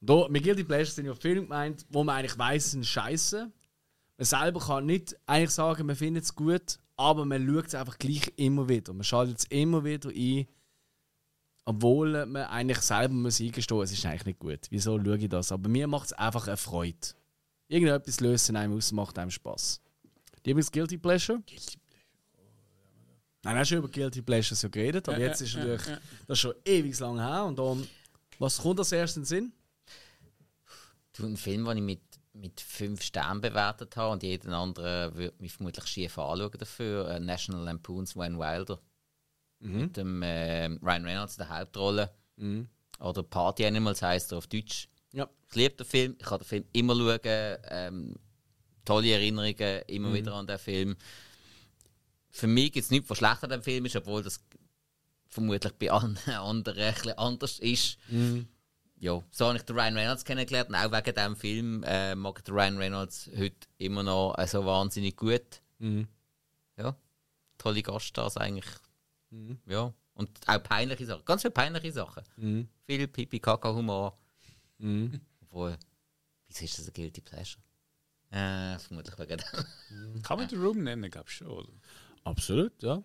[0.00, 3.50] Da, mit Guilty Pleasure sind ja Filme gemeint, wo man eigentlich weiss, sind scheiße.
[4.18, 7.98] Man selber kann nicht eigentlich sagen, man findet es gut, aber man schaut es einfach
[7.98, 8.92] gleich immer wieder.
[8.92, 10.46] Man schaltet es immer wieder ein,
[11.64, 14.60] obwohl man eigentlich selber muss eingestehen, es ist eigentlich nicht gut.
[14.70, 15.50] Wieso schaue ich das?
[15.50, 16.98] Aber mir macht es einfach eine Freude.
[17.68, 19.80] Irgendetwas löst in einem aus, macht einem Spaß.
[20.44, 21.42] Lieblings-Guilty Pleasure?
[23.44, 25.98] Nein, hast schon über Guilty Pleasures ja geredet, aber Ja, jetzt ist ja, natürlich ja.
[26.26, 27.44] das ist schon ewig lang her.
[27.44, 27.86] Und dann,
[28.38, 29.52] was kommt als erstes in den Sinn?
[31.14, 32.00] du ein Film, den ich mit,
[32.32, 37.08] mit fünf Sternen bewertet habe und jeden anderen würde mich vermutlich schief anschauen dafür.
[37.08, 38.80] Äh, National Lampoons Van Wilder.
[39.58, 42.10] Mit dem äh, Ryan Reynolds in der Hauptrolle.
[42.98, 44.88] Oder Party Animals heisst er auf Deutsch.
[45.12, 45.28] Ja.
[45.50, 47.58] Ich liebe den Film, ich kann den Film immer schauen.
[47.68, 48.16] Ähm,
[48.84, 50.96] tolle Erinnerungen immer wieder an den Film.
[52.34, 54.40] Für mich gibt es nichts, was schlechter an dem Film ist, obwohl das
[55.28, 57.98] vermutlich bei an anderen ein bisschen anders ist.
[58.98, 62.38] Ja, so habe ich den Ryan Reynolds kennengelernt und auch wegen diesem Film äh, mag
[62.38, 65.60] ich den Ryan Reynolds heute immer noch äh, so wahnsinnig gut.
[66.78, 66.96] Ja,
[67.58, 68.70] tolle Gaststars eigentlich.
[69.66, 72.22] Ja, und auch peinliche Sachen, ganz viele peinliche Sachen.
[72.86, 74.16] Viel Pipi-Kaka-Humor.
[75.42, 75.76] Obwohl,
[76.48, 77.62] wieso ist das ein Guilty Pleasure?
[78.30, 80.22] Äh, vermutlich wegen dem.
[80.22, 81.48] Kann man den Room nennen, glaube ich schon.
[81.48, 81.68] Oder?
[82.24, 83.02] Absolut, ja.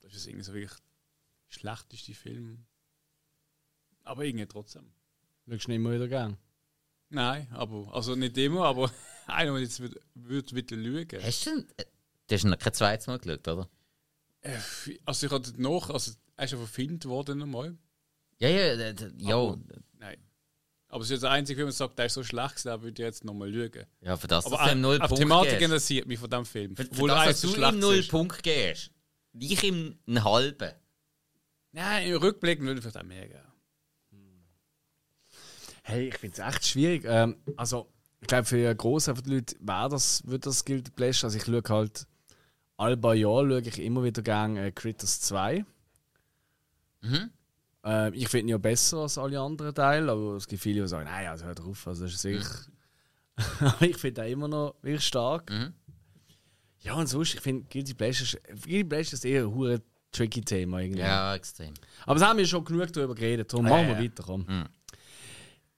[0.00, 0.72] Das ist irgendwie so wirklich
[1.50, 2.64] der schlechteste Film.
[4.04, 4.92] Aber irgendwie trotzdem.
[5.48, 6.36] Schaust du nicht immer wieder gern?
[7.10, 8.90] Nein, aber, also nicht immer, aber
[9.26, 11.22] einer, der jetzt würde würd wieder schauen.
[11.24, 11.84] Hast du denn, äh,
[12.28, 13.68] du hast noch kein zweites Mal geschaut, oder?
[14.42, 14.58] Äh,
[15.04, 17.76] Also ich hatte noch, also er ist ja verfilmt worden nochmal.
[18.38, 19.36] Ja, ja, d- ja.
[19.36, 19.58] Aber-
[19.98, 20.18] Nein.
[20.90, 22.82] Aber es ist jetzt der einzige Film, der sagt, der ist so schlecht, gewesen, da
[22.82, 23.86] würde ich jetzt nochmal schauen.
[24.00, 25.64] Ja, für das, Aber dass du ihm null auf Punkte Thematik gibst.
[25.64, 26.76] interessiert mich von diesem Film.
[26.76, 28.02] Für, für das, dass du schlecht ihm null.
[28.02, 28.74] Punkte.
[29.32, 30.72] Ich ihm einen halben.
[31.72, 33.40] Nein, im Rückblick würde ich vielleicht auch mehr geben.
[35.84, 37.04] Hey, ich finde es echt schwierig.
[37.06, 37.88] Ähm, also,
[38.20, 41.26] ich glaube, für einen Großteil der Leute wäre das, wird das Guilty Pleasure.
[41.26, 42.06] Also, ich schaue halt,
[42.76, 45.64] alle paar Jahre schaue ich immer wieder gerne äh, Critters 2.
[47.82, 50.88] Ähm, ich finde ihn ja besser als alle anderen Teile, aber es gibt viele, die
[50.88, 52.48] sagen, nein, also hör drauf, also das ist wirklich.
[53.60, 55.50] aber ich finde ihn immer noch wirklich stark.
[56.82, 60.42] Ja, und sonst, ich finde Guilty Pleasure, ist- Guilty Pleasure ist eher ein hure tricky
[60.42, 61.00] Thema irgendwie.
[61.02, 61.72] Ja, extrem.
[62.04, 64.02] Aber es haben wir schon genug darüber geredet, darum machen wir ja.
[64.02, 64.22] weiter.
[64.26, 64.46] Komm.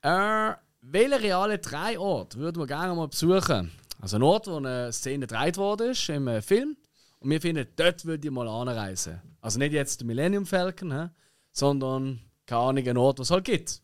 [0.02, 3.70] Äh, welchen realen drei Ort würden wir gerne mal besuchen?
[4.00, 6.76] Also ein Ort, wo eine Szene gedreht worden ist im äh, Film.
[7.20, 9.20] Und wir finden, dort würde ich mal anreisen.
[9.40, 11.08] Also nicht jetzt der Millennium Falcon, hä?
[11.52, 13.82] Sondern, keine Ahnung, ein Ort, was es halt gibt.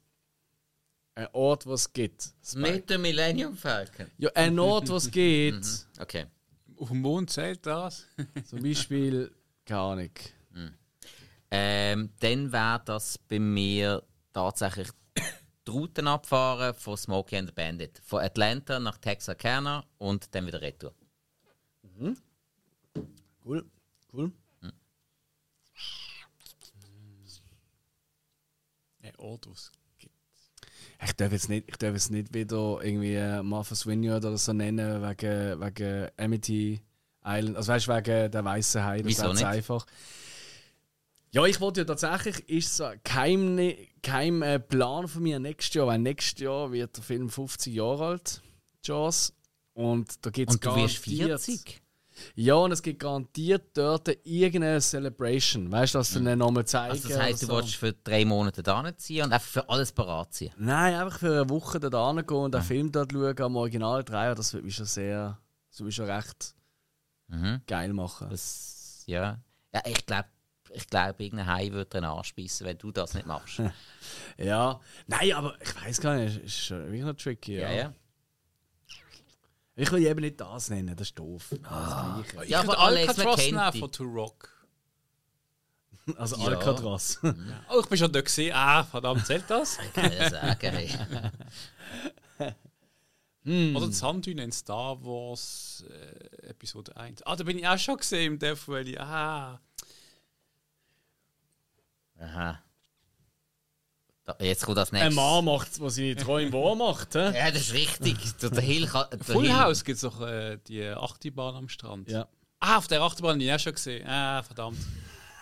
[1.15, 2.33] Ein Ort, was es gibt.
[2.55, 4.07] Mit dem Millennium Falcon.
[4.19, 5.67] Ja, ein Ort, was es gibt.
[5.99, 6.27] Okay.
[6.77, 8.07] Auf dem Mond zählt das.
[8.45, 9.33] Zum Beispiel,
[9.65, 10.11] keine Ahnung.
[11.51, 14.03] Ähm, dann wäre das bei mir
[14.33, 14.89] tatsächlich
[15.67, 18.01] die Routen abfahren von Smokey and the Bandit.
[18.05, 20.95] Von Atlanta nach Texarkana und dann wieder retour.
[23.45, 23.65] Cool,
[24.13, 24.33] cool.
[29.17, 30.15] Ort, was gibt.
[31.05, 34.53] Ich darf jetzt nicht, ich darf jetzt nicht wieder irgendwie äh, Martha's Vineyard oder so
[34.53, 36.81] nennen, wegen, wegen Amity
[37.25, 37.57] Island.
[37.57, 39.03] Also weißt du, wegen der weißen Hai.
[39.03, 39.87] Das ist einfach.
[41.31, 45.87] Ja, ich wollte ja tatsächlich, ist so kein, kein äh, Plan von mir nächstes Jahr,
[45.87, 48.41] weil nächstes Jahr wird der Film 50 Jahre alt,
[48.83, 49.35] Jaws.
[49.75, 51.83] Und da gibt es Und du wirst 40?
[52.35, 55.71] Ja, und es gibt garantiert dort irgendeine Celebration.
[55.71, 56.93] Weißt du, dass sie dann nochmal zeigen.
[56.93, 57.57] Also das heisst, du so.
[57.57, 60.53] willst für drei Monate da ziehen und einfach für alles parat ziehen.
[60.57, 64.35] Nein, einfach für eine Woche da gehen und den Film dort schauen, am Original drehen,
[64.35, 65.39] das würde mich schon sehr,
[65.71, 66.55] das würde schon recht
[67.29, 67.61] Mhm.
[67.67, 68.31] geil machen.
[68.31, 69.39] Das, ja.
[69.75, 70.29] ja, ich glaube,
[70.73, 73.61] ich glaub, irgendein Hai würde dir anspeisen, wenn du das nicht machst.
[74.39, 77.57] Ja, nein, aber ich weiß gar nicht, ist schon wirklich noch tricky.
[77.57, 77.71] Ja.
[77.71, 77.95] ja, ja.
[79.81, 81.51] Ich will eben nicht das nennen, das ist doof.
[81.63, 82.51] Das Gleiche.
[82.51, 84.51] Ja, aber Alcatraz nehmen von To Rock.
[86.17, 86.47] Also Ja.
[86.49, 87.21] Alcatraz.
[87.71, 88.53] Oh, ich bin schon da gesehen.
[88.57, 89.79] Ah, verdammt, zählt das?
[89.95, 90.91] Kann ich sagen, hey.
[93.77, 97.23] Oder die Sanddüne in Star Wars äh, Episode 1.
[97.23, 98.99] Ah, da bin ich auch schon gesehen im Death Valley.
[98.99, 99.61] Ah.
[102.19, 102.63] Aha.
[104.29, 105.15] Da, jetzt kommt das Ein nächste.
[105.15, 107.15] Mann macht es, was seine Träume wahr macht.
[107.15, 107.33] hä?
[107.35, 108.19] Ja, das ist richtig.
[108.43, 109.07] Der, der Hill kann.
[109.11, 112.11] Der Full Hill- House gibt es doch äh, die Achterbahn am Strand.
[112.11, 112.29] Ja.
[112.61, 114.07] Ah, auf der Achterbahn habe ich auch schon gesehen.
[114.07, 114.79] Ah, verdammt.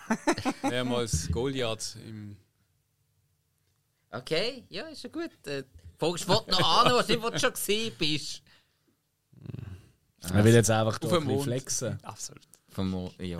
[0.63, 2.37] Mehrmals Goliath im.
[4.09, 5.31] Okay, ja, ist ja gut.
[5.47, 5.63] Äh,
[5.97, 8.41] Folgst du noch an, was du schon gesehen bist.
[10.33, 11.43] Er will jetzt einfach da Auf ein dem bisschen Mond.
[11.45, 11.99] flexen.
[12.03, 12.41] Absolut.
[12.69, 13.39] Vom Mo ja.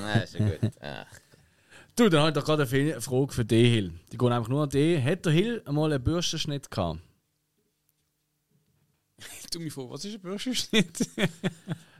[0.00, 0.70] Nein, ist ja gut.
[0.80, 1.06] Ach.
[1.96, 3.92] Du, dann habe ich doch gerade eine Frage für dich, Hill.
[4.12, 5.02] Die geht einfach nur an dich.
[5.02, 7.00] Hat der Hill einmal einen Bürstenschnitt gehabt?
[9.50, 11.08] Du mich vor, was ist ein Bürstenschnitt?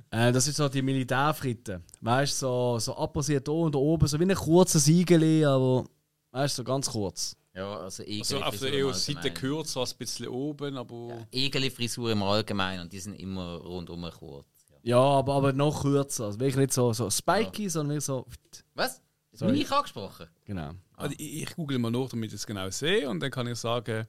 [0.09, 1.82] Äh, das ist so die Militärfritte.
[2.01, 5.84] Weißt du, so, so abposiert hier und da oben, so wie ein kurzer Siegel, aber
[6.30, 7.36] weißt du, so ganz kurz.
[7.53, 11.26] Ja, also also auf der EU-Seite kürzer, als ein bisschen oben, aber.
[11.32, 14.47] Egeli-Frisur im Allgemeinen und die sind immer rundum kurz.
[14.70, 14.76] Ja.
[14.84, 16.26] Ja, aber, aber noch kürzer.
[16.26, 18.26] Also wirklich nicht so, so spiky, sondern wirklich so.
[18.74, 19.03] Was?
[19.37, 19.53] Das Sorry.
[19.53, 20.28] bin ich angesprochen.
[20.47, 20.70] Genau.
[20.95, 23.59] Also ich, ich google mal nach, damit ich es genau sehe und dann kann ich
[23.59, 24.07] sagen.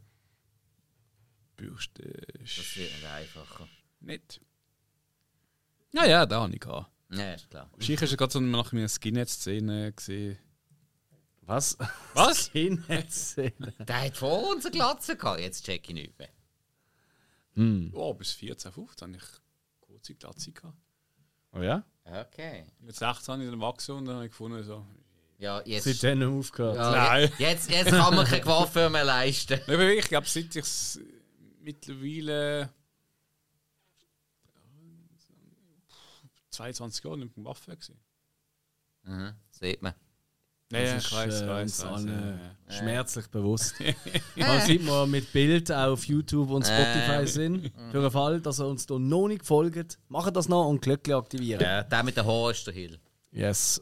[1.58, 2.24] Bürste.
[2.40, 3.68] Das wird nicht einfacher.
[4.00, 4.40] Nicht.
[5.94, 6.90] Ja, ja, da habe ich gehabt.
[7.12, 7.70] Ja, ist klar.
[7.74, 10.38] Wahrscheinlich hast du gerade so nach meiner Skinhead-Szene gesehen.
[11.42, 11.78] Was?
[12.14, 12.46] Was?
[12.48, 13.74] Skinhead-Szene.
[13.80, 16.30] Der hat vor uns eine Glatze gehabt, jetzt check ich nicht mehr.
[17.92, 20.78] Oh, bis 14, 15 habe ich kurze Glatze gehabt.
[21.52, 21.84] Oh ja?
[22.06, 22.66] Okay.
[22.80, 24.86] Mit 16 habe ich dann wachsen und dann habe ich gefunden, so.
[25.40, 25.84] Ja, jetzt.
[25.84, 26.78] Seitdem aufgehört.
[26.78, 27.32] ja, Nein.
[27.38, 29.60] Jetzt, jetzt kann man keine Coiffeur mehr leisten.
[29.68, 31.00] Ja, aber ich glaube, seit ich es
[31.62, 32.70] mittlerweile
[36.50, 38.00] 22 Jahre nicht mehr Waffe gesehen.
[39.04, 39.94] Mhm, sieht man.
[40.72, 43.76] Ja, ja, Das ich ist weiß, äh, weiß, uns allen ja, schmerzlich bewusst.
[44.36, 47.28] Man sieht man mit Bild auf YouTube und Spotify Ähm.
[47.28, 47.72] sind.
[47.92, 51.14] Für den Fall, dass ihr uns hier noch nicht folgt, macht das noch und Glöckchen
[51.14, 51.62] aktivieren.
[51.62, 53.00] Ja, der mit den Haaren ist der Hill.
[53.32, 53.82] Yes.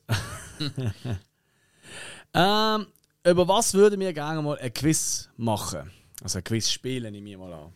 [2.35, 2.87] ähm,
[3.23, 5.91] über was würden wir gerne mal ein Quiz machen?
[6.21, 7.73] Also ein Quiz spielen, nehme ich mal an.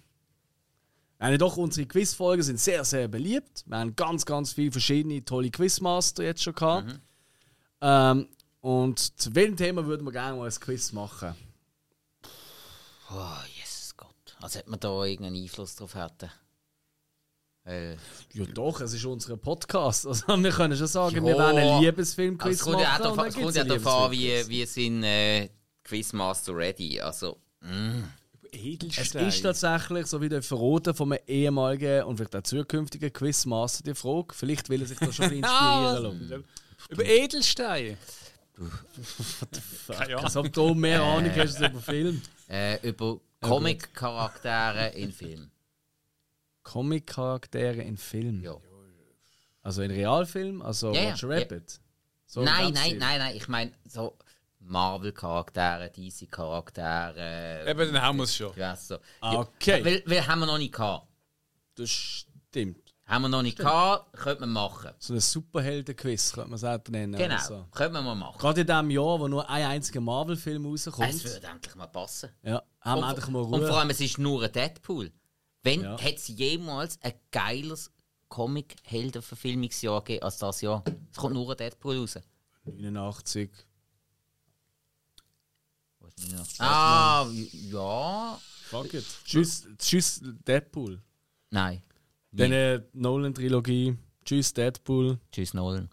[1.17, 3.63] Eine doch, unsere Quizfolgen sind sehr, sehr beliebt.
[3.65, 6.99] Wir haben ganz, ganz viele verschiedene tolle Quizmaster jetzt schon gehabt.
[7.81, 8.27] Ähm,
[8.61, 11.35] und zu welchem Thema würden wir gerne mal ein Quiz machen?
[13.11, 14.37] Oh, Jesus Gott.
[14.41, 16.31] Als hätte man da irgendeinen Einfluss drauf hätten.
[17.69, 17.95] Äh,
[18.33, 20.07] Ja doch, es ist unser Podcast.
[20.07, 21.23] Also wir können schon sagen, Ja.
[21.23, 23.17] wir werden einen aber Liebesfilm-Quiz es kommt ja machen.
[23.17, 25.49] dann es kommt ja darauf an, wie, wie sind äh,
[25.83, 26.99] Quizmaster ready.
[27.01, 29.27] Also, Es Edelstein.
[29.27, 33.93] ist tatsächlich, so wie der Verroten von einem ehemaligen und vielleicht auch zukünftigen Quizmaster die
[33.95, 34.33] Frage.
[34.33, 36.43] Vielleicht will er sich da schon ein bisschen inspirieren lassen.
[36.89, 37.97] Über Edelstein.
[39.87, 40.47] Keine Als Ahnung.
[40.47, 42.21] ob du mehr Ahnung hast als über Film.
[42.49, 45.51] äh, über Comic-Charaktere in Filmen.
[46.69, 48.43] Comic-Charaktere in Film.
[48.43, 48.55] Ja.
[49.61, 51.09] Also in Realfilm, also Ja, ja.
[51.11, 51.79] Roger Rabbit.
[52.25, 53.35] So nein, nein, nein, nein.
[53.35, 54.17] Ich meine, so
[54.59, 57.65] Marvel-Charaktere, DC-Charaktere.
[57.67, 58.51] Eben, dann haben wir es schon.
[58.55, 58.97] Ja, so.
[59.21, 59.79] Okay.
[59.79, 61.07] Ja, weil, weil haben wir noch nicht gehabt.
[61.75, 62.77] Das stimmt.
[63.05, 64.91] Haben wir noch nicht gehabt, könnte man machen.
[64.99, 67.13] So ein Superhelden-Quiz könnte man es auch nennen.
[67.17, 67.65] Genau, oder So.
[67.71, 68.37] könnte man mal machen.
[68.37, 71.23] Gerade in diesem Jahr, wo nur ein einziger Marvel-Film Es rauskommt.
[71.23, 72.29] würde endlich mal passen.
[72.43, 73.77] Ja, haben wir Und, endlich mal und vor Ruhe.
[73.79, 75.11] allem, es ist nur ein Deadpool.
[75.63, 76.01] Wenn Ja.
[76.01, 77.91] hat es jemals ein geiles
[78.29, 80.83] Comic-Helden-Verfilmungsjahr gegeben als das Jahr?
[81.11, 82.17] Es kommt nur Deadpool raus.
[82.65, 83.49] 89.
[86.59, 88.39] Ah, ja.
[88.69, 89.05] Fuck it.
[89.25, 91.01] Tschüss, tschüss Deadpool.
[91.49, 91.81] Nein.
[92.31, 93.97] Dann äh, Nolan-Trilogie.
[94.23, 95.19] Tschüss Deadpool.
[95.31, 95.89] Tschüss, Nolan.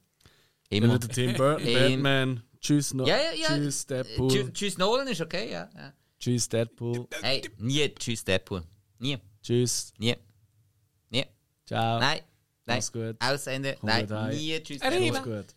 [0.68, 0.98] Dann Immer.
[0.98, 2.42] der Tim Burton, Batman.
[2.60, 3.46] Tschüss, no Ja, ja, ja.
[3.56, 4.30] Tschüss Deadpool.
[4.30, 5.70] Tschüss, tschüss, Nolan ist okay, ja.
[5.74, 5.92] ja.
[6.18, 7.06] Tschüss Deadpool.
[7.22, 8.62] Hey, nie Tschüss, Deadpool.
[8.98, 9.92] Nie, Tschüss.
[9.98, 10.16] nie,
[11.10, 11.24] nie.
[11.66, 12.00] Ciao.
[12.00, 12.20] Nein,
[12.64, 12.76] nein.
[12.78, 13.16] Mach's gut.
[13.20, 13.76] Ausende.
[13.80, 15.36] Komm Nein, nie Tschüss, Deadpool.
[15.36, 15.54] gut.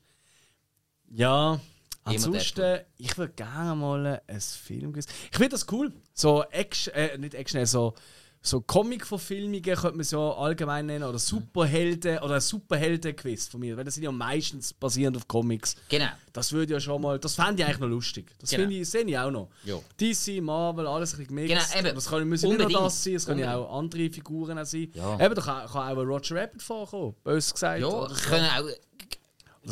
[1.12, 1.60] Ja,
[2.04, 5.92] ansonsten, ich würde gerne mal ein Film Ich finde das cool.
[6.14, 7.96] So Action, äh, nicht Action, äh, so,
[8.42, 11.04] so Comic-Verfilmungen könnte man es ja allgemein nennen.
[11.04, 13.76] Oder Superhelden, oder Superhelden-Quiz von mir.
[13.76, 15.76] Weil das sind ja meistens basierend auf Comics.
[15.90, 16.08] Genau.
[16.32, 18.32] Das würde ja schon mal, das fände ich eigentlich noch lustig.
[18.40, 18.62] Das Genau.
[18.64, 19.50] finde ich, sehe ich auch noch.
[19.66, 19.78] Ja.
[20.00, 21.74] DC, Marvel, alles ein bisschen gemixt.
[21.74, 21.96] Genau, eben.
[21.96, 22.86] Das kann, müssen nicht nur Unbedingt.
[22.86, 23.70] das sein, es können ja Unbedingt.
[23.72, 24.92] auch andere Figuren auch sein.
[24.94, 25.20] Ja.
[25.20, 27.82] Eben, da kann, kann auch ein Roger Rabbit vorkommen, bös gesagt.
[27.82, 28.08] Ja, so.
[28.30, 28.70] können auch.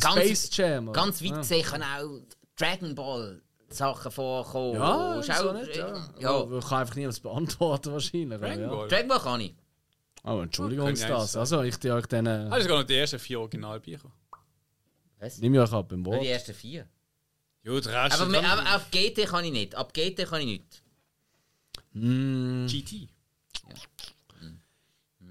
[0.02, 0.90] Ganz- Space Jam.
[0.90, 1.00] oder?
[1.02, 1.38] Ganz weit Ja.
[1.38, 2.20] gesehen können auch
[2.60, 4.76] Dragon Ball Sachen vorkommen.
[4.76, 5.88] Ja, Ist auch- nicht, ja.
[6.20, 6.46] ja.
[6.46, 6.58] ja.
[6.58, 8.40] Ich kann einfach niemand beantworten wahrscheinlich.
[8.40, 8.68] Dragon ja.
[8.70, 8.88] Ball.
[8.88, 9.56] Dragon Ball kann ich.
[10.24, 11.36] Oh, Entschuldigung, ja das.
[11.38, 12.28] Also, ich die euch dann.
[12.28, 14.12] Ah, Äh, das sind gar nicht die ersten vier Originalbücher.
[15.20, 15.38] Was?
[15.40, 16.22] Nimm euch ab im Wort.
[16.22, 16.88] die ersten vier.
[17.64, 19.76] Ja, der Rest Aber, aber auf GT kann ich nicht.
[19.76, 20.84] Ab GT kann ich nicht.
[21.94, 23.10] Mm, GT.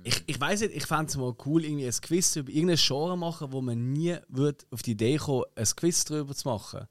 [0.03, 3.17] ich ich weiß nicht, ich fände es mal cool, irgendwie ein Quiz über irgendein Genre
[3.17, 6.87] machen, wo man nie würd auf die Idee kommen ein Quiz darüber zu machen.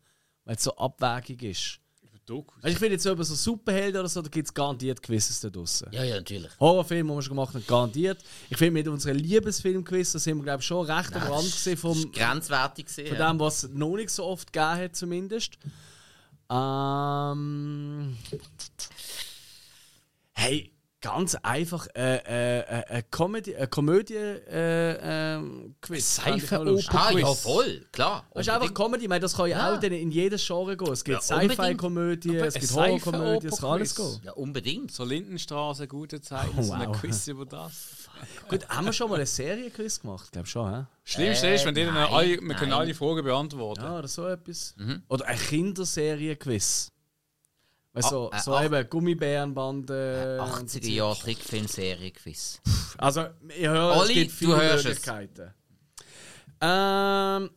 [0.45, 1.79] Weil es so abwägig ist.
[2.25, 2.55] Dokus.
[2.63, 5.39] Also ich finde jetzt so über so Superhelden oder so, da gibt es garantiert Quizzes
[5.41, 5.87] da draussen.
[5.91, 6.51] Ja, ja, natürlich.
[6.59, 8.23] Horrorfilme, die wir schon gemacht haben, garantiert.
[8.49, 11.77] Ich finde, mit unseren Liebesfilm-Quiz, da sind wir, glaube ich, schon recht am Rand gewesen
[11.77, 13.15] vom, Grenzwertig gesehen.
[13.15, 15.57] von dem, was es noch nicht so oft gegeben hat, zumindest.
[16.49, 18.17] Ähm.
[20.33, 20.71] Hey,
[21.05, 26.19] ganz einfach äh, äh, äh, eine Comedy, eine Komödie äh, ähm, Quiz.
[26.25, 26.95] Lustig.
[26.95, 28.25] Ah, ja, voll, klar.
[28.33, 30.91] Das ist einfach Comedy, ich meine, das kann ja, auch in jedes Genre gehen.
[30.91, 31.39] Es gibt Ja.
[31.39, 34.19] Sci-Fi-Komödie, es gibt Horror-Komödie, es kann alles gehen.
[34.23, 34.91] Ja, unbedingt.
[34.91, 36.99] So Lindenstraße, gute Zeiten, Oh, so ein wow.
[36.99, 38.09] Quiz über das.
[38.49, 40.23] Gut, haben wir schon mal eine Serie-Quiz gemacht?
[40.25, 40.85] Ich glaube schon, hä?
[41.03, 43.83] Schlimmste Äh, ist, wenn die dann alle, wir können alle Fragen beantworten.
[43.83, 44.73] Ja, oder so etwas.
[44.77, 45.03] Mhm.
[45.07, 46.91] Oder eine Kinderserie-Quiz.
[47.95, 50.39] Weißt du, so, Ah, äh, so ach- eben Gummibärenbande.
[50.41, 50.83] und so 80er Zeug.
[50.91, 52.61] Jahre Trickfilmserie-Quiz.
[52.97, 54.83] Also, ich höre, es Olli, gibt viele es.
[54.83, 55.53] Möglichkeiten.
[56.61, 57.49] Ähm,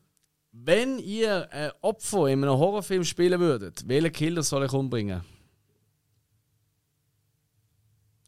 [0.53, 5.23] wenn ihr ein Opfer in einem Horrorfilm spielen würdet, welchen Killer soll ich umbringen?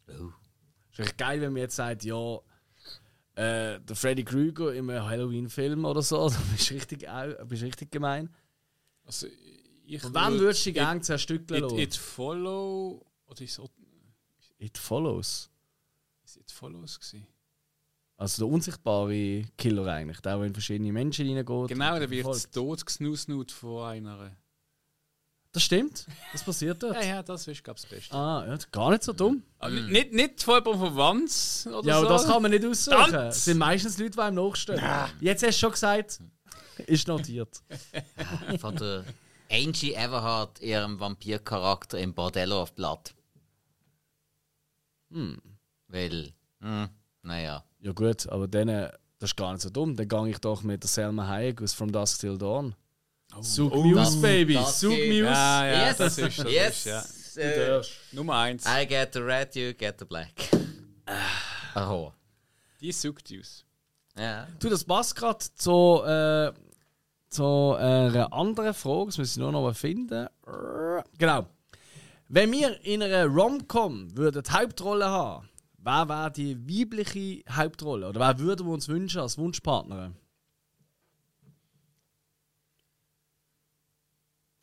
[0.09, 0.31] Oh.
[0.91, 2.35] Ist echt geil, wenn man jetzt sagt, ja,
[3.35, 7.07] äh, der Freddy Krueger in einem Halloween-Film oder so, dann bist du richtig,
[7.47, 8.29] bist richtig gemein.
[9.05, 9.27] Also,
[9.95, 11.79] ich Von wem würd- würdest du die Gang zerstückeln It, lassen?
[11.79, 13.05] it Follow.
[13.27, 13.61] Oder ist
[14.59, 15.49] It Follows.
[16.23, 17.27] ist It Follows gewesen?
[18.17, 21.69] Also der unsichtbare Killer eigentlich, der, der in verschiedene Menschen reingeht.
[21.69, 24.35] Genau, und der wird tot gesnusnut von einer.
[25.53, 26.95] Das stimmt, das passiert dort.
[27.01, 28.15] Ja, ja, das ist, glaube ich, das Beste.
[28.15, 29.43] Ah, ja, gar nicht so dumm.
[29.59, 32.05] Aber Nicht, nicht von jemandem von Wanz oder Ja, so.
[32.05, 33.13] aber das kann man nicht aussuchen.
[33.15, 34.81] Es sind meistens Leute, die einem nachstehen.
[35.19, 36.19] Jetzt hast du schon gesagt,
[36.85, 37.61] ist notiert.
[38.59, 39.03] Von der
[39.51, 43.13] Angie Everhart, ihrem Vampircharakter im Bordello of Blood.
[45.11, 45.41] Hm.
[45.87, 46.89] Weil, hm,
[47.21, 47.63] naja.
[47.79, 49.95] Ja gut, aber dann, äh, das ist gar nicht so dumm.
[49.95, 52.75] Dann gehe ich doch mit der Selma Hayek aus From Dusk Till Dawn.
[53.39, 54.59] Sug oh, Muse, Baby.
[54.65, 54.91] Sug.
[54.91, 55.23] Muse.
[55.23, 56.85] Ja, ja, yes, das ist, das yes.
[56.85, 57.41] ist, ja.
[57.77, 57.81] äh,
[58.11, 58.65] Nummer eins.
[58.65, 60.31] I get the red, you get the black.
[61.73, 62.13] Aho.
[62.81, 63.65] Die sucht aus.
[64.17, 64.47] Ja.
[64.59, 66.51] Du, das passt gerade zu, äh,
[67.31, 69.07] zu äh, einer anderen Frage.
[69.07, 70.27] Das muss ich nur noch finden.
[71.17, 71.47] Genau.
[72.27, 78.09] Wenn wir in einer Rom-Com die Hauptrolle haben, wer wäre die weibliche Hauptrolle?
[78.09, 80.15] Oder wer würden wir uns wünschen als Wunschpartnerin?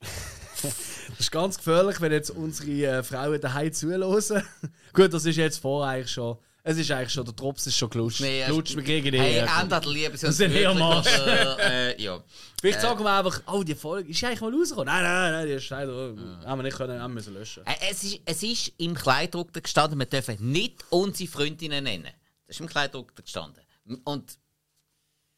[1.09, 4.43] Das ist ganz gefährlich, wenn jetzt unsere äh, Frauen daheim zuhören.
[4.93, 6.37] Gut, das ist jetzt vorher eigentlich schon.
[6.71, 8.21] Es ist eigentlich schon, der Drops ist schon gelutscht.
[8.21, 11.07] Nee, Gelutscht, wir kriegen die Hey, ändert Liebe, Das sind eher Marsch.
[11.19, 12.23] Äh, ja.
[12.61, 14.85] Vielleicht sagen wir einfach, oh, die Folge ist eigentlich mal rausgekommen.
[14.85, 16.15] Nein, nein, nein, die ist leider.
[16.45, 17.67] Haben wir nicht können, haben müssen löschen.
[17.67, 22.13] Äh, Es ist, es ist im Kleidruck gestanden, wir dürfen nicht unsere Freundinnen nennen.
[22.47, 23.63] Das ist im Kleidruck gestanden.
[24.05, 24.39] Und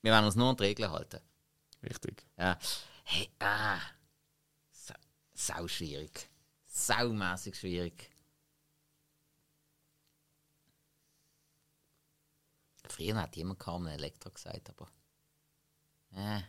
[0.02, 1.20] wir werden uns nur an die Regeln halten.
[1.88, 2.24] Richtig.
[2.36, 2.58] Ja.
[3.04, 3.78] Hey, ah.
[4.72, 4.94] So.
[5.32, 6.28] Sau schwierig.
[6.66, 8.09] Saumässig schwierig.
[12.90, 14.88] Früher hat jemand kaum ein Elektro gesagt, aber.
[16.12, 16.40] Äh.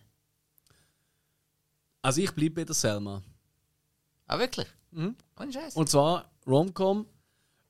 [2.02, 3.22] Also ich bleibe bei der Selma.
[4.26, 4.68] Ah, wirklich?
[4.92, 5.16] Mhm.
[5.52, 5.76] Scheiß.
[5.76, 7.06] Und zwar Romcom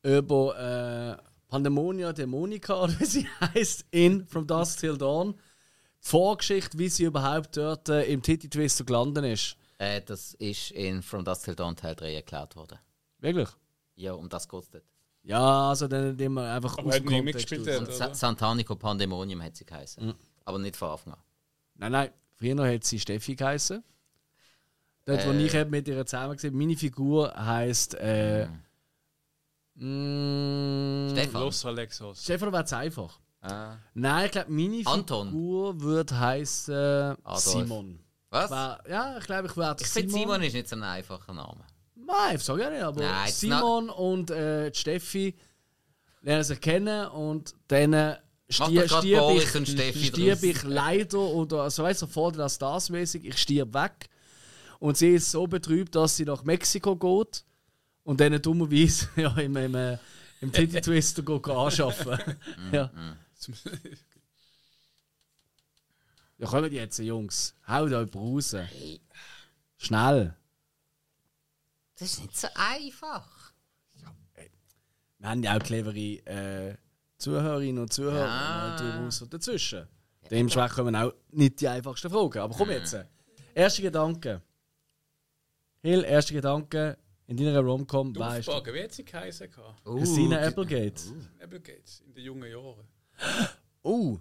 [0.04, 5.34] über äh, Pandemonia Dämonica, oder wie sie heißt, in From Dusk Till Dawn.
[5.34, 9.58] Die Vorgeschichte, wie sie überhaupt dort äh, im Titty Twister gelandet ist.
[9.78, 12.80] Äh, das ist in From Dusk Till Dawn Teil 3 erklärt worden.
[13.20, 13.50] Wirklich?
[13.96, 14.91] Ja, um das geht es dort.
[15.24, 17.74] Ja, also dann wir einfach Aber aus hat dem nie Kontext mitgespielt, raus.
[17.76, 18.08] hat Und oder?
[18.08, 20.06] Sa Santanico Pandemonium hat sie geheißen.
[20.08, 20.16] Mhm.
[20.46, 21.20] Aber nicht von Anfang an.
[21.76, 23.84] Nein, nein, früher hat sie Steffi geheißen.
[25.06, 25.46] Dort, wo Äh.
[25.46, 27.96] ich mit ihr zusammen gesehen meine Figur heisst.
[27.96, 28.48] Äh,
[29.76, 31.42] mm, Stefan.
[31.42, 32.24] Los Alexos.
[32.24, 33.20] Stefan wäre es einfach.
[33.42, 33.78] Ah.
[33.94, 35.28] Nein, ich glaube, meine Anton.
[35.30, 36.76] Figur würde heißen
[37.24, 37.40] Adolf.
[37.40, 38.00] Simon.
[38.30, 38.52] Was?
[38.52, 41.66] Wär, ja, ich glaube, ich werde ich finde, Simon ist nicht so ein einfacher Name.
[42.12, 45.36] Nein, ich sage ja nicht, aber Nein, Simon und äh, die Steffi
[46.22, 48.18] lernen sich kennen und dann
[48.49, 52.89] stirb Boris ich, und Steffi stirb ich leider oder so weißt du, vor das das
[52.89, 54.09] mäßig, ich stirb weg.
[54.80, 57.45] Und sie ist so betrübt, dass sie nach Mexiko geht
[58.03, 59.97] und dann dummerweise ja, im, im, äh,
[60.41, 62.20] im Titty Twister geht anschaffen.
[62.72, 62.91] ja.
[66.38, 67.53] Ja, kommen jetzt, Jungs.
[67.68, 68.55] Haut euch raus.
[69.78, 70.36] Schnell.
[72.02, 73.54] Das ist nicht so einfach.
[75.20, 75.95] Wir haben ja auch clevere
[76.26, 76.76] äh,
[77.20, 78.76] Zuhörerinnen und Zuhörer Ja.
[78.80, 78.95] ja.
[78.97, 79.88] durchaus dazwischen.
[80.32, 82.39] Dementsprechend kommen auch nicht die einfachsten Fragen.
[82.39, 82.97] Aber komm jetzt.
[83.54, 84.41] Erster Gedanke.
[85.84, 86.97] Hill, erster Gedanke
[87.28, 88.52] in deiner Romcom Du weißt du.
[88.52, 89.52] Frage, wie hat sie geheißen?
[89.52, 89.88] gehabt?
[89.88, 91.02] Uh, Christina ge- Applegate.
[91.39, 92.88] Applegate, in den jungen Jahren.
[93.84, 94.18] Oh.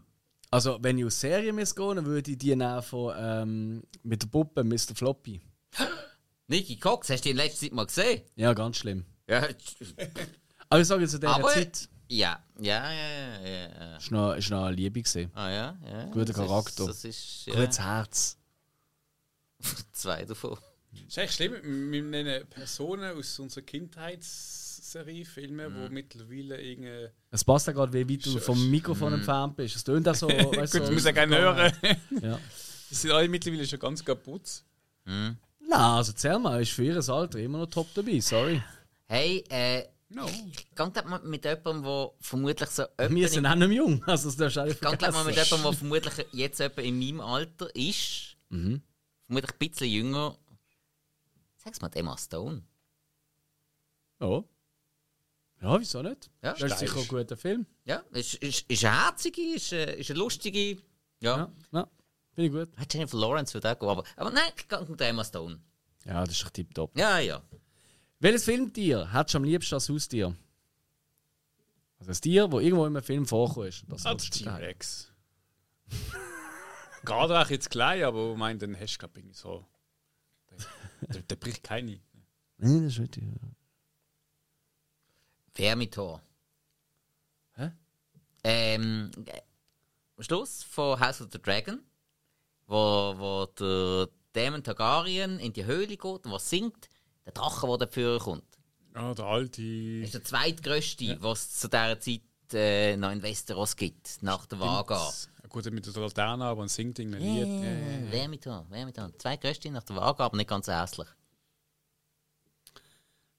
[0.50, 4.26] Also, wenn ich aus Serien gehen, dann würde ich die nehmen von ähm, mit der
[4.28, 4.94] Puppe Mr.
[4.94, 5.40] Floppy.
[6.50, 8.22] Nicky Cox, hast du die in letzter Zeit mal gesehen?
[8.34, 9.04] Ja, ganz schlimm.
[9.28, 9.46] Ja.
[10.68, 11.48] Aber ich sage zu dieser Aber.
[11.48, 13.96] Zeit, Ja, ja, ja, ja.
[13.96, 15.30] ist noch, ist noch eine Liebe gewesen.
[15.34, 16.04] Ah ja, ja.
[16.06, 16.82] Guter das Charakter.
[16.84, 18.36] Ist, das ist ja, Gutes Herz.
[19.92, 20.58] zwei davon.
[20.92, 21.92] Das ist echt schlimm.
[21.92, 25.84] Wir nennen Personen aus unserer Kindheitsserie, Filme, Mhm.
[25.86, 27.10] die mittlerweile irgendwie.
[27.30, 29.76] Es passt ja gerade, wie weit du vom Mikrofon entfernt bist.
[29.76, 30.26] Es tönt auch so.
[30.28, 31.72] weißt, Gut, so ich muss ja gerne hören.
[32.22, 32.40] Ja.
[32.90, 34.64] Die sind alle mittlerweile schon ganz kaputt.
[35.70, 38.60] Nein, also Selma ist für ihr Alter immer noch top dabei, sorry.
[39.06, 40.26] Hey, äh, No.
[40.26, 42.82] ich gehe mal mit jemandem, der vermutlich so.
[43.08, 45.24] Wir sind auch nicht mehr jung, also das darfst du auch nicht Ich gehe mal
[45.24, 45.56] mit vergessen.
[45.58, 48.36] jemandem, der vermutlich jetzt etwa in meinem Alter ist.
[48.48, 48.82] Mhm.
[49.26, 50.36] Vermutlich ein bisschen jünger.
[51.58, 52.62] Sag's mal, Emma Stone.
[54.20, 54.42] Ja.
[55.62, 56.28] Ja, wieso nicht?
[56.42, 57.66] Ja, das ist sicher ein guter Film.
[57.84, 60.78] Ja, ist, ist, ist eine herzige, ist, eine- ist eine lustige.
[61.20, 61.36] Ja.
[61.38, 61.88] Ja, ja.
[62.40, 62.78] Finde ich gut.
[62.78, 62.84] ja.
[62.90, 65.60] Jennifer Lawrence würde auch gehen, aber, aber nein, ich gehe mit Emma Stone.
[66.04, 66.96] Ja, das ist doch tipptopp.
[66.96, 67.42] Ja, ja.
[68.18, 70.36] Welches Filmtier hättest du am liebsten als Haustier?
[71.98, 73.84] Also ein Tier, das irgendwo in einem Film vorkommt.
[73.88, 74.60] Das du daheim.
[74.60, 75.12] T-Rex.
[77.04, 79.66] Gerade auch jetzt klein, aber ich meine, dann hast du glaube ich so.
[81.02, 82.00] Der, der bricht keine.
[82.58, 83.24] Nein, das ist richtig.
[85.54, 86.22] Vermitor.
[87.54, 87.70] Hä?
[88.44, 89.40] Ähm, äh,
[90.16, 91.82] am Schluss von House of the Dragon,
[92.70, 96.88] wo, wo der Daemon Targaryen in die Höhle geht und was singt,
[97.26, 98.44] der Drache, der dafür kommt.
[98.94, 99.62] Ja, der alte.
[100.00, 104.46] Das ist der zweitgrößte, was es zu dieser Zeit äh, noch in Westeros gibt, nach
[104.46, 104.96] der Vaga.
[104.96, 107.46] Ja, Gut, mit der Laterne, aber ein singt irgendein Lied.
[107.46, 109.10] Yeah, Vermitor, Vermitor.
[109.18, 111.08] Zweitgrößte nach der Vaga, aber nicht ganz hässlich.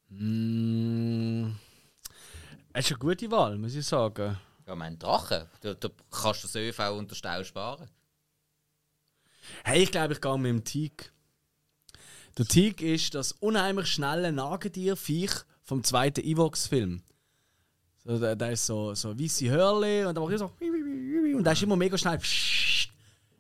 [0.10, 1.52] Mm,
[2.74, 4.38] das ist eine gute Wahl, muss ich sagen.
[4.68, 7.90] Ja, mein Drache, da, da kannst du das ÖV und den Stau sparen.
[9.64, 11.12] Hey, ich glaube, ich gehe mit dem Teak.
[12.38, 15.32] Der Teak ist das unheimlich schnelle Nagetier-Viech
[15.64, 17.02] vom zweiten Evox-Film.
[18.04, 20.52] So, der, der ist so, so weiße Hörle und dann macht er so.
[20.60, 22.20] Und der ist immer mega schnell.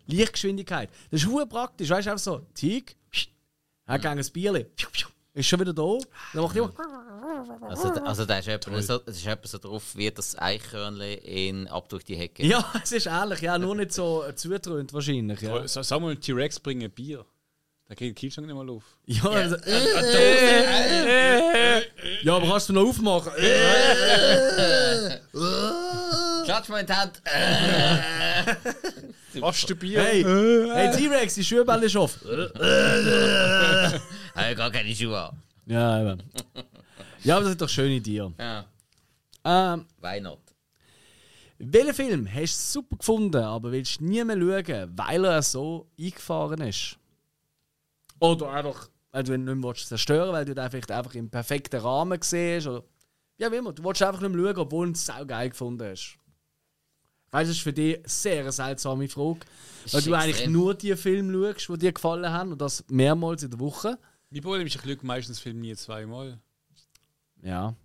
[0.07, 0.89] Lichtgeschwindigkeit.
[1.09, 1.89] Das ist hure praktisch.
[1.89, 2.95] Weißt du, einfach so: Teak,
[3.85, 4.67] er hat ein Bierli.
[5.33, 5.97] Ist schon wieder da.
[6.33, 6.73] Dann macht er immer.
[7.61, 11.67] Also, also da ist etwa so, das ist etwa so drauf wie das Eichhörnchen in
[11.67, 12.45] Ab durch die Hecke.
[12.45, 15.41] Ja, es ist ehrlich, ja, nur nicht so äh, zutrönt wahrscheinlich.
[15.41, 17.25] Ja, Sa- Sag mal, T-Rex bringen Bier.
[17.87, 18.83] Da geht der Kühlschrank nicht mal auf.
[19.05, 19.57] ja, also,
[22.23, 23.33] ja aber kannst du noch aufmachen?
[26.45, 27.21] Klatsch mal in die Hand.
[29.39, 30.01] Was du Bier?
[30.01, 32.21] Hey, hey T-Rex, die Schuhbälle ist offen.
[34.35, 35.37] Hey, gar keine Schuhe an.
[35.65, 36.23] Ja, eben.
[37.23, 38.33] Ja, aber das sind doch schöne Tiere.
[38.39, 38.65] Ja,
[39.43, 40.39] Ähm, why not?
[41.63, 46.61] welchen Film hast du super gefunden, aber willst nie mehr schauen, weil er so eingefahren
[46.61, 46.97] ist?
[48.19, 51.29] Oder einfach weil du ihn nicht mehr willst zerstören weil du den vielleicht einfach im
[51.29, 52.67] perfekten Rahmen siehst.
[52.67, 52.83] Oder
[53.37, 53.73] ja, wie immer.
[53.73, 56.17] Du willst einfach nicht mehr schauen, obwohl du es sau geil gefunden hast.
[57.31, 59.39] Weißt du, das ist für dich eine sehr seltsame Frage.
[59.85, 63.43] ist Weil du eigentlich nur die Filme schaust, die dir gefallen haben und das mehrmals
[63.43, 63.97] in der Woche.
[64.29, 66.39] Mein Problem ist, ich schaue meistens Film nie zweimal.
[67.41, 67.75] Ja.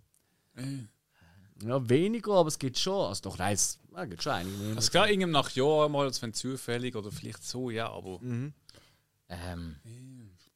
[1.62, 3.06] Ja, weniger, aber es gibt schon.
[3.08, 4.56] Also doch, nein, es ja, gibt schon einige.
[4.56, 4.76] mehr.
[4.76, 8.20] Also klar, irgendwann nach Jahren mal, als wenn zufällig oder vielleicht so, ja, aber.
[9.28, 9.76] Ähm,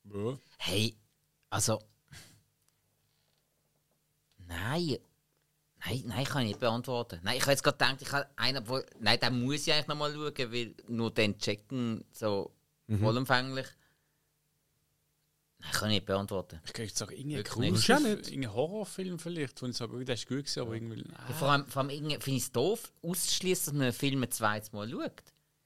[0.05, 0.38] Ja.
[0.59, 0.94] hey,
[1.48, 1.80] also.
[4.46, 4.98] Nein.
[5.82, 7.20] Nein, nein, kann ich nicht beantworten.
[7.22, 9.86] Nein, ich habe jetzt gerade gedacht, ich habe einen, wo, nein, den muss ich eigentlich
[9.86, 12.53] noch mal schauen, weil nur den checken so
[12.98, 13.66] vollumfänglich.
[15.62, 16.61] Nein, kann ich nicht beantworten.
[16.64, 17.86] Ich kann jetzt sagen, irgendein Wirklich nicht.
[17.86, 18.28] Grusel, Ja, nicht.
[18.30, 21.04] irgendein Horrorfilm vielleicht, wo ich sage, das ist gut gewesen, aber irgendwie.
[21.28, 24.22] Ja, vor allem, vor allem irgendwie finde ich es doof, auszuschließen, dass man einen Film
[24.22, 25.22] ein zweites Mal schaut.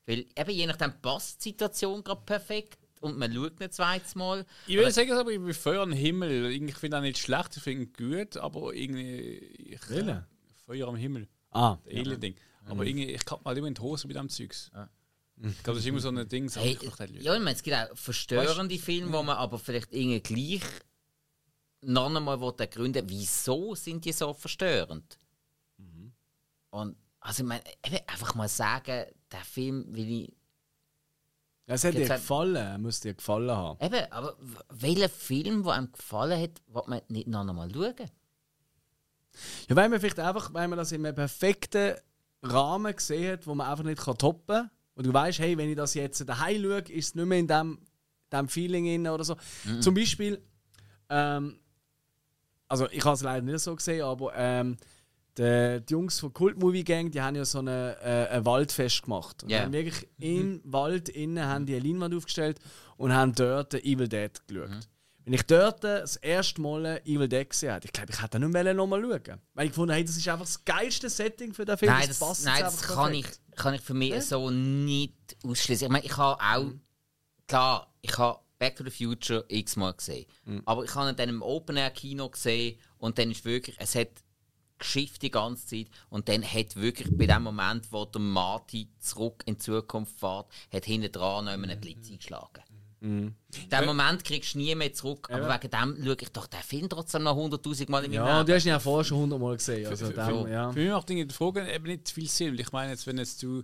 [0.06, 4.44] Weil eben je nachdem passt die Situation gerade perfekt und man schaut ein zweites Mal.
[4.66, 6.50] Ich würde sagen, aber ich bin Feuer am Himmel.
[6.50, 9.38] Ich finde auch nicht schlecht, ich finde ihn gut, aber irgendwie.
[9.38, 10.26] Ich, Wille?
[10.66, 11.28] Feuer am Himmel.
[11.50, 12.34] Ah, Das Alien-Ding.
[12.66, 14.70] Aber irgendwie, ich kann mal immer in die Hose mit dem Zeugs.
[15.36, 16.48] Ich glaube, das ist immer so ein Ding.
[16.48, 16.78] so, Hey,
[17.20, 20.62] ja, ich meine, es gibt auch verstörende Filme, wo man aber vielleicht irgendwie gleich
[21.82, 25.18] noch einmal ergründen wieso sind die so verstörend?
[26.70, 27.62] Und also ich meine,
[28.06, 30.32] einfach mal sagen, der Film will ich.
[31.66, 33.84] Ja, es hat dir gefallen, er muss dir gefallen haben.
[33.84, 34.36] Eben, aber
[34.68, 38.10] welcher Film, der einem gefallen hat, will man nicht noch einmal schauen?
[39.68, 41.94] Ja, weil man vielleicht einfach, weil man das in einem perfekten
[42.42, 44.70] Rahmen gesehen hat, wo man einfach nicht kann toppen kann.
[44.94, 47.48] Und du weißt, hey, wenn ich das jetzt daheim schaue, ist es nicht mehr in
[47.48, 47.78] dem,
[48.32, 49.36] dem Feeling inne oder so.
[49.80, 50.40] Zum Beispiel,
[51.08, 51.58] ähm,
[52.68, 54.76] also ich habe es leider nicht so gesehen, aber ähm,
[55.36, 59.02] die, die Jungs von Cult Movie Gang, die haben ja so eine, äh, ein Waldfest
[59.02, 59.42] gemacht.
[59.42, 59.62] Und Ja.
[59.62, 62.60] haben wirklich im Wald innen haben die eine Leinwand aufgestellt
[62.96, 64.88] und haben dort Evil Dead geschaut.
[65.24, 68.52] Wenn ich dort das erste Mal Evil Dead gesehen habe, ich glaube, ich hätte nicht
[68.52, 69.40] mehr nochmal schauen.
[69.54, 71.90] Weil ich gefunden hey, das ist einfach das geilste Setting für den Film.
[71.92, 73.40] Nein, das, passt nein, das kann ich, perfekt.
[73.56, 75.86] Kann ich für mich so nicht ausschließen.
[75.86, 76.72] Ich meine, ich habe auch,
[77.46, 80.26] klar, ich habe Back to the Future x-mal gesehen.
[80.64, 84.08] Aber ich habe ihn dann im Open-Air-Kino gesehen und dann ist wirklich, es hat
[84.78, 89.42] geschifft die ganze Zeit und dann hat wirklich bei dem Moment, wo der Marty zurück
[89.46, 92.63] in die Zukunft fährt, hat hinten dran noch einen Blitz eingeschlagen.
[93.04, 96.88] Den Moment kriegst du nie mehr zurück, aber wegen dem schaue ich doch den Film
[96.88, 98.46] trotzdem noch 100'000 Mal in meinem Ja, Leben.
[98.46, 99.86] du hast ihn ja vorher schon hundertmal gesehen.
[99.86, 100.72] Also Für- dem, für- ja.
[100.72, 102.52] Für mich macht Dinge die Frage eben nicht viel Sinn.
[102.52, 103.62] weil Ich meine, jetzt, wenn jetzt du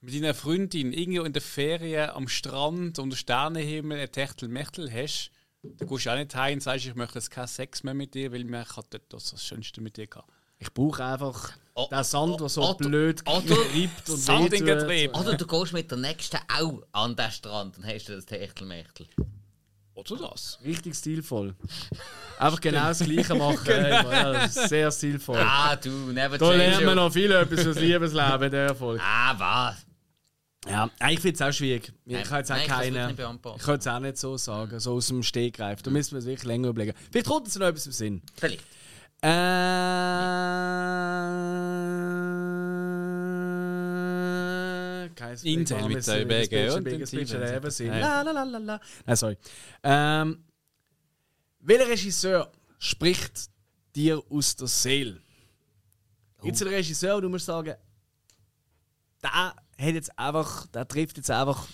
[0.00, 5.30] mit deiner Freundin irgendwo in der Ferien am Strand unter Sternenhimmel ein Techtel-Mechtel hast,
[5.62, 8.14] dann gehst du auch nicht heim und sagst, ich möchte jetzt keinen Sex mehr mit
[8.14, 10.32] dir, weil mir hat dort das, das Schönste mit dir gehabt.
[10.60, 13.36] Ich brauche einfach Oh, den Sand, der so oh, blöd oh,
[13.74, 14.66] reibt und Sand in.
[14.66, 15.18] Getriebe.
[15.18, 19.06] Oder du gehst mit der nächsten auch an den Strand und hast das Techtelmechtel.
[19.94, 20.58] Oder das?
[20.64, 21.54] Richtig stilvoll.
[22.38, 23.60] Einfach genau das Gleiche machen.
[23.64, 25.38] hey, ja, das sehr stilvoll.
[25.38, 29.02] Ah, du, never Da lernt man your- noch viel etwas fürs Liebesleben in der Folge.
[29.02, 29.76] Ah, was?
[30.68, 31.92] Ja, ich finde es auch schwierig.
[32.04, 33.06] Ich kann jetzt auch nein, keine.
[33.06, 33.58] nicht beantworten.
[33.58, 35.82] Ich kann es auch nicht so sagen, so aus dem Stegreif.
[35.82, 36.96] Da müssen wir es wirklich länger überlegen.
[37.10, 38.22] Vielleicht kommt uns noch etwas im Sinn.
[38.36, 38.62] Vielleicht.
[39.22, 39.30] Äh.
[45.20, 47.88] kein Intel mit der BG und sind.
[47.88, 48.00] Nein.
[48.00, 48.80] La la la la la.
[49.06, 49.36] Nein, sorry.
[49.82, 50.44] Ähm,
[51.60, 53.50] welcher Regisseur spricht
[53.94, 55.20] dir aus der Seele?
[56.42, 57.74] Gibt es einen Regisseur, wo du musst sagen,
[59.22, 61.66] der hat jetzt einfach, der trifft jetzt einfach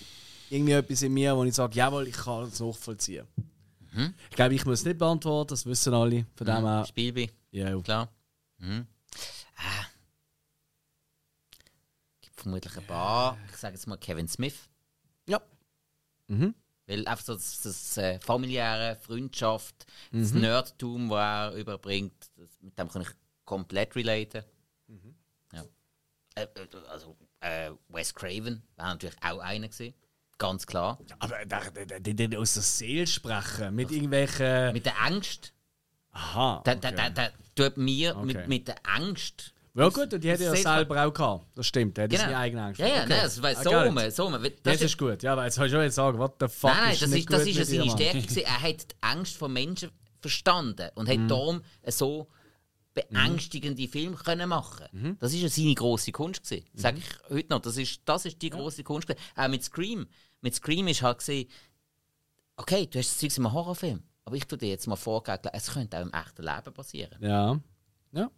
[0.51, 3.26] irgendwie etwas in mir, wo ich sage, jawohl, ich kann es nachvollziehen.
[4.30, 6.26] Ich glaube, ich muss nicht beantworten, das wissen alle.
[6.36, 7.80] Von dem her, Spielbi, ja.
[7.80, 8.12] klar.
[8.59, 8.86] Mhm.
[9.57, 9.86] Ah.
[12.20, 13.38] Gibt vermutlich ein paar.
[13.49, 14.68] Ich sage jetzt mal Kevin Smith.
[15.26, 15.40] Ja.
[16.28, 16.55] Mhm.
[16.86, 22.78] Weil einfach so das, das äh, familiäre Freundschaft, das Nerdtum, das er überbringt, das, mit
[22.78, 23.09] dem kann ich
[23.44, 24.44] komplett relaten.
[25.53, 25.64] Ja.
[26.36, 29.94] Äh, äh, also äh, Wes Craven war natürlich auch einer gewesen.
[30.39, 30.99] Ganz klar.
[31.18, 34.72] Aber der, der aus der Seele sprechen, mit irgendwelchen.
[34.72, 35.53] Mit der Angst.
[36.12, 36.62] Aha.
[36.66, 38.26] Der, der, der, der tut mir Okay.
[38.26, 39.53] mit, mit der Angst.
[39.74, 41.47] Ja, gut, und die er ja selber auch gehabt.
[41.55, 42.22] Das stimmt, hat Genau.
[42.22, 42.80] seine eigene Angst.
[42.80, 43.07] Ja, ja, Okay.
[43.11, 44.11] nein, das war I so rum.
[44.11, 44.32] So rum.
[44.43, 45.22] Das, Das ist, gut.
[45.22, 47.12] Ja, aber jetzt soll ich schon jetzt sagen, what the fuck nein, nein, ist das
[47.12, 47.91] ist, das ist ja seine?
[47.91, 48.41] Stärke.
[48.43, 51.22] Er hat die Angst von Menschen verstanden und Mhm.
[51.24, 52.28] hat darum so
[52.95, 54.87] beängstigende Filme können machen.
[54.93, 55.16] Mhm.
[55.20, 56.64] Das ist ja seine große Kunst gewesen.
[56.74, 57.61] Sag ich heute noch.
[57.61, 59.07] Das ist, das ist die große Kunst.
[59.07, 59.22] gewesen.
[59.37, 60.07] Auch mit Scream.
[60.41, 61.49] Mit Scream ist halt gesehen,
[62.57, 65.51] okay, du hast das Zeug in einem Horrorfilm, aber ich tue dir jetzt mal vorgeben,
[65.53, 67.18] es könnte auch im echten Leben passieren.
[67.22, 67.61] Ja.
[68.12, 68.30] Ja.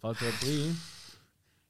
[0.00, 0.80] Fällt dir rein?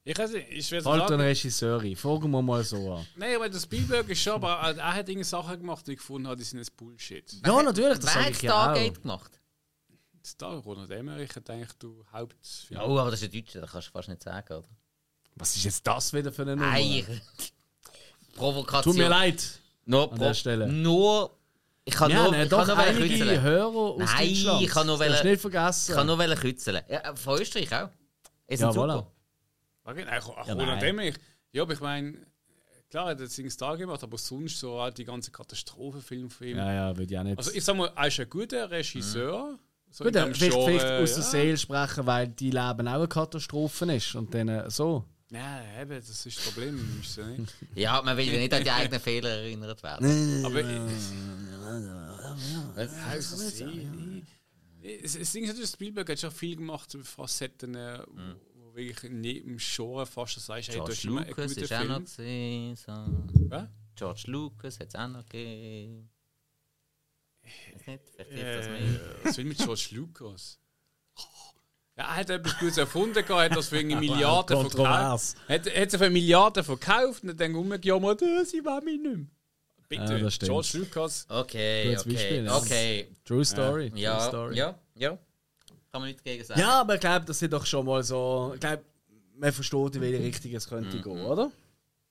[0.03, 1.21] Ich weiß nicht, ich werde Halt sagen.
[1.21, 1.95] Regisseur ein.
[1.95, 3.07] Fragen wir mal so an.
[3.17, 6.27] Nein, aber der Spielberg ist schon, aber er hat Dinge Sachen gemacht, die ich gefunden
[6.27, 7.31] habe, die sind jetzt Bullshit.
[7.45, 8.93] Ja, natürlich, das hat ich ja auch.
[8.95, 9.39] Gemacht?
[10.39, 12.81] Da, Ronald Emmerich hat eigentlich du Hauptfilm.
[12.81, 14.69] Ja, oh, aber das ist ein Deutscher, das kannst du fast nicht sagen, oder?
[15.37, 16.73] Was ist jetzt das wieder für eine Nummer?
[16.73, 17.05] Ei.
[18.41, 18.95] Provokation.
[18.95, 19.43] Tut mir leid.
[19.87, 20.67] Nur, an der Stelle.
[20.69, 21.37] Nur.
[21.85, 23.43] Ich kann Ja, nur, ne, ich doch kann nur welche einige kützeln.
[23.43, 24.63] Hörer aus Nein, Deutschland.
[24.63, 25.91] ich kann nur welche- nicht vergessen.
[25.91, 26.81] Ich kann nur welche kützeln.
[26.89, 27.89] Ja, von Österreich auch.
[28.47, 28.93] Ist ja, ein voilà.
[28.99, 29.13] super.
[29.85, 30.83] Okay, ach, Ja, nein.
[30.83, 31.15] Emmerich.
[31.53, 32.15] Ja, aber ich meine,
[32.91, 36.59] klar, er hat jetzt Ding Star gemacht, aber sonst so die ganze Katastrophenfilm von ihm.
[36.59, 37.39] Ja, ja, würde ich auch nicht.
[37.39, 39.59] Also ich sag mal, er ist ein guter Regisseur.
[39.91, 41.31] So Gut, er vielleicht, Genre, vielleicht aus der ja.
[41.31, 44.15] Seele sprechen, weil die Leben auch eine Katastrophe ist.
[44.15, 45.05] Und dann äh, so.
[45.31, 47.01] Ja, eben, das ist das Problem.
[47.01, 47.55] Ist ja nicht.
[47.77, 50.45] Ja, man will ja nicht an die eigenen Fehler erinnert werden.
[50.45, 50.65] Aber
[53.07, 53.37] also,
[54.83, 58.03] es, es Ding ist natürlich, Spielberg hat schon viel gemacht zu Facetten, äh,
[58.55, 61.75] wo, wirklich neben dem Genre fast so sagst, hey, du George hast immer einen guten
[61.75, 62.77] auch noch gesehen.
[62.77, 62.93] So.
[63.51, 63.69] Was?
[63.95, 66.11] George Lucas hat es auch noch gegeben.
[67.43, 69.01] Weiß nicht, vielleicht hilft das Äh, mehr.
[69.23, 70.59] was will mit George Lucas?
[72.01, 74.75] Ja, er hat etwas Gutes erfunden, gehabt, hat das für irgendwie Milliarden verkauft.
[74.77, 75.35] Kontrovers.
[75.49, 79.27] Hat, hat sie für Milliarden verkauft und dann umgejammert, äh, sie war mir nicht mehr.
[79.87, 80.51] Bitte, Ja, das stimmt.
[80.51, 81.27] George Lucas.
[81.29, 82.57] Okay, Gutes okay, Beispiel, ja.
[82.57, 83.09] okay.
[83.25, 83.91] True Story.
[83.91, 84.57] True Ja, Story.
[84.57, 85.11] ja, ja.
[85.93, 86.59] Kann man nichts gegen sagen.
[86.61, 88.53] Ja, aber ich glaube, das sind doch schon mal so.
[88.55, 88.83] Ich glaube,
[89.37, 91.03] man versteht, in welche Richtung es könnte Mhm.
[91.03, 91.51] gehen, oder?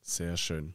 [0.03, 0.73] Sehr schön.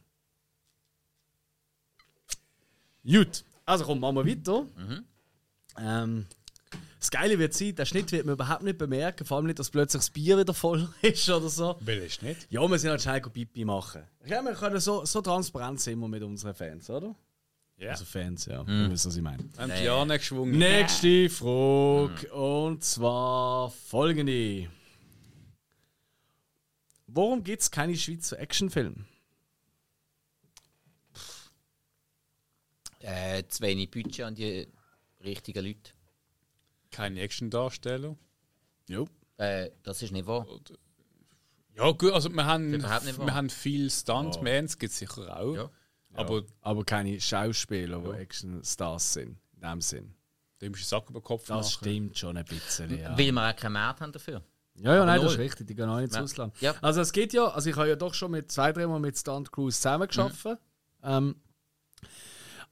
[3.05, 4.63] Gut, also komm, machen wir weiter.
[4.75, 5.05] Mhm.
[5.77, 6.25] Ähm,
[7.05, 9.69] das Geile wird sein, der Schnitt wird man überhaupt nicht bemerken, vor allem nicht, dass
[9.69, 11.77] plötzlich das Bier wieder voll ist oder so.
[11.81, 12.47] Will ich nicht.
[12.49, 14.01] Ja, wir sind halt schnell Pipi machen.
[14.21, 17.15] Ich glaube, wir können so, so transparent sind wir mit unseren Fans, oder?
[17.77, 17.91] Ja.
[17.91, 18.63] Also Fans, ja.
[18.63, 18.85] Mhm.
[18.85, 19.43] Ihr wisst, was ich meine.
[19.57, 20.57] Haben die Jahre geschwungen.
[20.57, 22.33] Nächste Frage.
[22.33, 24.67] Und zwar folgende.
[27.05, 29.05] Warum gibt es keine Schweizer Actionfilme?
[33.01, 34.67] Äh, zu wenig Budget an die
[35.23, 35.94] richtigen Leute.
[36.95, 38.15] Keine Action-Darsteller.
[38.87, 39.07] Jo.
[39.37, 40.45] Äh, das ist nicht wahr.
[41.75, 45.55] Ja, gut, also wir haben, wir haben viel Stuntmans, gibt es sicher auch.
[45.55, 45.69] Ja.
[46.13, 49.37] Aber Aber keine Schauspieler, die Actionstars sind.
[49.55, 50.13] In dem Sinn.
[50.61, 51.83] dem musst du Sack über den Kopf Das machen.
[51.83, 52.97] stimmt schon ein bisschen.
[52.97, 54.41] Ja, Weil wir auch keinen Markt haben dafür.
[54.75, 55.67] ja, ja nein, das ist richtig.
[55.67, 56.21] Die gehen auch nicht ins Ja.
[56.21, 56.61] Ausland.
[56.61, 56.75] Ja.
[56.81, 57.47] Also, es geht ja.
[57.47, 60.59] Also, ich habe ja doch schon mit zwei, dreimal mit Stunt Crews zusammengearbeitet.
[61.03, 61.35] Ähm,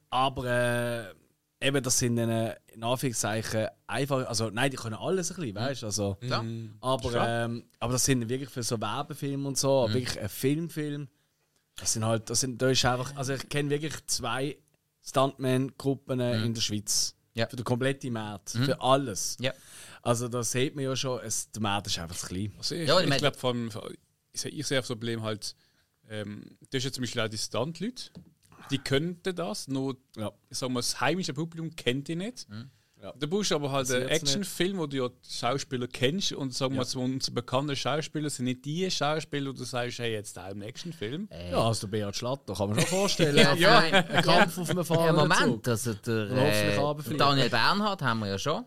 [0.08, 1.14] aber äh,
[1.64, 4.26] eben, das sind dann, in Anführungszeichen einfach.
[4.28, 5.86] Also, nein, die können alles ein bisschen, weißt du?
[5.86, 6.44] Also, Ja.
[6.80, 9.94] Aber, ähm, aber das sind wirklich für so Werbefilme und so, Mhm.
[9.94, 11.08] wirklich ein Filmfilm.
[11.76, 14.56] Das sind halt, das sind, da ist einfach, also ich kenne wirklich zwei
[15.02, 17.14] Stuntman-Gruppen äh, in der Schweiz.
[17.34, 17.38] Mhm.
[17.40, 17.46] Ja.
[17.46, 17.50] Mhm.
[17.50, 18.50] Für den kompletten Markt.
[18.50, 19.36] Für alles.
[19.40, 19.52] Ja.
[20.02, 22.52] Also da sieht man ja schon, es, der Markt ist einfach zu klein.
[22.58, 23.70] Also ich Ja, ich ich glaube, vor allem,
[24.32, 25.54] ich sehe sehe das Problem halt,
[26.10, 28.10] ähm, das ist ja zum Beispiel auch die Stunt-Leute,
[28.70, 30.32] die könnten das, nur Ja.
[30.50, 32.46] ich sag mal, das heimische Publikum kennt die nicht.
[33.02, 33.12] Ja.
[33.18, 36.74] Da brauchst du aber halt einen Actionfilm, wo du ja die Schauspieler kennst und sagen
[36.74, 36.98] wir Ja.
[36.98, 41.28] unsere bekannten Schauspieler sind nicht die Schauspieler, wo du sagst, hey, jetzt auch ein Actionfilm.
[41.50, 43.36] Ja, also der Beat Schlatter kann man schon vorstellen.
[43.36, 43.78] Ja, ja.
[43.80, 47.16] Ein Kampf auf einem Ja, fahrenden Moment, also der äh.
[47.18, 48.64] Daniel Bernhard haben wir ja schon.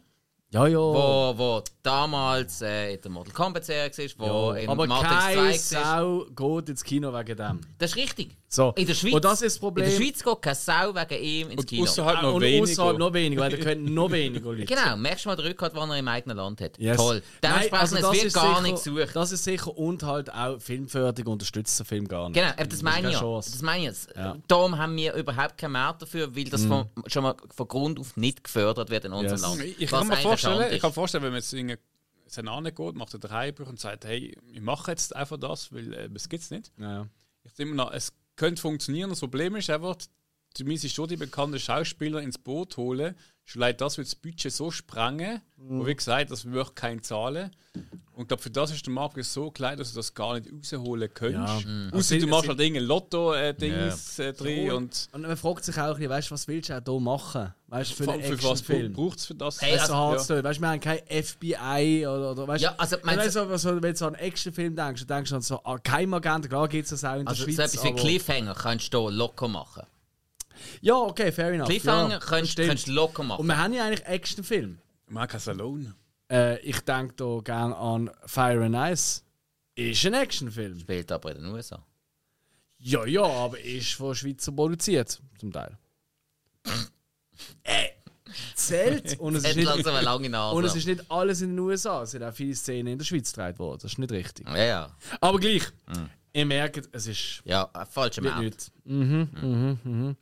[0.50, 0.78] Ja, ja.
[0.78, 4.60] Wo, wo damals äh, in der Model Combat Serie war, wo ja.
[4.62, 5.98] in Aber Matrix keine 2 war.
[5.98, 6.26] Sau
[6.56, 7.62] geht ins Kino wegen dem.
[7.80, 8.38] Das ist richtig.
[8.50, 8.72] So.
[8.78, 9.14] In der Schweiz.
[9.14, 9.90] Und das ist das In Problem.
[9.90, 11.84] der Schweiz geht keine Sau wegen ihm ins Und Kino.
[11.84, 12.64] außerhalb noch und weniger.
[12.64, 14.66] außerhalb noch weniger, weil da können noch weniger Leute.
[14.66, 16.78] Genau, merkst du mal den Rückhalt, den er im eigenen Land hat.
[16.80, 16.96] Yes.
[16.96, 17.16] Toll.
[17.16, 19.16] Nein, Dementsprechend, also es das wird ist gar sicher, nicht gesucht.
[19.16, 22.40] Das ist sicher und halt auch Filmförderung unterstützt den Film gar nicht.
[22.42, 23.20] Genau, eben das meine ich ja.
[23.20, 23.52] Chance.
[23.52, 24.16] Das meine ich jetzt.
[24.16, 24.38] Ja.
[24.48, 28.16] Darum haben wir überhaupt keinen Markt dafür, weil das von, schon mal von Grund auf
[28.16, 29.42] nicht gefördert wird in unserem Yes.
[29.42, 29.64] Land.
[29.78, 33.14] Ich, kann mir vorstellen, ich kann mir vorstellen, wenn man jetzt in eine geht, macht
[33.14, 36.50] er drei Bücher und sagt, hey, ich mache jetzt einfach das, weil äh, es gibt's
[36.50, 36.72] nicht.
[36.78, 37.08] Ja.
[37.44, 39.10] Ich denke immer noch, es könnte funktionieren.
[39.10, 39.98] Das Problem ist einfach,
[40.58, 43.16] du müsstest schon die bekannten Schauspieler ins Boot holen.
[43.50, 47.50] Schon leid das wird das Budget so sprengen, wo wie gesagt, das wird kein zahlen.
[48.12, 50.52] Und ich glaube, für das ist der Markt so klein, dass du das gar nicht
[50.52, 51.64] rausholen könntest.
[51.64, 51.70] Ja.
[51.70, 51.88] Mhm.
[51.94, 55.84] Außer Also, du machst halt irgendein Lotto-Dings äh, drin und Und man fragt sich auch,
[55.84, 57.54] ein bisschen, weißt, was willst du auch hier machen?
[57.68, 58.92] Weißt für für, einen für was Actionfilm?
[58.92, 59.62] braucht es für das?
[59.62, 60.44] Hey, Weißt du, so also- hart zu tun.
[60.44, 63.92] Weißt du, wir haben kein FBI oder, oder weißt Ja, also, weißt du, so, wenn
[63.94, 66.84] du so an einen Actionfilm denkst, dann denkst du an so ah, Geheimagenten, klar gibt
[66.84, 67.56] es das auch in der Also Schweiz.
[67.56, 69.84] so etwas wie Cliffhanger kannst du hier locker machen.
[70.82, 71.68] Ja, okay, fair enough.
[71.68, 73.48] Cliffhanger ja, kannst du locker Und machen.
[73.48, 74.78] wir haben ja eigentlich Actionfilme.
[75.08, 75.96] Mark Salone.
[76.32, 79.22] Äh, ich denke da gerne an Fire and Ice.
[79.76, 80.80] Ist ein Actionfilm.
[80.80, 81.86] Spielt aber in den USA.
[82.80, 85.78] Ja, ja, aber ist von Schweizer produziert, zum Teil.
[88.56, 89.20] zählt.
[89.20, 92.04] Und es, ist nicht, und es ist nicht alles in den USA.
[92.04, 93.80] Es sind auch viele Szenen in der Schweiz gedreht worden.
[93.82, 94.48] Das ist nicht richtig.
[94.48, 94.96] ja, ja.
[95.22, 95.64] Aber gleich,
[96.38, 98.46] ihr merkt, es ist Ja, ein falscher wird Mann.
[98.46, 98.72] nicht.
[98.86, 100.18] Mhm, mhm, mhm.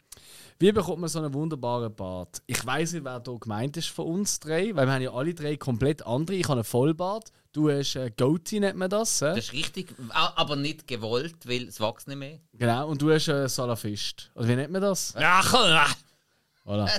[0.58, 2.42] Wie bekommt man so einen wunderbaren Bart?
[2.48, 5.34] Ich weiß nicht, wer hier gemeint ist von uns drei, weil wir haben ja alle
[5.34, 6.38] drei komplett andere.
[6.38, 9.22] Ich habe einen Vollbart, du hast äh, Goatee, nennt man das.
[9.22, 9.36] Äh?
[9.36, 12.40] Das ist richtig, aber nicht gewollt, weil es wächst nicht mehr.
[12.54, 14.32] Genau, und du hast äh, Salafist.
[14.36, 15.14] Oder wie nennt man das?
[15.18, 15.54] Ach,
[16.66, 16.90] Voilà.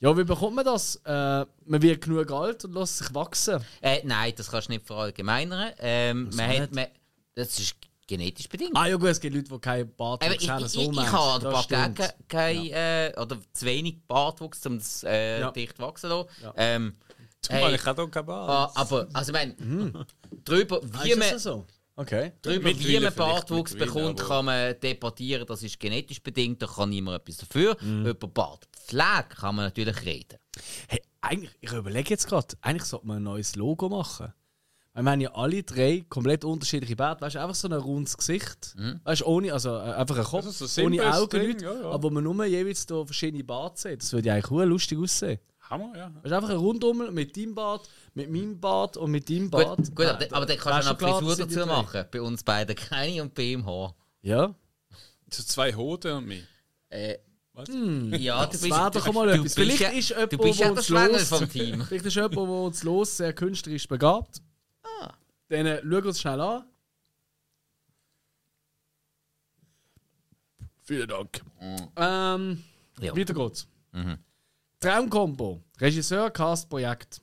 [0.00, 0.96] Ja, wie bekommt man das?
[1.06, 3.64] Äh, man wird genug alt und lässt sich wachsen.
[3.80, 5.72] Äh, nein, das kannst du nicht verallgemeinern.
[5.78, 6.86] Ähm, man hat, man,
[7.34, 7.74] das ist
[8.06, 8.72] genetisch bedingt.
[8.76, 11.12] Ah ja gut, es gibt Leute, die keinen Bartwuchs ich, haben, ich, ich, ich meinst
[11.12, 12.14] habe an Part stimmt.
[12.28, 15.50] kein, äh, oder zu wenig Bartwuchs, um das äh, Ja.
[15.50, 16.28] dicht wachsen zu lassen.
[16.42, 16.54] Ja.
[16.56, 16.94] Ähm,
[17.40, 18.72] zumal hey, ich habe doch kein Bart.
[18.76, 20.06] ah, aber, also ich meine,
[20.44, 21.66] drüber, Ah, wie ist man, das so?
[21.96, 22.32] Okay.
[22.42, 25.46] Darüber, wie man Bartwuchs bekommt, aber- kann man debattieren.
[25.46, 27.76] Das ist genetisch bedingt, da kann niemand etwas dafür.
[27.80, 28.06] Mhm.
[28.06, 30.38] Über Bartpflege kann man natürlich reden.
[30.88, 34.32] Hey, eigentlich, ich überlege jetzt gerade, eigentlich sollte man ein neues Logo machen.
[34.96, 37.22] Wir haben ja alle drei komplett unterschiedliche Bärte.
[37.22, 38.76] Weißt du, einfach so ein rundes Gesicht.
[39.02, 41.90] Weißt du, ohne, also äh, einfach ein Kopf, so ohne Augen, Ding, ja, ja.
[41.90, 44.02] aber wo man nur jeweils da verschiedene Bart sieht.
[44.02, 45.40] Das würde ja eigentlich auch lustig aussehen.
[45.68, 46.12] Hammer, ja.
[46.22, 49.78] Weißt du, einfach ein Rundummel mit deinem Bart, mit meinem Bart und mit deinem Bart.
[49.78, 51.66] Gut, gut aber, aber dann kannst du noch eine Frisur dazu drei.
[51.66, 52.04] machen.
[52.12, 53.94] Bei uns beiden keine und bei ihm Haar.
[54.22, 54.54] Ja.
[55.32, 56.44] So zwei Hoden und mich.
[56.90, 57.16] Äh,
[57.54, 57.68] Was?
[57.68, 59.42] ja, du Das bist, wäre doch mal du etwas.
[59.42, 61.82] bist Vielleicht ist jemand, du bist ja der los- vom Team.
[61.88, 64.40] Vielleicht ist jemand, der uns los sehr künstlerisch begabt.
[65.48, 66.64] Dann schau uns schnell an.
[70.82, 71.42] Vielen Dank.
[71.96, 72.62] Ähm,
[73.00, 73.16] Ja.
[73.16, 73.66] Weiter geht's.
[74.80, 75.62] Traumkombo.
[75.80, 77.20] Regisseur, Cast, Projekt.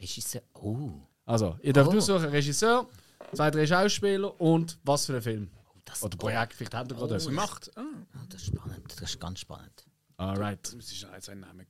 [0.00, 0.42] Regisseur.
[0.54, 0.92] Oh,
[1.24, 1.96] Also, ihr dürft Oh.
[1.96, 2.88] aussuchen, Regisseur,
[3.34, 5.50] zwei, drei Schauspieler und was für ein Film.
[5.84, 7.34] das, Oder Projekt, vielleicht habt ihr gerade Was etwas.
[7.34, 7.70] macht?
[7.76, 7.82] Ah,
[8.14, 8.92] oh, das ist spannend.
[8.92, 9.84] Das ist ganz spannend.
[10.16, 10.64] Alright.
[10.66, 11.66] das ist jetzt ein Name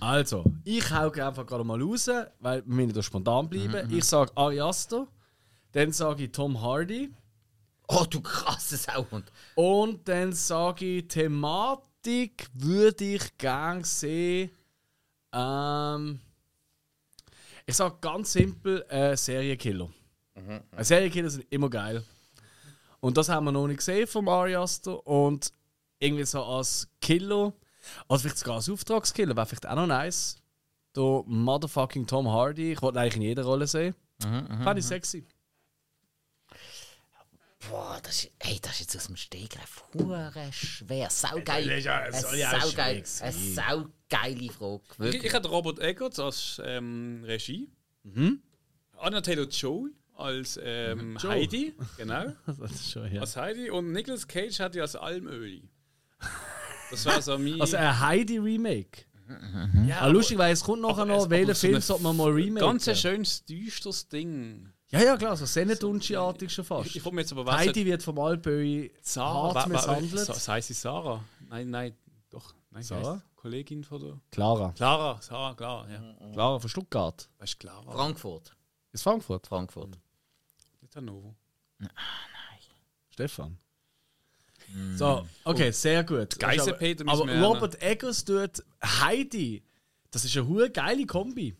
[0.00, 3.90] Also, ich hau einfach gerade mal raus, weil wir müssen da spontan bleiben.
[3.92, 5.06] Ich sage Ari Aster,
[5.72, 7.10] dann sage ich Tom Hardy
[7.88, 9.30] Oh, du krasses Sauhund.
[9.54, 14.50] und dann sage ich Thematik würde ich gern sehen.
[15.32, 16.20] Ähm,
[17.66, 19.88] ich sage ganz simpel äh, Serienkiller.
[20.76, 22.02] Äh, Serienkiller sind immer geil.
[23.00, 25.52] Und das haben wir noch nicht gesehen vom Ari Aster und
[25.98, 27.52] irgendwie so als Killer,
[28.08, 30.36] also vielleicht sogar als Auftragskiller, wäre vielleicht auch noch nice.
[30.94, 33.94] Der motherfucking Tom Hardy, ich wollte eigentlich in jeder Rolle sehen.
[34.20, 35.26] Fand ich sexy.
[37.70, 41.08] Boah, das ist, ey, das ist jetzt aus dem Stegreif hure schwer.
[41.10, 41.66] Saugeil.
[41.68, 43.06] Das ist ja- das soll ja auch Eine saugeil.
[43.06, 44.82] saugeile Frage.
[44.90, 45.24] Ich, Wirklich.
[45.24, 47.70] ich hatte Robert Eggers als ähm, Regie.
[48.98, 51.30] Anna Taylor-Joy als ähm, Joe.
[51.30, 51.74] Heidi.
[51.96, 52.32] Genau.
[52.46, 53.20] Das ist schon, ja.
[53.20, 53.70] Als Heidi.
[53.70, 55.68] Und Nicolas Cage hatte ja als Almöli.
[56.92, 57.60] Das war so mein...
[57.60, 59.06] Also ein Heidi-Remake.
[59.86, 62.02] Ja, ah, lustig, weil es kommt nachher aber noch, welchen aber so Film eine sollte
[62.02, 62.64] man mal remake?
[62.64, 64.68] ganz ein schönes, düsteres Ding.
[64.90, 66.94] Ja, ja, klar, so Sennetunci-artig schon fast.
[66.94, 70.26] Ich, mich jetzt aber, was Heidi wird vom Alpöi hart misshandelt.
[70.26, 71.24] Sa- Sei sie Sarah?
[71.48, 71.96] Nein, nein,
[72.28, 72.54] doch.
[72.70, 73.22] Nein, Sarah?
[73.34, 74.20] Kollegin von der.
[74.30, 74.72] Clara.
[74.72, 76.32] Clara, Sarah, klar, ja.
[76.32, 77.28] Clara von Stuttgart.
[77.38, 77.90] Weißt du, Clara?
[77.90, 78.54] Frankfurt.
[78.92, 79.46] Ist Frankfurt.
[79.46, 79.98] Frankfurt.
[80.82, 81.34] Nicht Hannover.
[83.10, 83.56] Stefan.
[84.96, 86.36] So, okay, sehr gut.
[86.42, 89.62] Aber, müssen aber wir Robert Eggers tut Heidi.
[90.10, 91.54] Das ist eine hure geile Kombi.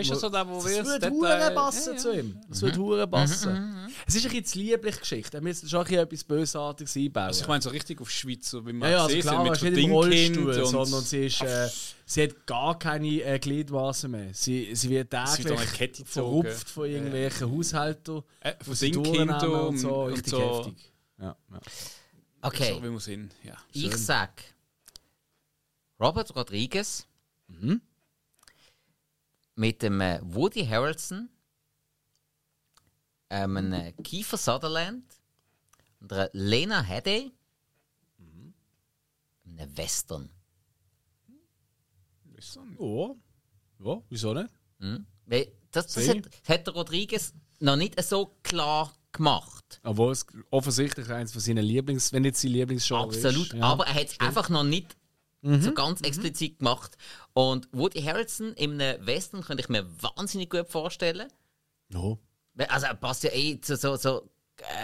[0.00, 2.36] Ist das so der, wo wir wird dort, hure äh, passen zu ihm.
[2.48, 3.88] Das wird hure passen.
[4.06, 5.36] Es ist ein bisschen lieblich Geschichte.
[5.36, 7.26] Er müsste schon ein bisschen etwas Bösartiges einbauen.
[7.26, 9.62] Also ich meine so richtig auf Schweizer, wie man Ja, ja, also sieht, klar, mit
[9.62, 11.68] nicht im Rollstuhl, sondern sie, ist, äh,
[12.06, 14.30] sie hat gar keine äh, Gliedmaßen mehr.
[14.32, 15.44] Sie, sie wird wird
[15.78, 18.22] täglich verrupft von irgendwelchen Haushaltern.
[18.40, 20.04] Äh, von durchnehmen und so.
[20.04, 20.92] Richtig heftig.
[21.20, 21.60] Ja, ja.
[22.40, 23.56] Okay, So wie wir sind, ja.
[23.72, 24.42] ich sag
[26.00, 27.06] Robert Rodriguez
[27.48, 27.80] Mhm.
[29.54, 31.28] mit dem äh, Woody Harrelson,
[33.30, 35.04] ähm, einem äh, Kiefer Sutherland
[36.00, 37.32] und einer Lena Headey,
[39.46, 40.30] einem Western.
[42.78, 43.14] Ja.
[43.80, 44.50] ja, wieso nicht?
[44.78, 45.06] Hm?
[45.26, 46.18] Weil Das, das, hat,
[46.48, 49.80] hat der Rodriguez noch nicht so klar gemacht.
[49.82, 53.46] Obwohl es offensichtlich eins von seinen Lieblings-, wenn nicht sein Lieblingsgenre Absolut.
[53.48, 53.52] ist.
[53.54, 53.62] Ja.
[53.64, 54.96] Aber er hat es einfach noch nicht
[55.42, 56.96] so ganz explizit gemacht.
[57.32, 61.28] Und Woody Harrelson im Western könnte ich mir wahnsinnig gut vorstellen.
[61.90, 64.28] Weil- Also er passt ja eh zu so, so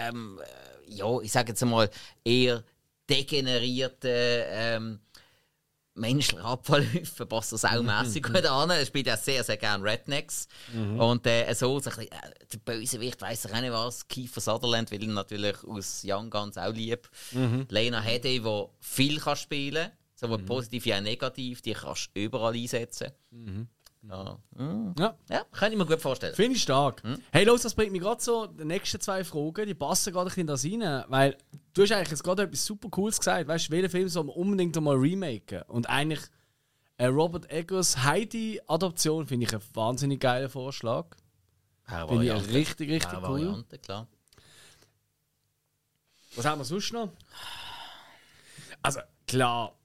[0.07, 1.89] ähm, äh, ja, ich sage jetzt einmal,
[2.23, 2.63] eher
[3.09, 4.09] degenerierte
[4.49, 4.99] ähm,
[5.95, 8.69] menschliche Abfallhäufen, passt das auch mässig gut an.
[8.69, 10.47] Er spielt ja sehr, sehr gerne Rednecks.
[10.99, 14.07] Und äh, so, so ein bisschen, äh, der Bösewicht weiss ich auch nicht was.
[14.07, 17.09] Kiefer Sutherland will ihn natürlich aus Young Guns auch lieb.
[17.69, 22.53] Lena Headey, die viel kann spielen Sowohl positiv wie auch negativ, die kannst du überall
[22.53, 23.11] einsetzen.
[23.31, 23.67] Mhm.
[24.09, 25.17] Ja.
[25.29, 26.35] ja, kann ich mir gut vorstellen.
[26.35, 27.03] Finde ich stark.
[27.03, 27.21] Hm?
[27.31, 30.27] Hey, los, das bringt mich gerade so, die nächsten zwei Fragen, die passen gerade ein
[30.27, 31.37] bisschen in das rein, weil
[31.73, 34.35] du hast eigentlich jetzt gerade etwas super Cooles gesagt, weißt du, welchen Film soll man
[34.35, 35.63] unbedingt einmal remaken?
[35.67, 36.21] Und eigentlich
[36.97, 41.07] äh, Robert Eggers Heidi-Adoption finde ich einen wahnsinnig geilen Vorschlag.
[41.85, 42.53] Finde ich Variante.
[42.53, 43.21] richtig, richtig cool.
[43.21, 44.07] Variante, klar.
[46.35, 47.09] Was haben wir sonst noch?
[48.81, 49.77] Also, klar,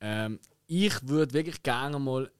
[0.00, 2.30] ähm, ich würde wirklich gerne mal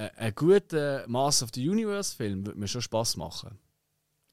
[0.00, 3.58] äh, einen guten Master of the Universe-Film, würde mir schon Spaß machen.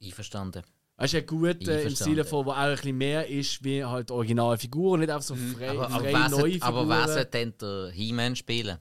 [0.01, 0.63] Einverstanden.
[0.97, 1.95] Weißt du, ein guter im.
[1.95, 5.35] Sinne von, wo auch ein bisschen mehr ist wie halt originale Figuren, nicht einfach so
[5.35, 7.13] frei, Aber, aber, frei neue sollte, aber wer Figuren.
[7.13, 8.77] sollte denn der He-Man spielen?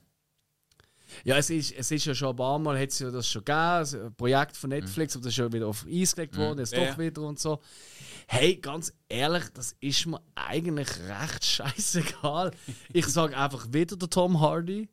[1.25, 3.45] Ja, es ist, es ist ja schon ein paar Mal, hat es ja das schon
[3.45, 6.59] gegeben, also ein Projekt von Netflix, aber das ist ja wieder auf Eis gelegt worden,
[6.59, 6.99] jetzt Ja, doch ja.
[6.99, 7.61] wieder und so.
[8.27, 12.51] Hey, ganz ehrlich, das ist mir eigentlich recht scheißegal.
[12.93, 14.89] Ich sage einfach wieder der Tom Hardy.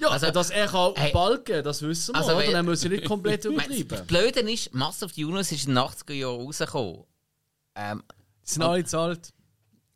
[0.00, 1.12] Ja, also, dass er kann Hey.
[1.12, 2.50] balken, das wissen wir, Also, oder?
[2.52, 4.06] Dann müssen wir nicht komplett Das übertreiben.
[4.06, 7.04] Blöde ist, Master of the Universe ist in den 80er Jahren rausgekommen.
[7.76, 8.02] Ähm,
[8.42, 9.32] sind alle zu alt.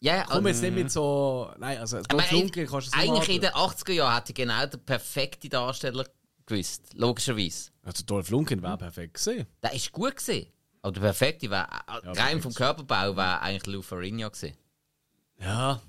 [0.01, 1.51] ja, Komm jetzt nicht mit so.
[1.59, 4.33] Nein, also, Dolph eigentlich- Lundgren kannst du es Eigentlich in nicht den 80er Jahren hätte
[4.33, 6.05] ich genau den perfekten Darsteller
[6.47, 6.83] gewusst.
[6.95, 7.71] Logischerweise.
[7.83, 9.47] Also, Dolph Lundgren wäre perfekt gesehen.
[9.63, 10.47] Der ist gut gesehen.
[10.83, 12.43] Aber der perfekte wäre, äh, rein perfekt.
[12.45, 14.57] vom Körperbau, wäre eigentlich Lou Ferrigno gewesen.
[15.41, 15.81] Ja.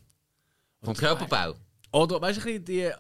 [0.84, 1.56] Vom Körperbau.
[1.92, 2.92] Oder, weißt du, ein bisschen die.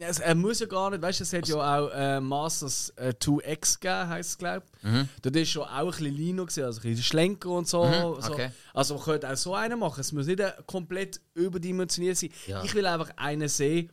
[0.00, 3.14] es- Er muss ja gar nicht, weißt du, es hat ja auch äh, Masters äh,
[3.18, 4.82] 2X gegeben, heisst es, glaube ich.
[4.90, 5.08] Mhm.
[5.22, 7.84] Dort ist schon auch ein bisschen Lino, gewesen, also ein bisschen schlenker und so.
[8.20, 8.32] so.
[8.32, 8.50] okay.
[8.74, 10.00] Also, man könnte auch so einen machen.
[10.00, 12.30] Es muss nicht äh, komplett überdimensioniert sein.
[12.46, 12.62] Ja.
[12.64, 13.90] Ich will einfach einen sehen,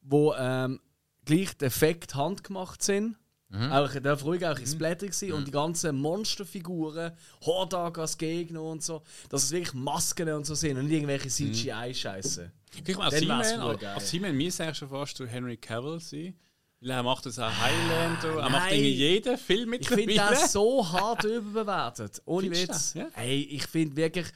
[0.00, 0.80] wo ähm,
[1.24, 3.16] gleich die Effekte handgemacht sind.
[3.50, 3.70] Mhm.
[3.70, 7.12] Auch, darf ruhig auch ein Splatter sein und die ganzen Monsterfiguren,
[7.44, 11.26] Hordak als Gegner und so, dass es wirklich Masken und so sind und nicht irgendwelche
[11.28, 11.52] Mhm.
[11.52, 12.50] CGI-Scheiße.
[12.86, 16.34] Guck mal, als He-Man als He-Man müsste eigentlich schon fast zu Henry Cavill sein.
[16.80, 20.34] Weil er macht das auch Highlander, er macht in jedem Film Ich finde mittlerweile.
[20.34, 22.20] das so hart überbewertet.
[22.24, 22.94] Ohne du Witz.
[22.94, 23.06] Ja.
[23.12, 24.26] Hey, ich finde wirklich.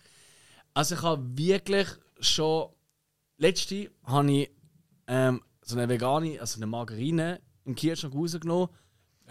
[0.73, 1.89] Also, ich habe wirklich
[2.21, 2.69] schon.
[3.39, 4.51] Letzte habe ich
[5.09, 8.69] ähm, so eine vegane, also eine Margarine im Kirschschrank rausgenommen.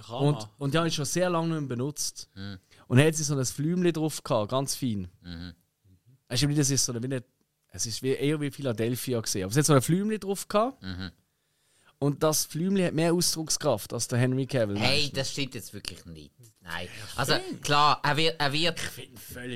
[0.09, 2.29] Und, und die habe ich schon sehr lange nicht mehr benutzt.
[2.35, 2.59] Mhm.
[2.87, 5.07] Und dann hat sie so ein Flümchen drauf gehabt, ganz fein.
[5.21, 5.53] Mhm.
[6.27, 7.23] Weißt du, wie das ist so eine, wie eine,
[7.75, 9.43] es ist wie, eher wie Philadelphia gesehen.
[9.43, 10.81] Aber es hat so ein Flümchen drauf gehabt.
[10.81, 11.11] Mhm.
[11.99, 14.79] Und das Flümchen hat mehr Ausdruckskraft als der Henry Cavill.
[14.79, 16.31] Hey, das stimmt jetzt wirklich nicht.
[16.61, 16.87] Nein.
[17.15, 18.79] Also klar, er wird, er wird,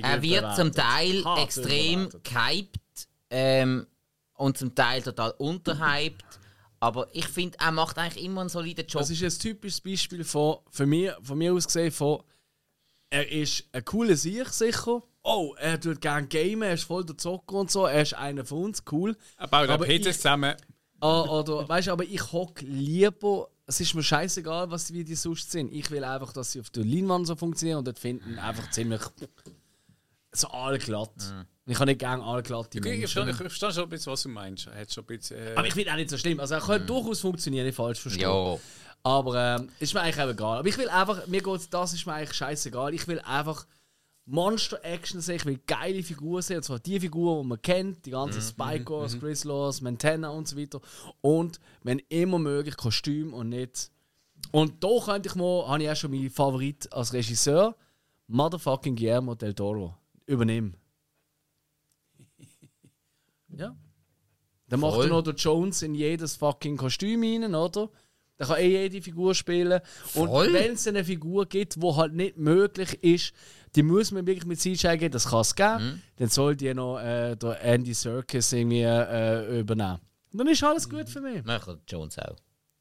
[0.02, 3.88] er wird zum Teil Hart extrem gehypt ähm,
[4.34, 6.24] und zum Teil total unterhyped.
[6.82, 9.02] Aber ich finde, er macht eigentlich immer einen soliden Job.
[9.02, 12.24] Das ist ein typisches Beispiel von, von, mir, von mir aus gesehen, von
[13.10, 15.04] er ist ein cooler Sieg sicher.
[15.24, 18.46] Oh, er tut gerne gamen, er ist voll der Zocker und so, er ist einer
[18.46, 19.16] von uns, cool.
[19.38, 20.56] Er baut Aber PCs ich- zusammen.
[21.02, 25.16] Ah, oder, weißt du, aber ich hock lieber, es ist mir scheißegal, was wie die
[25.16, 25.72] sonst sind.
[25.72, 29.02] Ich will einfach, dass sie auf der Leinwand so funktionieren und dort finden einfach ziemlich
[30.32, 31.12] so allglatt.
[31.66, 33.08] Ich habe nicht gerne allglatte Ich, ich, Menschen.
[33.08, 34.68] verstehe, ich verstehe schon ein bisschen, was du meinst.
[34.68, 36.40] Hat schon ein bisschen, äh, Aber ich finde auch nicht so schlimm.
[36.40, 38.24] Also er könnte durchaus funktionieren, nicht falsch verstehen.
[38.24, 38.58] ja.
[39.04, 40.58] Aber ähm, ist mir eigentlich auch egal.
[40.60, 42.94] Aber ich will einfach, mir geht's, das ist mir eigentlich scheißegal.
[42.94, 43.66] Ich will einfach
[44.30, 46.58] Monster-Action sehen, ich will geile Figuren sehen.
[46.58, 50.56] Und zwar die Figuren, die man kennt, die ganzen Spike Wars, Grizzlers, Montana und so
[50.58, 50.82] weiter.
[51.22, 53.92] Und wenn immer möglich Kostüm und nicht.
[54.52, 57.76] Und da könnte ich mal, habe ich auch schon meinen Favorit als Regisseur,
[58.28, 59.96] Motherfucking Guillermo del Toro.
[60.28, 60.76] Übernehmen.
[63.50, 63.76] Ja.
[64.68, 67.90] Dann macht er noch der Jones in jedes fucking Kostüm rein, oder?
[68.40, 69.82] Der kann eh jede Figur spielen.
[70.16, 70.54] Und Voll.
[70.54, 73.34] wenn es eine Figur gibt, wo halt nicht möglich ist,
[73.76, 76.02] die muss man wirklich mit CGI geben, das kann es geben, Mhm.
[76.16, 80.00] dann soll die noch äh, der Andy Serkis irgendwie äh, übernehmen.
[80.32, 81.44] Und dann ist alles gut für mich.
[81.44, 82.36] Machen Jones auch.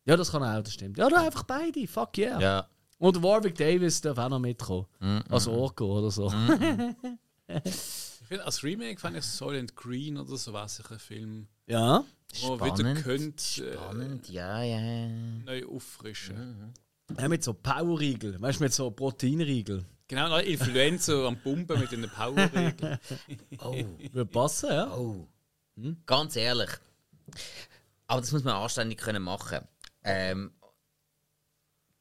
[0.06, 0.96] Ja, das kann auch, das stimmt.
[0.96, 2.40] Ja, dann einfach beide, fuck yeah.
[2.40, 2.68] Ja.
[2.98, 4.86] Und Warwick Davis darf auch noch mitkommen.
[5.00, 5.22] Mhm.
[5.28, 6.32] Als Orko oder so.
[7.64, 7.72] ich
[8.28, 12.04] finde, als Remake fand ich Soylent Green oder so was ich ein Film, Ja.
[12.42, 13.02] Wo man wieder Spannend.
[13.04, 15.08] könnte, äh, Spannend, ja, ja.
[15.44, 16.74] neu auffrischen.
[17.18, 17.28] ja.
[17.28, 19.84] Mit so Powerriegel, weißt du, mit so Proteinriegel.
[20.08, 22.98] Genau, noch Influencer am Pumpen mit den Powerregeln.
[23.60, 23.74] Oh.
[24.12, 24.90] Würde passen, ja.
[24.96, 25.26] Oh.
[26.06, 26.70] Ganz ehrlich.
[28.06, 29.60] Aber das muss man anständig können machen.
[30.04, 30.52] Ähm,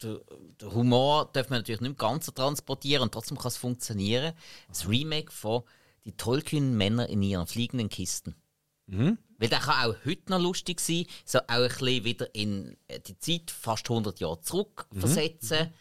[0.02, 0.22] der,
[0.62, 4.34] der Humor darf man natürlich nicht ganz so transportieren und trotzdem kann es funktionieren.
[4.70, 5.64] Das Remake von
[6.06, 8.36] Die tollkühnen Männer in ihren fliegenden Kisten.
[8.90, 13.00] Weil der kann auch heute noch lustig sein, so auch ein bisschen wieder in äh,
[13.00, 15.74] die Zeit fast 100 Jahre zurück versetzen.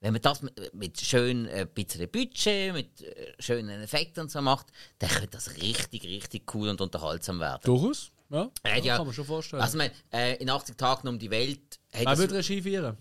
[0.00, 4.40] Wenn man das mit, mit schön äh, bisschen Budget, mit äh, schönen Effekten und so
[4.40, 4.66] macht,
[4.98, 7.60] dann könnte das richtig, richtig cool und unterhaltsam werden.
[7.64, 8.10] Durchaus.
[8.30, 9.62] Ja, hat ja- kann man schon vorstellen.
[9.62, 12.96] Also, ich meine, äh, in 80 Tagen um die Welt das, würde Regie führen?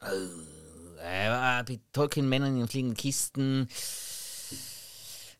[0.00, 3.68] äh, bei Tolkien Männern in den fliegenden Kisten.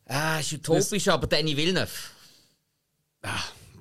[0.05, 1.91] Ah, ist utopisch, aber Danny Villeneuve.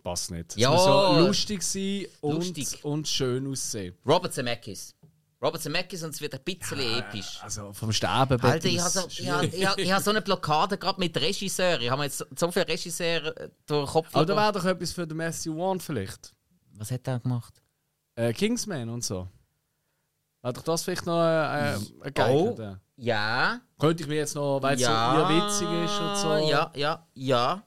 [0.03, 0.57] Passt nicht.
[0.57, 0.73] Ja.
[0.73, 2.85] Es muss ja lustig sein und, Lustig.
[2.85, 3.97] und schön aussehen.
[4.07, 4.95] Robert Zemeckis.
[5.43, 7.41] Robert Zemeckis und es wird ein bisschen episch.
[7.43, 10.23] Also vom Sterben Alter, ich habe so, ich hab, ich hab, ich hab so eine
[10.23, 11.83] Blockade gerade mit Regisseuren.
[11.83, 14.93] Ich habe jetzt so- viele Regisseure äh, durch den Kopf Aber da wäre doch etwas
[14.93, 16.33] für den Matthew Wan vielleicht.
[16.75, 17.61] Was hat er gemacht?
[18.15, 19.29] Äh, Kingsman und so.
[20.41, 22.81] Wäre doch das vielleicht noch äh, äh, ein geeigneter?
[22.97, 23.61] Ja.
[23.79, 25.29] Könnte ich mir jetzt noch, weil es ja.
[25.29, 26.49] so witzig ist und so.
[26.49, 27.63] Ja, ja, ja.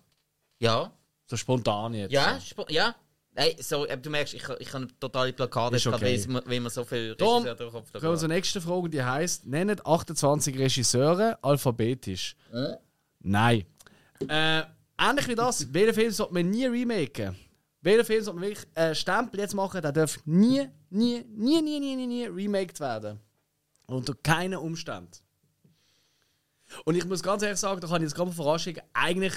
[0.57, 0.91] Ja.
[1.29, 2.11] So spontan jetzt.
[2.11, 2.95] Ja, spo- ja.
[3.35, 5.91] Hey, so, äh, du merkst, ich, ich habe eine totale gerade, okay.
[6.01, 9.03] weil, man- weil man so viel Regisseure durch Kopf Kommen wir zur nächsten Frage, die
[9.03, 12.35] heißt: Nennt 28 Regisseure alphabetisch.
[13.19, 13.65] Nein.
[14.27, 14.63] Äh,
[14.97, 17.35] ähnlich wie das, welchen Film sollte man nie remaken?
[17.81, 21.79] Welchen Film sollte man wirklich einen Stempel jetzt machen, der darf nie, nie, nie, nie,
[21.79, 23.19] nie, nie, nie remaked werden.
[23.85, 25.11] Unter keinen Umständen.
[26.85, 29.33] Und ich muss ganz ehrlich sagen, da kann ich jetzt gerade vorausschicken, eigentlich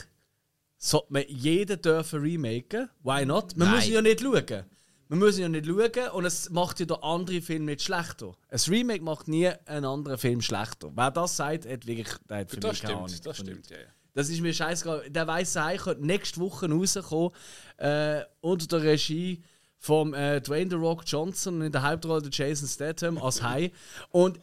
[0.85, 2.91] sollte man jeden dürfen remaken.
[3.03, 3.57] Why not?
[3.57, 3.77] Wir Nein.
[3.77, 4.65] müssen ja nicht schauen.
[5.09, 8.33] Wir müssen ja nicht schauen und es macht ja der andere Film nicht schlechter.
[8.49, 10.91] Ein Remake macht nie einen anderen Film schlechter.
[10.95, 13.09] Wer das sagt, hat wirklich der hat für Das mich keine Ahnung.
[13.09, 13.77] stimmt, das stimmt, ja.
[13.77, 13.83] ja.
[14.15, 15.09] das ist mir scheißegal.
[15.11, 17.31] Der weiße Hai könnte nächste Woche rauskommen
[17.77, 19.43] äh, unter der Regie
[19.79, 23.71] von äh, Dwayne The Rock Johnson und in der Hauptrolle der Jason Statham als Hai.
[24.11, 24.41] Und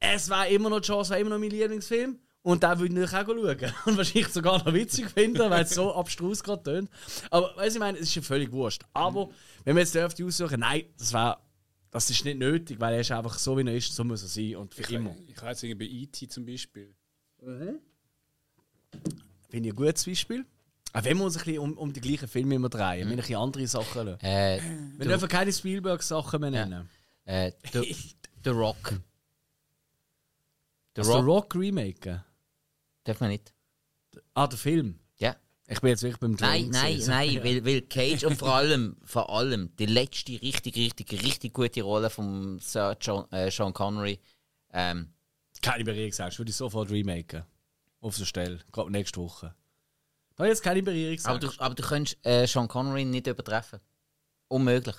[0.00, 2.18] es war immer noch Chance, war immer noch mein Lieblingsfilm.
[2.44, 3.72] Und da würde ich auch schauen.
[3.86, 6.90] Und wahrscheinlich sogar noch witzig finden, weil es so abstrus gerade tönt.
[7.30, 8.82] Aber weißt du, ich meine, es ist ja völlig wurscht.
[8.92, 9.30] Aber
[9.64, 11.40] wenn wir jetzt dürfte aussuchen, nein, das war.
[11.90, 14.28] Das ist nicht nötig, weil er ist einfach so, wie er ist, so muss er
[14.28, 14.56] sein.
[14.56, 15.14] Und für immer.
[15.28, 16.28] Ich habe jetzt irgendwie bei E.T.
[16.28, 16.92] zum Beispiel.
[19.48, 20.44] Finde ich ein gutes Beispiel.
[20.92, 23.16] Auch wenn wir uns ein bisschen um, um die gleichen Filme immer drehen, wir ein
[23.16, 24.24] bisschen andere Sachen lassen.
[24.24, 24.60] Äh,
[24.98, 26.90] Wir dürfen keine Spielberg-Sachen mehr nennen.
[27.24, 27.96] äh, The,
[28.44, 29.00] The Rock.
[30.96, 31.26] The Also The Rock.
[31.26, 32.22] Rock remaken.
[33.04, 33.52] Darf man nicht.
[34.34, 34.98] Ah, der Film.
[35.16, 35.36] Ja.
[35.66, 39.30] Ich bin jetzt wirklich beim Nein, nein, nein, weil, weil Cage und vor allem, vor
[39.30, 44.20] allem die letzte richtig, richtig, richtig gute Rolle von Sir John, äh, Sean Connery.
[44.72, 45.12] Ähm,
[45.62, 47.44] Keine Berührungsängste, würde ich sofort remaken.
[48.00, 49.54] Auf der Stelle, gerade nächste Woche.
[50.36, 51.46] Da jetzt keine aber, Berührungsängste.
[51.46, 53.80] du, aber du könntest äh, Sean Connery nicht übertreffen.
[54.48, 54.96] Unmöglich.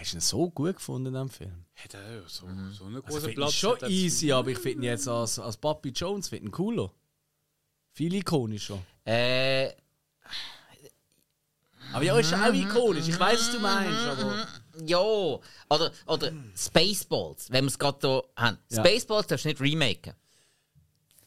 [0.00, 1.64] Hast du ihn so gut gefunden in diesem Film?
[1.74, 2.72] Hat er so, Mhm.
[2.72, 3.52] so einen Also, großen ich Platz.
[3.52, 6.90] Schon easy, aber ich finde ihn jetzt als, als Papi Jones find ihn cooler.
[7.92, 8.78] Viel ikonischer.
[9.04, 9.70] Äh,
[11.92, 13.08] Aber ja, ist auch ikonisch.
[13.08, 14.46] Ich weiß, was du meinst, aber...
[14.86, 14.98] ja.
[14.98, 18.58] Oder, oder Spaceballs, wenn wir es gerade hier haben.
[18.70, 18.84] Ja.
[18.84, 20.14] Spaceballs darfst du nicht remaken.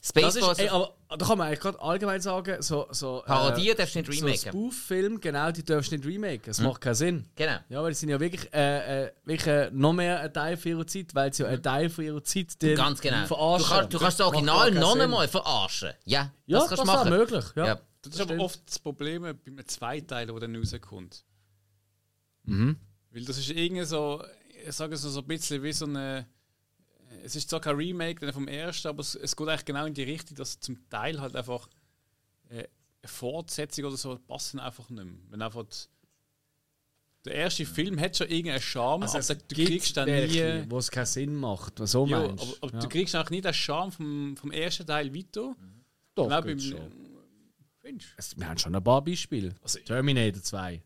[0.05, 3.73] Das Spaceballs, ist, ey, aber da kann man eigentlich gerade allgemein sagen, so, so Parodie
[3.73, 4.49] darfst du nicht so remaken.
[4.51, 6.41] Spoof-Film, genau, die darfst du nicht remaken.
[6.45, 7.25] Das macht keinen Sinn.
[7.37, 7.55] genau.
[7.69, 10.71] Ja, weil die sind ja wirklich, äh, äh, wirklich äh, noch mehr ein Teil von
[10.71, 13.21] ihrer Zeit, weil sie ja einen Teil von ihrer Zeit den Ganz genau.
[13.21, 13.69] Du, verarschen.
[13.69, 15.93] kannst, du kannst das Original noch einmal verarschen.
[16.03, 17.17] Ja, Ja, das das, kannst du wäre machen.
[17.17, 17.45] möglich.
[17.55, 17.65] Ja.
[17.67, 17.79] Ja.
[18.01, 21.23] Das ist aber oft das Problem bei einem Zweiteiler, der dann rauskommt.
[22.43, 22.75] Mhm.
[23.11, 24.21] Weil das ist irgendwie so,
[24.67, 26.27] ich sage es so ein bisschen wie so eine.
[27.23, 30.03] Es ist zwar kein Remake vom ersten, aber es, es geht eigentlich genau in die
[30.03, 31.67] Richtung, dass zum Teil halt einfach
[32.49, 32.67] äh, eine
[33.05, 35.13] Fortsetzung oder so passen einfach nicht mehr.
[35.29, 35.65] Wenn einfach
[37.25, 40.65] der erste Film hat schon irgendeinen Charme, Also aber du kriegst dann nie.
[40.69, 41.79] wo es keinen Sinn macht.
[41.79, 42.79] Was so Ja, meinst aber, aber ja.
[42.79, 45.55] du kriegst auch nie den Charme vom, vom ersten Teil weiter.
[46.15, 46.77] Doch, Genau beim- schon.
[47.81, 47.97] Du?
[48.17, 49.55] Es- Wir haben schon ein paar Beispiele.
[49.61, 50.81] Also- Terminator 2.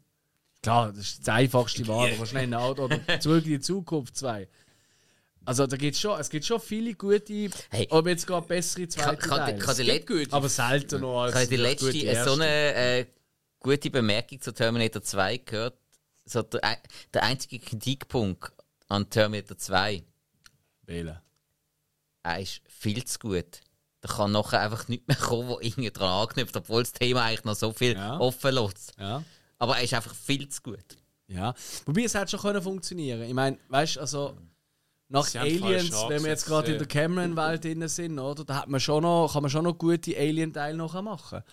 [0.62, 4.48] Klar, das ist das einfachste Wahl, aber schnell Auto oder Zurück in die Zukunft 2.
[5.48, 7.88] Also da gibt's schon, es gibt schon viele gute, Hey.
[7.90, 11.40] aber jetzt gerade bessere Ich zweite kann, kann, kann die, aber selten noch als ich
[11.40, 12.34] habe die letzte gute so erste.
[12.34, 13.06] eine äh,
[13.60, 15.78] gute Bemerkung zu Terminator 2 gehört.
[16.26, 16.78] So der,
[17.14, 18.52] der einzige Kritikpunkt
[18.90, 20.04] an Terminator 2,
[20.82, 21.18] Wählen.
[22.24, 23.62] er ist viel zu gut.
[24.02, 27.46] Da kann nachher einfach nicht mehr kommen, wo irgendwie dran anknüpft, obwohl das Thema eigentlich
[27.46, 28.20] noch so viel Ja.
[28.20, 28.94] offen lässt.
[29.00, 29.24] Ja.
[29.60, 30.98] Aber er ist einfach viel zu gut.
[31.28, 31.54] Ja.
[31.86, 33.22] Wobei es hätte schon können funktionieren.
[33.24, 34.38] Ich meine, weißt du, also
[35.10, 36.78] nach Sie Aliens, wenn wir jetzt gerade in ja.
[36.80, 40.18] der Cameron-Welt drin sind, oder, da hat man schon noch, kann man schon noch gute
[40.18, 41.44] Alien-Teile noch machen.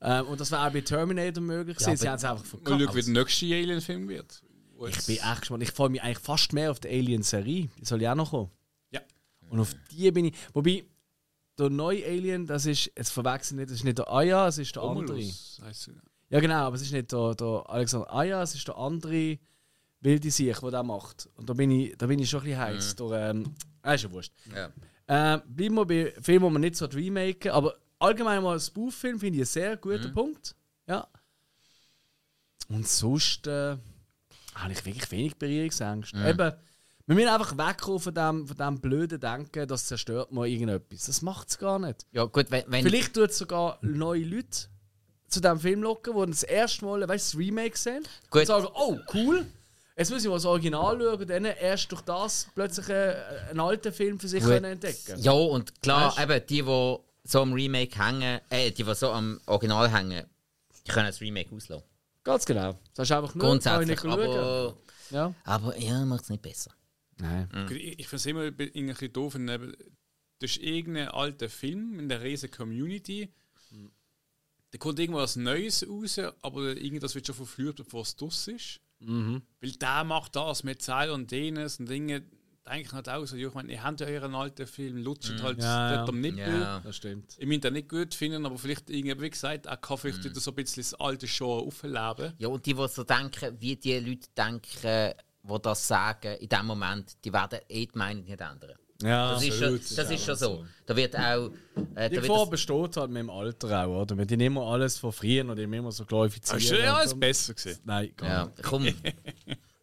[0.00, 1.96] Ähm, und das wäre auch bei Terminator möglich gewesen.
[1.96, 2.82] Sie haben es einfach Mal verkackt.
[2.82, 4.42] schauen, wie der nächste Alien-Film wird.
[4.88, 5.62] Ich bin echt gespannt.
[5.62, 7.68] Ich freue mich eigentlich fast mehr auf die Alien-Serie.
[7.80, 8.50] Die soll ja auch noch kommen.
[8.90, 9.00] Ja.
[9.48, 10.34] Und auf die bin ich.
[10.52, 10.84] Wobei,
[11.58, 14.74] der neue Alien, das ist, jetzt verwechseln nicht, das ist nicht der Aya, es ist
[14.74, 15.06] der andere.
[15.06, 15.94] Romulus heisst er.
[16.30, 19.38] Ja, genau, aber es ist nicht der, der Alexander Aya, es ist der andere
[20.04, 21.28] wilde Sieg, der das macht.
[21.36, 22.96] Und da bin ich, da bin ich schon ein bisschen heiß.
[22.98, 23.12] Mhm.
[23.12, 24.32] Ähm, ah, ist ja wurscht.
[24.54, 24.70] Ja.
[25.06, 29.18] Ähm, bleiben wir bei Filmen, die man nicht so remaken aber allgemein mal ein Spoof-Film
[29.18, 30.54] finde ich einen sehr guten Punkt.
[30.86, 31.06] Ja.
[32.68, 33.76] Und sonst äh,
[34.54, 36.16] habe ich wirklich wenig Berührungsängste.
[36.16, 36.26] Mhm.
[36.26, 36.52] Eben,
[37.06, 41.06] wir müssen einfach wegkommen von dem, von dem blöden Denken, das zerstört mal irgendetwas.
[41.06, 42.06] Das macht es gar nicht.
[42.12, 42.64] Ja, gut, wenn.
[42.68, 44.68] wenn Vielleicht tut es sogar neue Leute
[45.28, 48.42] zu diesem Film locken, die das erste Mal weißt, das Remake sehen Gut.
[48.42, 49.46] und sagen, oh cool,
[49.96, 53.16] jetzt muss ich mal das Original schauen und dann erst durch das plötzlich einen,
[53.50, 54.52] einen alten Film für sich Gut.
[54.52, 56.20] können entdecken Ja, und klar, Weißt?
[56.30, 56.96] eben die, die
[57.26, 60.26] so am Remake hängen, äh, die, die so am Original hängen,
[60.86, 61.86] die können das Remake auslassen.
[62.22, 62.78] Ganz genau.
[62.94, 63.88] Das ist einfach nur Grundsätzlich.
[63.88, 64.04] nicht.
[64.06, 64.76] Aber,
[65.10, 65.34] Ja.
[65.44, 66.70] aber ja, macht es nicht besser.
[67.18, 67.48] Nein.
[67.70, 69.76] Ich, ich finde es immer ein bisschen doof, wenn
[70.40, 73.32] durch irgendeinen alten Film in der riesen Community,
[74.70, 78.80] da kommt irgendwo was Neues raus, aber irgendwas wird schon verflucht, bevor es draus ist.
[79.60, 82.22] Weil der macht das mit Zeil und jenes und Dinge.
[82.66, 85.62] denke ich halt auch so, ich meine, ihr habt ja euren alten Film, lutscht halt
[85.62, 86.60] Ja, dort am Nippel.
[86.60, 86.80] Ja.
[86.80, 87.36] Das stimmt.
[87.38, 90.40] Ich meine den nicht gut finden, aber vielleicht, irgendwie, wie gesagt, er kann vielleicht wieder
[90.40, 92.32] so ein bisschen das alte Show aufleben.
[92.38, 96.66] Ja, und die, die so denken, wie die Leute denken, die das sagen, in dem
[96.66, 98.74] Moment, die werden eh die Meinung nicht ändern.
[99.02, 100.64] Ja, Das ist schon, das ist schon so.
[100.86, 101.50] Da wird auch.
[101.50, 101.50] Äh,
[102.10, 104.16] Die da wird Gefahr besteht halt mit dem Alter auch, oder?
[104.16, 106.58] Wir die immer alles von früher und immer so glorifizieren.
[106.60, 107.80] Das ist ja alles besser gewesen.
[107.84, 108.62] Nein, gar ja, nicht.
[108.62, 108.88] komm.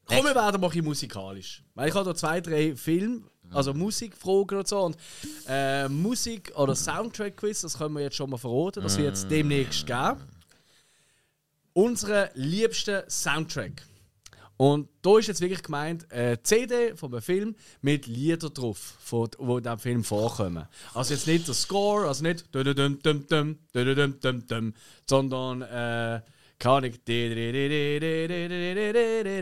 [0.05, 1.63] Komm, wir werden mal ein bisschen musikalisch.
[1.73, 4.81] Weil ich habe da zwei, drei Filme, also Musikfragen und so.
[4.81, 4.97] Und
[5.47, 8.83] äh, Musik- oder Soundtrack-Quiz, das können wir jetzt schon mal verraten.
[8.83, 10.17] Das wird es demnächst geben.
[11.73, 13.83] Unsere liebste Soundtrack.
[14.57, 19.41] Und da ist jetzt wirklich gemeint, eine CD von einem Film mit Liedern drauf, die
[19.41, 20.67] in diesem Film vorkommen.
[20.93, 22.45] Also jetzt nicht der Score, also nicht
[25.07, 26.21] sondern äh,
[26.61, 27.09] keine Ahnung.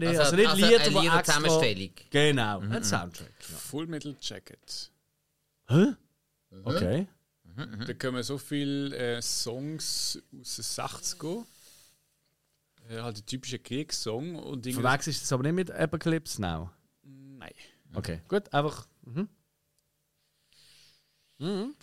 [0.07, 1.91] Also, also nicht Lieder, also eine Zusammenstellung.
[2.09, 2.71] Genau, mhm.
[2.71, 3.33] ein Soundtrack.
[3.49, 3.57] Ja.
[3.57, 4.91] Full Metal Jacket.
[5.67, 5.93] Hä?
[6.63, 7.07] Okay.
[7.43, 7.85] Mhm.
[7.85, 11.45] Da kommen so viele äh, Songs aus den 60ern
[12.89, 14.65] äh, halt die typische Kriegssong und.
[14.65, 16.71] Verwechselst du das aber nicht mit Apocalypse Now?
[17.03, 17.53] Nein.
[17.93, 18.87] Okay, gut, einfach.
[19.03, 19.29] Mhm.
[21.37, 21.75] Mhm.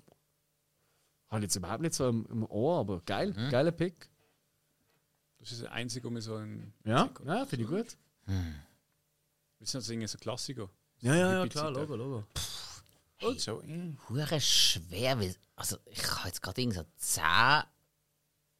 [1.28, 4.08] Habe ich jetzt überhaupt nicht so im, im Ohr, aber geil, geiler Pick.
[5.38, 6.72] Das ist der einzige, mir so ein.
[6.84, 7.96] Ja, ja finde ich gut.
[9.58, 10.68] Das sind also irgendwie so Klassiker.
[11.00, 11.70] Ja, ja, ja, klar.
[11.70, 12.24] Logo, Logo.
[13.22, 13.62] Und so.
[14.08, 17.22] Hure schwer, weil, also ich habe jetzt gerade irgendwie so 10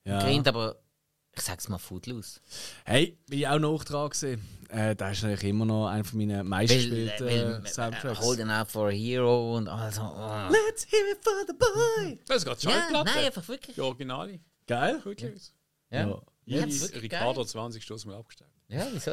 [0.05, 0.43] Ja.
[0.47, 0.81] aber
[1.37, 2.41] ich sag's mal Footloose.
[2.85, 4.41] Hey, bin ich auch noch dran gesehen.
[4.69, 8.21] Äh, da ist natürlich immer noch einer von meinen meistgespielten äh, Soundtracks.
[8.21, 10.03] Holding Out for a Hero und also.
[10.03, 10.49] Oh.
[10.51, 12.19] Let's hear it for the boy!
[12.27, 13.11] Das ist gerade Ja, Schallplatte.
[13.11, 13.75] nein, einfach wirklich.
[13.77, 14.41] Die Originale.
[14.67, 15.01] Geil?
[15.91, 15.99] Ja.
[16.01, 16.23] Ja.
[16.47, 17.49] Ja, wirklich Ricardo geil.
[17.49, 18.51] 20 Stoß mal abgestellt.
[18.69, 19.13] Ja, wieso?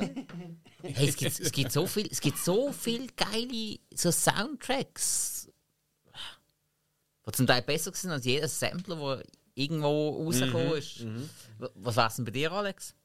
[0.82, 5.50] hey, es gibt, es gibt so viel, es gibt so viel geile so Soundtracks,
[7.28, 9.26] die zum Teil besser sind als jeder Sampler, der
[9.56, 11.06] irgendwo rausgekommen ist.
[11.06, 12.96] W- Was war's denn bei dir, Alex?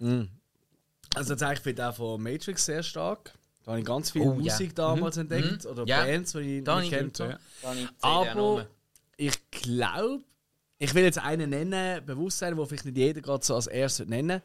[0.00, 3.32] Also tatsächlich finde ich auch von Matrix sehr stark.
[3.64, 4.52] Da habe ich ganz viel Oh, ja.
[4.52, 5.66] Musik damals entdeckt.
[5.66, 6.04] Oder Ja.
[6.04, 7.38] Bands, die ich Da nicht kennt habe.
[8.00, 8.66] Aber
[9.16, 10.22] ich glaube,
[10.78, 14.40] ich will jetzt einen nennen, Bewusstsein, wo vielleicht nicht jeder gerade so als erstes nennen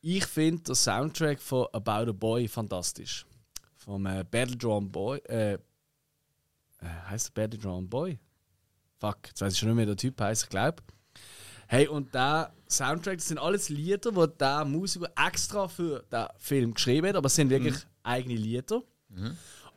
[0.00, 3.24] Ich finde den Soundtrack von About a Boy fantastisch.
[3.76, 5.18] Vom äh, Battledrum Boy.
[5.28, 5.58] Äh, äh,
[7.08, 8.18] heißt der Battledrum Boy?
[8.98, 10.82] Fuck, jetzt weiß ich schon nicht mehr, der Typ heißt, ich glaube.
[11.68, 16.74] Hey, und der Soundtrack, das sind alles Lieder, die der Musiker extra für den Film
[16.74, 18.82] geschrieben hat, aber es sind wirklich eigene Lieder.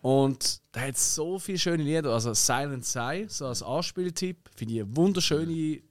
[0.02, 2.12] Und da hat so viele schöne Lieder.
[2.12, 5.82] Also Silent Sigh, so als Anspieltipp, finde ich eine wunderschöne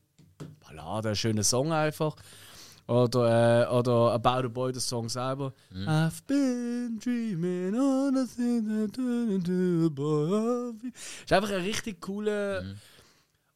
[0.66, 2.16] Ballade, ein schöner Song einfach.
[2.88, 5.52] Oder, äh, oder About a Boy, der Song selber.
[5.86, 10.72] I've been dreaming on a thing that turned into a boy.
[11.22, 12.64] Ist einfach ein richtig cooler.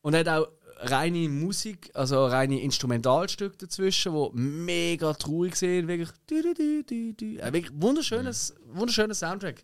[0.05, 0.49] Und hat auch
[0.81, 5.89] reine Musik, also reine Instrumentalstücke dazwischen, wo mega traurig sind.
[5.89, 6.11] Wirklich.
[6.27, 7.43] Du, du, du, du, du.
[7.43, 9.63] Ein wirklich wunderschönes, wunderschöner Soundtrack.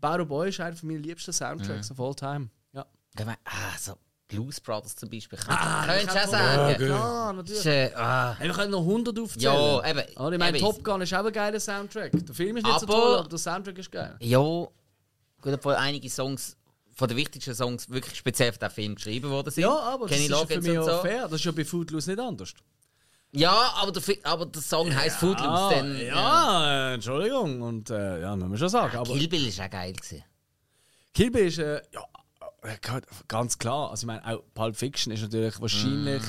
[0.00, 2.50] About a Boy ist einer von meinen liebsten Soundtracks of all time.
[2.74, 2.84] Ja.
[3.18, 3.94] Ich meine, ah, so
[4.28, 5.38] Blues Brothers zum Beispiel.
[5.48, 6.84] Ah, Könntest du auch Ja, sagen?
[6.84, 7.58] klar, Das natürlich.
[7.60, 9.54] ist, äh, ah, Hey, wir können noch 100 aufzählen.
[9.54, 10.02] Ja, eben.
[10.16, 10.66] Aber ich meine, eben.
[10.66, 12.12] Top Gun ist auch ein geiler Soundtrack.
[12.12, 14.16] Der Film ist nicht so Aber- toll, aber der Soundtrack ist geil.
[14.20, 14.70] Ja, gut,
[15.54, 16.57] obwohl einige Songs
[16.98, 19.62] von den wichtigsten Songs wirklich speziell für den Film geschrieben worden sind.
[19.62, 20.98] Ja, aber das Kenny ist ja für mich auch so.
[20.98, 21.22] fair.
[21.22, 22.52] Das ist ja bei Footloose nicht anders.
[23.30, 25.48] Ja, aber der, aber der Song heisst Footloose.
[25.48, 27.62] Ah, dann, ja, äh, Entschuldigung.
[27.62, 28.96] Und äh, ja, müssen wir schon sagen.
[28.96, 30.24] Aber Kill Bill ist auch geil gewesen.
[31.14, 32.02] Kill Bill ist, äh, ja,
[32.62, 32.76] äh,
[33.28, 33.90] ganz klar.
[33.90, 36.22] Also ich meine, auch Pulp Fiction ist natürlich wahrscheinlich,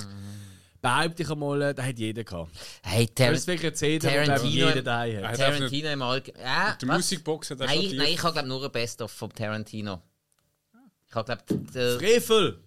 [0.81, 2.51] behaupte ich einmal, äh, da hat jeder gehabt.
[2.83, 5.37] Hey, Das Ter ist wirklich eine CD, Tarantino- jeder daheim hat.
[5.37, 6.45] Tarantino im Allgemeinen.
[6.45, 6.97] Ja, Die was?
[6.97, 10.01] Musikbox hat er Nein, nein, ich habe glaube nur ein Best-of von Tarantino.
[11.09, 12.59] Ich habe glaube, der, Frevel!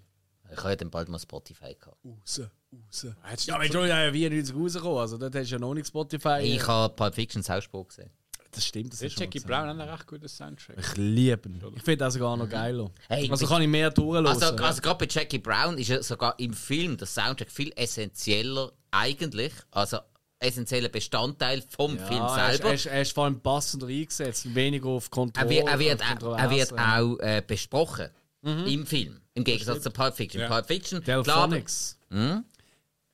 [0.50, 1.96] Ich habe ja dann bald mal Spotify gehabt.
[2.04, 3.46] Raus, raus.
[3.46, 6.40] Ja, aber du ja 94 rausgekommen, also dort hast du ja noch nicht Spotify.
[6.42, 8.10] Ich habe Pulp Fiction Sauspur gesehen.
[8.50, 10.76] das stimmt, das ist schon Jackie Brown hat einen recht guten Soundtrack.
[10.78, 11.62] Ich liebe ihn.
[11.76, 12.90] Ich finde das sogar noch geiler.
[13.08, 14.26] Hey, also kann ich mehr durchhören.
[14.26, 18.72] Also, also gerade bei Jackie Brown ist ja sogar im Film der Soundtrack viel essentieller
[18.90, 19.98] eigentlich, also
[20.40, 22.68] essentieller Bestandteil vom Film ja, er ist, selber.
[22.68, 25.46] er, ist, er ist vor allem passender eingesetzt, weniger auf Kontrolle.
[25.46, 28.10] Er wird, er wird, er wird auch äh, besprochen
[28.42, 29.20] im Film.
[29.34, 30.40] Im Gegensatz zu Pulp Fiction.
[30.40, 30.48] Ja.
[30.48, 31.98] Pulp Fiction, Delphonics.
[32.10, 32.44] Hm?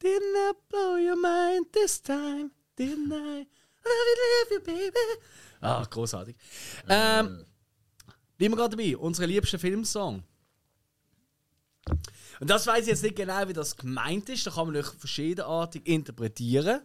[0.03, 2.51] Didn't I blow your mind this time?
[2.79, 3.47] Didn't I?
[3.85, 4.93] You, love you, baby.
[5.61, 6.37] Ah, großartig.
[6.89, 7.45] Ähm,
[8.37, 8.97] bleiben wir gerade dabei.
[8.97, 10.23] Unser liebster Filmsong.
[12.41, 14.47] Und das weiß ich jetzt nicht genau, wie das gemeint ist.
[14.47, 16.83] Da kann man natürlich verschiedenartig interpretieren.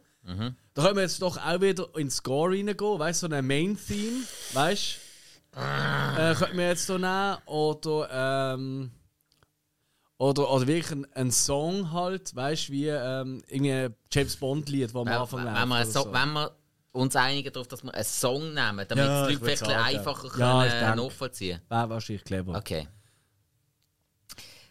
[0.73, 4.23] Da können wir jetzt doch auch wieder ins Score reingehen, weißt du, so ein Main-Theme,
[4.53, 5.02] weißt du?
[5.55, 7.38] Äh, könnten wir jetzt hier nehmen.
[7.45, 8.91] Oder, ähm,
[10.17, 14.85] oder, oder wirklich ein, ein Song halt, weißt du, wie ähm, irgendwie ein James Bond-Lied,
[14.89, 16.51] das am Anfang wenn, läuft wir oder so, wenn wir
[16.93, 19.84] uns einigen darauf, dass wir einen Song nehmen, damit Ja, die Leute vielleicht sagen.
[19.84, 21.03] einfacher Ja, können denke.
[21.03, 22.55] nachvollziehen Wäre wahrscheinlich clever.
[22.55, 22.88] Okay.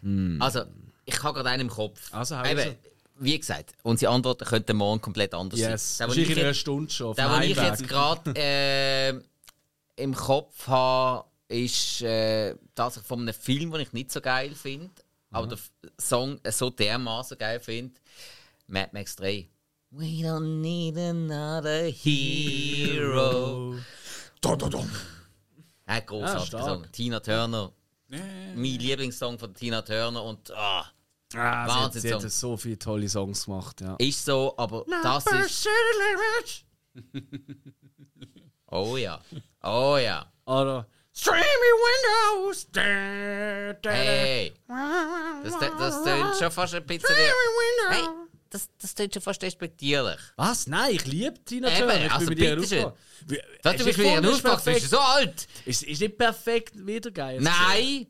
[0.02, 0.40] Hm.
[0.40, 0.62] Also,
[1.04, 2.12] ich habe gerade einen im Kopf.
[2.12, 2.76] Also, Eben, raus.
[3.18, 6.08] wie gesagt, unsere Antworten könnten morgen komplett anders Yes, sein.
[6.08, 7.14] Wahrscheinlich ich in einer Stunde schon.
[7.16, 9.20] Der, den ich jetzt gerade äh,
[9.96, 14.90] im Kopf habe, ist äh, tatsächlich von einem Film, den ich nicht so geil finde,
[15.30, 15.58] aber der
[16.00, 17.94] Song so dermaßen geil finde.
[18.66, 19.48] Mad Max 3.
[19.90, 23.74] We don't need another hero.
[25.84, 26.64] Ein großartiger stark.
[26.64, 26.86] Song.
[26.92, 27.72] Tina Turner.
[28.08, 30.86] Mein Lieblingssong von Tina Turner und ah,
[31.34, 33.96] Ah, sie, hat, Wahnsinn, sie hat so viele tolle Songs gemacht, ja.
[33.98, 35.68] ist so, aber das ist.
[38.66, 39.20] Oh ja.
[39.62, 40.26] Oh ja.
[40.46, 42.66] Oder Streamy Windows.
[43.84, 44.52] Hey!
[45.44, 47.14] Das, das, tönt schon fast ein bisschen.
[47.90, 48.02] Hey!
[48.48, 50.18] Das, das tönt schon fast respektierlich.
[50.36, 50.66] Was?
[50.66, 52.06] Nein, ich liebe Tina Eben, Turner.
[52.06, 52.92] Ich also bin mit ihr bitteschön.
[53.62, 55.46] Das du bist ihren nicht aufgewachsen, bist so alt?
[55.64, 57.40] Ist, ist nicht perfekt wiedergeil.
[57.40, 58.06] Nein!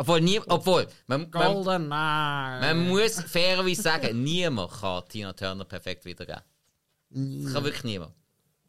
[0.00, 6.42] Obwohl, nie, obwohl man, man, man muss fairerweise sagen, niemand kann Tina Turner perfekt wiedergeben.
[7.10, 8.14] Das kann wirklich niemand.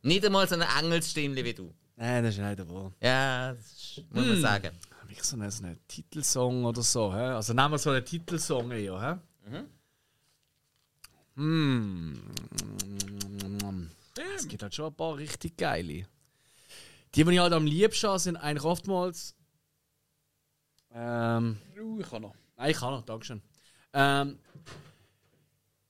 [0.01, 1.73] Nicht einmal so eine Engelsstimme wie du.
[2.01, 2.93] Nein, das ist nicht wahr.
[3.01, 4.71] Ja, das ist- muss man sagen.
[5.07, 7.13] Wie so einen, so einen Titelsong oder so.
[7.13, 7.17] Hä?
[7.35, 9.21] Also nehmen wir so einen Titelsong eher.
[9.49, 9.63] Hä?
[11.35, 12.21] Hm.
[14.35, 16.05] Es gibt halt schon ein paar richtig geile.
[17.15, 19.35] Die, die ich halt am liebsten habe, sind eigentlich oftmals.
[20.93, 21.57] Ähm,
[21.99, 22.35] ich kann noch.
[22.55, 23.41] Nein, ich kann noch, Dankeschön.
[23.93, 24.39] Ähm,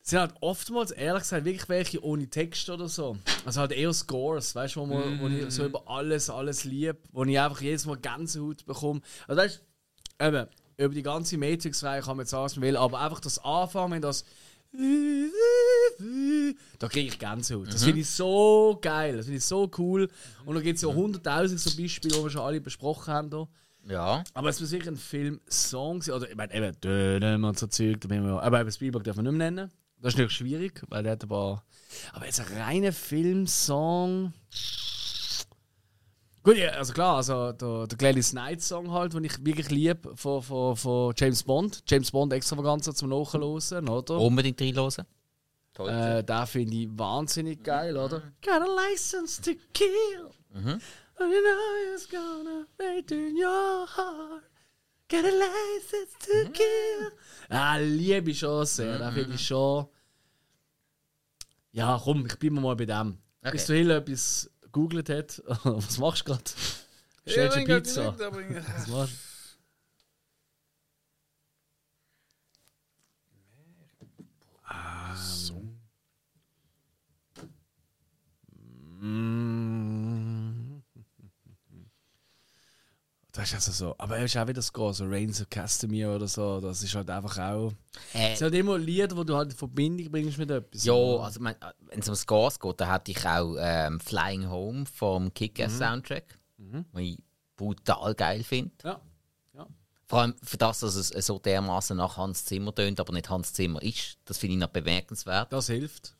[0.09, 3.17] sind halt oftmals, ehrlich gesagt, wirklich welche ohne Text oder so.
[3.45, 6.97] Also halt eher Scores, weißt du, wo, man- wo ich so über alles, alles lieb,
[7.11, 9.01] wo ich einfach jedes Mal Gänsehaut bekomme.
[9.27, 9.61] Also weißt
[10.19, 13.19] du, eben, über die ganze Matrix-Reihe kann man jetzt sagen, was man will, aber einfach
[13.19, 14.23] das Anfangen, das
[16.79, 17.67] da kriege ich Gänsehaut.
[17.73, 20.07] Das finde ich so geil, das finde ich so cool.
[20.45, 23.29] Und da gibt es ja hunderttausend so Beispiele, die wir schon alle besprochen haben.
[23.31, 23.47] Hier.
[23.93, 24.23] Ja.
[24.33, 26.15] Aber es muss wirklich ein Film-Song sein.
[26.15, 29.15] Oder ich meine, eben, Dönem und so Zeug, da bin ich aber eben Spielberg darf
[29.15, 29.71] man nicht mehr nennen.
[30.01, 31.63] Das ist natürlich schwierig, weil der hat ein paar.
[32.13, 34.33] Aber jetzt ein reiner Filmsong.
[36.41, 40.15] Gut, ja, also klar, also der, der Gladys Knight Song halt, den ich wirklich liebe
[40.15, 41.83] von, von, von James Bond.
[41.85, 44.19] James Bond Extravaganza zum Nachhören, oder?
[44.19, 45.05] Unbedingt reinhören.
[45.73, 45.89] Toll.
[45.89, 48.21] Äh, den finde ich wahnsinnig geil, oder?
[48.43, 50.31] Got a license to kill.
[50.53, 54.48] And you know it's gonna fade in your heart.
[55.09, 57.11] Got a license to kill.
[57.49, 58.99] Ah, liebe ich schon sehr.
[58.99, 59.87] Den finde ich schon.
[61.71, 63.17] Ja, komm, ich bin mal bei dem.
[63.41, 63.51] Okay.
[63.51, 65.41] Bis du Hill etwas gegoogelt hat.
[65.63, 66.43] Was machst du gerade?
[67.27, 68.19] Stellst du eine Pizza?
[68.19, 69.57] Was machst
[75.49, 75.75] du?
[79.01, 79.88] Mm.
[83.39, 83.95] Das ist also so.
[83.97, 86.59] Aber er ist auch wieder Score, so Reigns of Castamere oder so.
[86.59, 87.71] Das ist halt einfach auch.
[88.13, 90.83] Äh, Es sind halt immer Lieder, wo du halt in Verbindung bringst mit etwas.
[90.83, 91.55] Ja, also wenn
[91.89, 96.85] es um Scores geht, dann hatte ich auch ähm, Flying Home vom Kick-Ass Soundtrack, den
[96.97, 97.17] ich
[97.55, 98.71] brutal geil finde.
[98.83, 98.99] Ja.
[100.05, 103.53] Vor allem für das, dass es so dermaßen nach Hans Zimmer tönt, aber nicht Hans
[103.53, 104.17] Zimmer ist.
[104.25, 105.53] Das finde ich noch bemerkenswert.
[105.53, 106.13] Das hilft.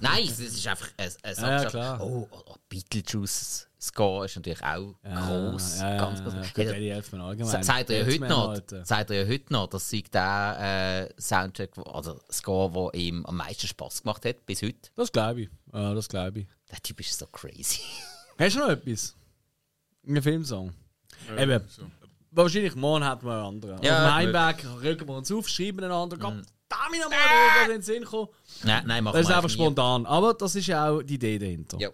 [0.00, 2.00] Nein, es ist einfach ein, ein Ja, ja, klar.
[2.00, 6.34] Oh, oh, Beetlejuice Score ist natürlich auch groß, Ja, ja, ganz ja, groß.
[6.34, 6.40] ja.
[6.42, 7.50] Gut, Ja, Eddie Elfman allgemein.
[7.50, 8.84] Sa- Sagt er ja heute noch, halt, äh.
[8.84, 13.24] sagt er ja heute noch, das sei der äh, Soundtrack, wo- oder Score, der ihm
[13.26, 14.90] am meisten Spaß gemacht hat, bis heute.
[14.96, 15.50] Das glaube ich.
[15.72, 16.46] Ja, das glaube ich.
[16.70, 17.80] Der Typ ist so crazy.
[18.38, 19.14] Hast du noch etwas?
[20.06, 20.72] Ein Filmsong?
[21.38, 21.62] Eben.
[21.68, 21.82] So.
[22.32, 23.82] wahrscheinlich morgen hat man einen anderen.
[23.82, 26.42] Ja, Auf Heimweg rücken wir uns auf, schreiben einander, Gott, Mhm.
[26.68, 27.18] damit nochmal,
[27.58, 28.28] was in den Sinn kommen.
[28.62, 29.54] Nein, nein, mach Das ist einfach nie.
[29.54, 30.06] spontan.
[30.06, 31.78] Aber das ist ja auch die Idee dahinter.
[31.80, 31.90] Ja.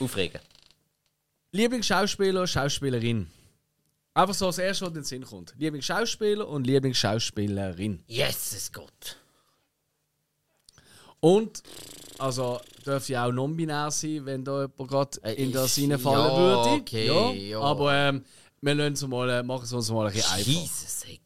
[0.00, 0.40] Aufregen.
[1.52, 3.28] Lieblingsschauspieler, Schauspielerin.
[4.14, 5.54] Einfach so das erste, was in den Sinn kommt.
[5.58, 8.02] Lieblingsschauspieler und Lieblingsschauspielerin.
[8.06, 9.16] Jesus Gott.
[11.20, 11.62] Und,
[12.18, 16.36] also, darf ja auch non-binär sein, wenn da jemand gerade Äh, in das reinfallen ja,
[16.36, 16.80] würde.
[16.80, 17.60] okay, ja.
[17.60, 18.24] Aber ähm,
[18.60, 20.46] wir lassen es mal, äh, machen es uns mal ein bisschen einfach.
[20.46, 21.20] Jesus, ey.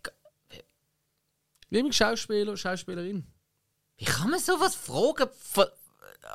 [1.71, 3.27] Lieblingsschauspieler, Schauspielerin.
[3.97, 5.29] Wie kann man sowas fragen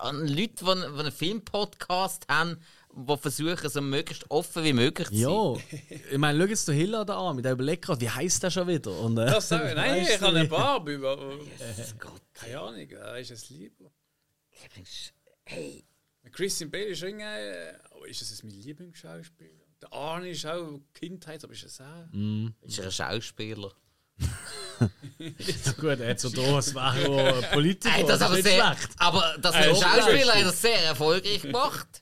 [0.01, 2.59] an Leute, die, einen- Filmpodcast haben,
[2.95, 5.21] die versuchen, so möglichst offen wie möglich zu sein?
[5.23, 5.55] Ja,
[6.11, 8.49] ich meine, schau jetzt den Hiller da an, mit der überlegt gerade, wie heißt der
[8.51, 8.91] schon wieder?
[8.99, 10.47] Und, äh, Das sagen, nein, ich habe eine?
[10.47, 10.95] Barbie.
[10.95, 11.37] aber-
[11.99, 12.21] Gott.
[12.33, 13.91] Keine Ahnung, wer ist es lieber?
[15.45, 15.83] Hey.
[16.31, 19.51] Christian Bale ist irgendwie, äh, aber ist das mein Lieblingsschauspieler?
[19.81, 22.05] Der Arne ist auch Kindheit, aber ist es auch?
[22.61, 23.71] Ist er ein Schauspieler?
[25.79, 27.93] Gut, er hat so wäre ein Politiker.
[27.93, 28.89] Hey, das ist aber sehr, schlecht.
[28.97, 32.01] aber das Äh, Schauspieler hat das sehr erfolgreich gemacht.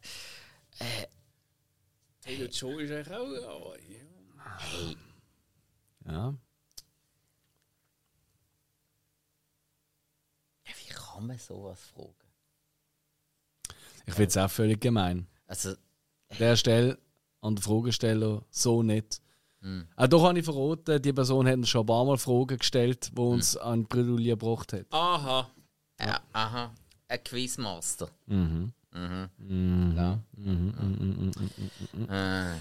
[2.22, 3.66] Taylor Joe ist eigentlich auch.
[3.66, 4.58] Oh, ja.
[4.58, 4.98] Hey,
[6.08, 6.34] Ja.
[10.66, 12.14] wie kann man sowas fragen?
[14.08, 15.28] Ich finde es auch völlig gemein.
[15.48, 15.72] Also,
[16.30, 16.98] An der Stelle,
[17.42, 19.22] an den Fragesteller, so nicht.
[19.66, 19.88] Hm.
[19.96, 23.10] Auch da kann ich verraten, die Person hat uns schon ein paar Mal Fragen gestellt,
[23.14, 23.28] die Hm.
[23.30, 24.86] uns an Bredouille gebracht hat.
[24.92, 25.50] Aha.
[26.00, 26.72] ja, aha,
[27.08, 28.10] ein Quizmaster.
[28.28, 28.72] Mhm.
[28.94, 29.94] Mhm.
[29.98, 30.20] Ja.
[32.10, 32.56] Äh,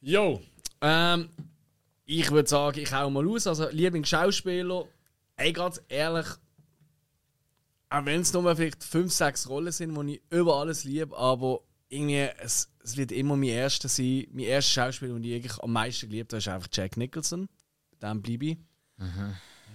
[0.00, 0.40] Jo.
[0.80, 1.28] Ähm,
[2.04, 3.46] ich würde sagen, ich hau mal aus.
[3.46, 4.84] Also, Lieblingsschauspieler,
[5.36, 6.26] ey, ganz ehrlich,
[7.90, 11.60] auch wenn es nur vielleicht 5, 6 Rollen sind, die ich über alles liebe, aber
[11.88, 14.26] irgendwie, es, es wird immer mein erster sein.
[14.32, 17.48] Mein erster Schauspieler, den ich eigentlich am meisten geliebt habe, ist einfach Jack Nicholson.
[18.00, 18.58] Dann bleibe ich.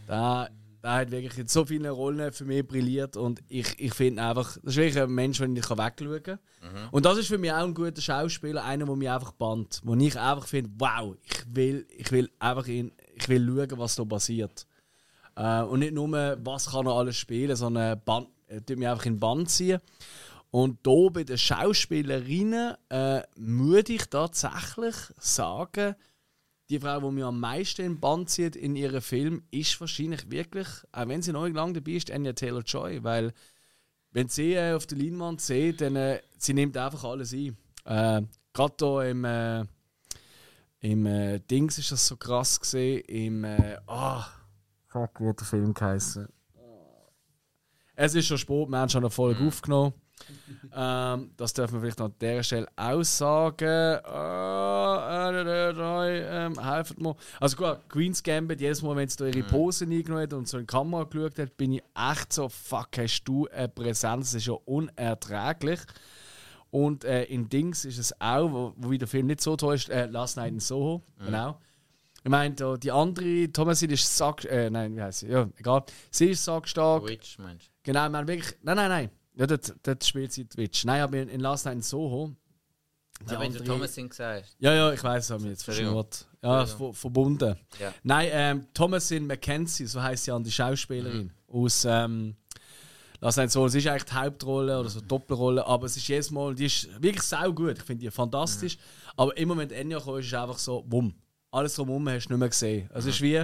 [0.07, 0.49] Da,
[0.83, 4.57] der hat wirklich in so vielen Rollen für mich brilliert und ich, ich finde einfach,
[4.63, 6.39] das ist wirklich ein Mensch, den ich wegschauen kann.
[6.91, 9.81] Und das ist für mich auch ein guter Schauspieler, einer, der mich einfach bannt.
[9.83, 13.95] Wo ich einfach finde, wow, ich will, ich will einfach in, ich will schauen, was
[13.95, 14.67] da passiert.
[15.35, 19.05] Äh, und nicht nur, was kann er alles spielen, sondern Band, er tut mich einfach
[19.05, 19.79] in den Band ziehen.
[20.49, 25.95] Und hier bei den Schauspielerinnen äh, würde ich tatsächlich sagen,
[26.69, 30.67] die Frau, die mich am meisten in Band zieht in ihrem Film, ist wahrscheinlich wirklich,
[30.91, 33.03] auch wenn sie noch nicht lange dabei ist, Anya Taylor Joy.
[33.03, 33.33] Weil,
[34.11, 37.57] wenn sie äh, auf der Leinwand sieht, dann äh, sie nimmt einfach alles ein.
[37.85, 38.21] Äh,
[38.53, 39.65] Gerade hier im, äh,
[40.79, 43.01] im äh, Dings ist das so krass gesehen.
[43.07, 43.43] Im.
[43.43, 44.25] Äh, ah,
[44.87, 46.27] fuck, wie hat der Film geheißen?
[47.95, 49.93] Es ist schon spät, wir haben schon eine Folge aufgenommen.
[50.75, 53.65] Ähm, das dürfen wir vielleicht noch an dieser Stelle auch sagen.
[53.65, 53.97] Äh,
[55.29, 57.15] äh, äh, äh, ähm, helft mir.
[57.39, 60.57] Also gut, Queen's Gambit, jedes Mal, wenn sie da ihre Pose eingenommen hat und so
[60.57, 64.41] in die Kamera geschaut hat, bin ich echt so, fuck, hast du eine Präsenz, das
[64.41, 65.79] ist ja unerträglich.
[66.69, 69.89] Und äh, in Dings ist es auch, wo, wo der Film nicht so toll ist,
[69.89, 71.59] äh, Last Night in Soho, genau.
[72.23, 75.27] Ich meine, die andere, Thomasin ist Sack, äh, nein, wie heißt sie?
[75.27, 75.83] Ja, egal.
[76.11, 77.07] Sie ist sackstark.
[77.07, 77.71] Witch, Mensch.
[77.83, 78.53] Genau, man wirklich.
[78.63, 79.09] Nein, nein, nein.
[79.37, 80.83] Ja, dort, dort spielt sie Twitch.
[80.85, 82.35] Nein, aber in, in Last Night in Soho.
[83.21, 86.27] die Ja, wenn du andere- Thomasin gesagt Ja, ja, ich weiß, haben wir jetzt verschnurrt.
[86.43, 87.55] Ja, ver verbunden.
[87.79, 87.93] Ja.
[88.03, 91.31] Nein, ähm, Thomasin McKenzie, so heißt sie an die Schauspielerin.
[91.47, 92.35] Aus ähm,
[93.19, 93.67] Last Night Soho.
[93.67, 96.65] Sie ist eigentlich die Hauptrolle oder so eine Doppelrolle, aber es ist jedes Mal, die
[96.65, 97.77] ist wirklich sau gut.
[97.77, 98.77] Ich finde die fantastisch.
[99.15, 101.13] Aber immer wenn Enya kommt, ist es einfach so, wumm.
[101.51, 102.89] Alles drumherum hast du nicht mehr gesehen.
[102.93, 103.43] Also es ist wie,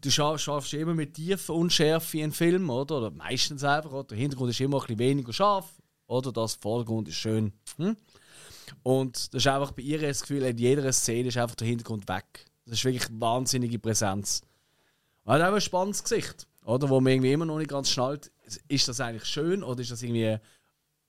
[0.00, 2.98] du scha schaffst immer mit Tiefe und Schärfe in Film, oder?
[2.98, 4.08] Oder meistens einfach, oder?
[4.08, 5.66] Der Hintergrund ist immer ein bisschen weniger scharf,
[6.06, 6.32] oder?
[6.32, 7.52] Das Vordergrund ist schön.
[7.76, 7.96] Hm?
[8.82, 12.08] Und das ist einfach bei ihr das Gefühl, in jeder Szene ist einfach der Hintergrund
[12.08, 12.46] weg.
[12.64, 14.42] Das ist wirklich eine wahnsinnige Präsenz.
[15.24, 16.88] Und hat auch ein spannendes Gesicht, oder?
[16.88, 18.30] Wo man irgendwie immer noch nicht ganz schnallt,
[18.68, 20.38] ist das eigentlich schön oder ist das irgendwie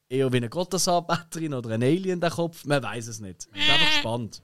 [0.10, 2.66] eher wie eine Gottesanbeterin oder ein Alien, der Kopf?
[2.66, 3.48] Man weiß es nicht.
[3.52, 4.44] Das ist einfach spannend.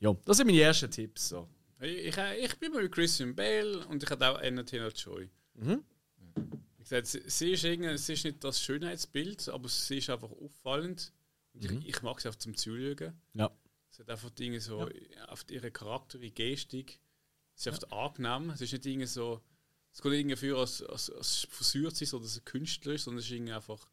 [0.00, 1.28] Ja, das sind meine ersten Tipps.
[1.28, 1.48] So.
[1.80, 5.28] Ich, ich, ich bin mal mit Christian Bale und ich hatte auch Anna Taylor Joy.
[5.54, 5.84] Mhm.
[6.76, 11.12] Wie gesagt, sie, ist sie ist nicht das Schönheitsbild, aber sie ist einfach auffallend.
[11.52, 13.20] Und ich, ich mag sie auch zum Zuschauen.
[13.34, 13.50] Ja.
[13.90, 14.88] Sie hat einfach Dinge so
[15.28, 17.00] auf ihren Charakter, ihre Gestik.
[17.54, 18.50] Sie ist einfach angenehm.
[18.50, 19.42] Es ist nicht irgendwie so.
[19.92, 23.04] Es geht nicht irgendwie für als, als, als versucht ist oder als ein Künstler ist,
[23.04, 23.88] sondern es ist irgendwie einfach.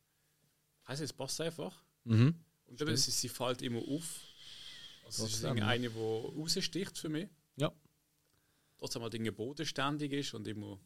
[0.87, 1.83] Heißt es passt einfach.
[2.03, 2.35] Mhm.
[2.65, 4.19] Und eben, sie, sie fällt immer auf.
[5.05, 5.51] Also es ist ja.
[5.51, 7.29] eine, die raussticht für mich.
[7.57, 7.71] Ja.
[8.77, 10.79] Trotzdem halt irgendwie bodenständig ist und immer.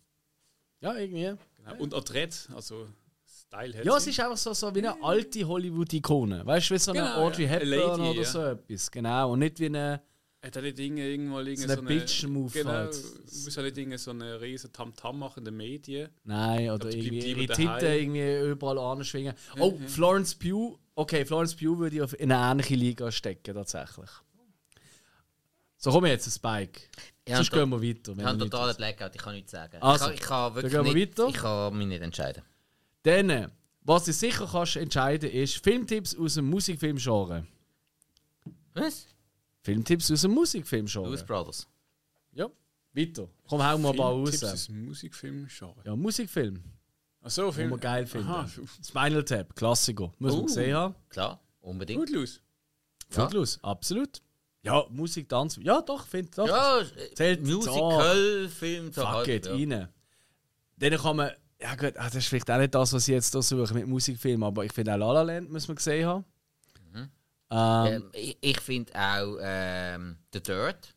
[0.81, 1.35] Ja, irgendwie.
[1.57, 2.87] Genau, und adrett, also
[3.25, 6.45] Style hat Ja, es ist einfach so, so wie eine alte Hollywood-Ikone.
[6.45, 7.51] Weißt du, wie so eine Genau, Audrey ja.
[7.51, 8.25] Eine Hepburn Lady, oder ja.
[8.25, 8.91] so etwas.
[8.91, 9.31] Genau.
[9.31, 10.01] Und nicht wie eine.
[10.43, 12.95] Hat nicht Dinge irgendwo liegen So ein Bitch-Move Genau, halt.
[12.95, 16.09] muss nicht Dinge so eine riesen Tamtam machen in den Medien.
[16.23, 18.15] Nein, oder glaub, irgendwie ihre daheim.
[18.15, 19.33] irgendwie überall anschwingen.
[19.59, 20.77] Oh, Florence Pugh.
[20.95, 24.09] Okay, Florence Pugh würde ich in eine ähnliche Liga stecken, tatsächlich.
[25.87, 26.81] So, komm jetzt, Spike.
[27.25, 28.11] Ja, Sonst gehen wir weiter.
[28.17, 29.77] Ich habe totalen nicht- Blackout, ich kann nichts sagen.
[29.81, 31.29] Also, ich, kann, ich kann wirklich dann gehen wir nicht, weiter.
[31.29, 32.43] ich kann mich nicht entscheiden.
[33.03, 33.51] Dann,
[33.83, 37.47] was du sicher kannst entscheiden ist Filmtipps aus dem Musikfilmgenre.
[38.73, 39.07] Was?
[39.61, 41.23] Filmtipps aus dem Blues Musikfilmgenre.
[41.23, 41.65] Brothers.
[42.33, 42.47] Ja,
[42.91, 43.29] weiter.
[43.47, 44.31] Komm, hau mal ein paar raus.
[44.31, 45.73] Tipps aus dem Musikfilm schon.
[45.85, 46.61] Ja, Musikfilm.
[47.21, 47.69] Achso, Den Film.
[47.69, 48.27] wir geil finden.
[48.27, 48.45] Aha,
[48.85, 50.13] Spinal Tap, Klassiker.
[50.19, 50.45] Muss man Oh.
[50.47, 50.95] gesehen haben.
[51.07, 51.99] Klar, unbedingt.
[51.99, 52.41] gut los.
[53.09, 53.23] Ja.
[53.23, 54.21] Footloose, absolut.
[54.63, 55.57] Ja, Musik, Tanz.
[55.61, 56.47] Ja, doch, finde doch.
[56.47, 56.81] Ja,
[57.15, 59.53] Zählt Musical, Film, so Fuck halt, it, ja.
[59.53, 59.87] rein.
[60.77, 61.31] Dann kann man.
[61.61, 63.87] Ja, gut, ah, das ist vielleicht auch nicht das, was ich jetzt hier suche mit
[63.87, 66.25] Musikfilmen, aber ich finde auch La La Land muss man gesehen haben.
[66.93, 67.09] Ähm,
[67.49, 70.93] Ähm, ich ich finde auch ähm, The Dirt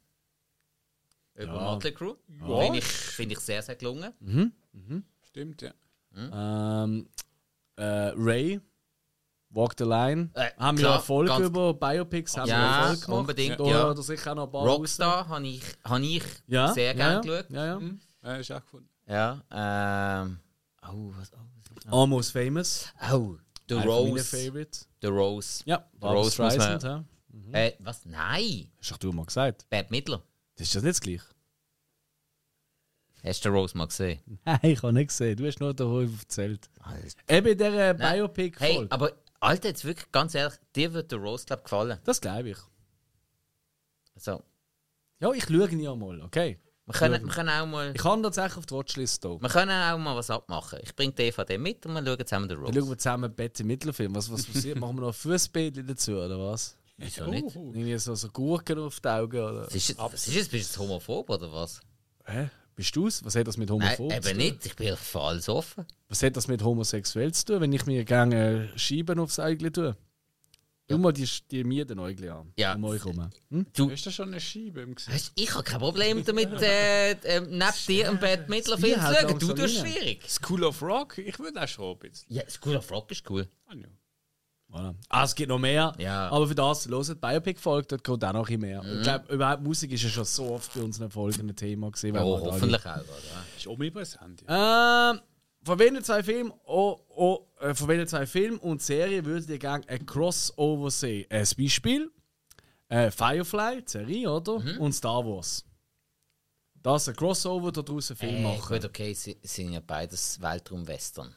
[1.37, 1.61] über Ja.
[1.61, 2.17] Motley Crue.
[2.41, 2.61] Ja.
[2.61, 4.13] Finde ich, find ich sehr, sehr gelungen.
[5.29, 5.73] Stimmt, ja.
[6.85, 7.09] ähm,
[7.77, 7.85] äh,
[8.17, 8.61] Ray,
[9.51, 10.31] Walk the Line.
[10.35, 13.21] Äh, haben wir klar, Erfolg ganz- über Biopics, haben wir Ja, Erfolg gemacht.
[13.21, 13.89] unbedingt, Da ja.
[13.91, 17.15] hat sicher auch noch ein paar Rockstar habe ich, hab ich ja, sehr ja, gerne
[17.15, 17.51] ja, geschaut.
[17.51, 17.81] Ja, ja.
[18.23, 18.89] Ja, ist auch gefunden.
[19.09, 19.43] Ja,
[20.23, 20.39] ähm.
[20.83, 21.39] Oh, was, oh,
[21.85, 21.93] was?
[21.93, 22.87] Almost Famous.
[23.13, 23.37] oh
[23.69, 24.25] The meinen Rose.
[24.25, 24.89] Favorites.
[25.01, 25.63] The Rose.
[25.65, 26.83] Ja, Barbra Rose Streisand.
[26.83, 27.05] Ja.
[27.53, 28.05] Äh, was?
[28.05, 28.71] Nein!
[28.79, 29.67] Hast doch du mal gesagt.
[29.71, 30.23] Bad Midler.
[30.57, 31.25] Das ist das nicht das gleiche.
[33.23, 34.21] Hast du den Rose mal gesehen?
[34.45, 35.37] Nein, ich habe nicht gesehen.
[35.37, 36.69] Du hast nur darüber erzählt.
[36.81, 37.09] Alter.
[37.29, 37.95] Eben in dieser.
[37.95, 38.75] Biopic-Folge.
[38.79, 41.99] Hey, aber Alter, jetzt wirklich ganz ehrlich, dir wird der Rose, glaub gefallen.
[42.05, 42.59] das glaube ich.
[44.15, 44.43] Also,
[45.21, 46.59] Ja, ich schaue ihn ja mal, okay?
[46.87, 47.93] wir können, wir können auch mal.
[47.95, 49.41] Ich kann tatsächlich auf die Watchlist hier.
[49.41, 50.81] Wir können auch mal was abmachen.
[50.83, 52.81] Ich bringe die DVD mit und wir schauen zusammen den Dann Rose.
[52.81, 54.15] schauen wir zusammen Betty Mittelfilm.
[54.15, 54.79] Was, was passiert?
[54.79, 56.77] Machen wir noch Fußbädchen dazu, oder was?
[56.97, 57.55] Wieso nicht?
[57.57, 59.67] Irgendwie so, so Gurken auf die Augen, oder?
[59.67, 60.51] Was ist, was ist jetzt?
[60.51, 61.81] Bist du jetzt homophob oder was?
[62.27, 62.51] Hä?
[62.81, 63.23] Bist du's?
[63.27, 64.37] Was hat das mit Nein, Homophob zu eben tun?
[64.39, 64.65] nicht.
[64.65, 65.85] Ich bin für alles offen.
[66.09, 69.97] Was hat das mit homosexuell zu tun, wenn ich mir gerne Scheiben aufs Auge tue?
[70.91, 72.55] Schau mal die, die Miedenäugle an.
[72.57, 72.77] Ja.
[72.77, 73.29] Um euch herum.
[73.51, 73.91] Hm?
[73.91, 75.15] Ist das schon eine Scheibe im Gesicht?
[75.15, 79.03] Weißt, du, ich habe kein Problem damit, äh, äh, neben dir Bad Midler Film zu
[79.03, 79.39] halt schauen.
[79.39, 80.25] Du tust schwierig.
[80.27, 81.19] School of Rock?
[81.19, 82.35] Ich würde auch schon ein bisschen.
[82.35, 83.47] Ja, School of Rock ist cool.
[83.67, 83.89] Ah, ja.
[84.73, 84.95] Voilà.
[85.09, 85.93] Ah, es gibt noch mehr.
[85.99, 86.29] Ja.
[86.31, 88.83] Aber für das, hört die Biopic-Folge, dort kommt auch noch ein bisschen mehr.
[88.83, 88.99] Mhm.
[88.99, 92.15] Ich glaube, überhaupt Musik ist ja schon so oft bei unseren Folgen ein Thema gewesen.
[92.15, 92.97] Ja, da hoffentlich auch.
[92.99, 93.45] Oder?
[93.57, 94.45] Ist omnipräsent.
[94.49, 95.11] Ja.
[95.11, 95.21] Ähm,
[95.65, 99.59] von welchen zwei Filmen oh, oh, äh, von welchen zwei Filmen und Serien würdet ihr
[99.59, 101.27] gerne ein Crossover sehen?
[101.31, 102.11] Ein Beispiel:
[102.89, 104.61] äh, Firefly, die Serie, oder?
[104.61, 104.79] Mhm.
[104.79, 105.65] Und Star Wars.
[106.83, 108.75] Das ein Crossover da draussen Film Äh, machen.
[108.75, 111.35] gut, okay, sie sind ja beides Weltraum-Western.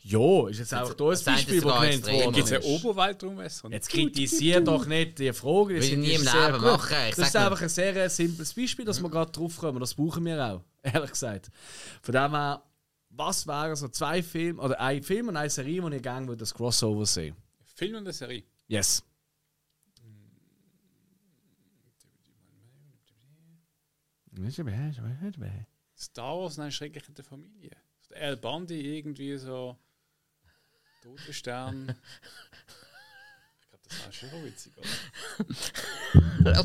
[0.00, 2.60] Ja, ist jetzt einfach da ein Beispiel, ist das sogar genannt worden Gibt es ein
[2.62, 2.84] ist.
[2.84, 3.70] Oberweltraumwässer?
[3.70, 5.76] Jetzt kritisier doch nicht die Frage.
[5.76, 6.72] das Will nie ist im sehr Leben gut.
[6.72, 6.96] machen.
[7.08, 9.80] Ich Das ist einfach ein sehr simples Beispiel, dass wir gerade drauf kommen.
[9.80, 11.50] Das brauchen wir auch, ehrlich gesagt.
[12.02, 12.62] Von dem her,
[13.10, 16.54] was wären so zwei Filme, oder ein Film und eine Serie, wo ich gerne das
[16.54, 17.36] Crossover sehen
[17.74, 18.44] Film und eine Serie.
[18.66, 19.02] Yes.
[25.96, 27.76] Star Wars, nein, schrecklich in der Familie.
[28.10, 29.76] Der Al Bundy irgendwie so.
[31.02, 31.94] Totenstern.
[33.88, 36.64] das war schon witzig, oder?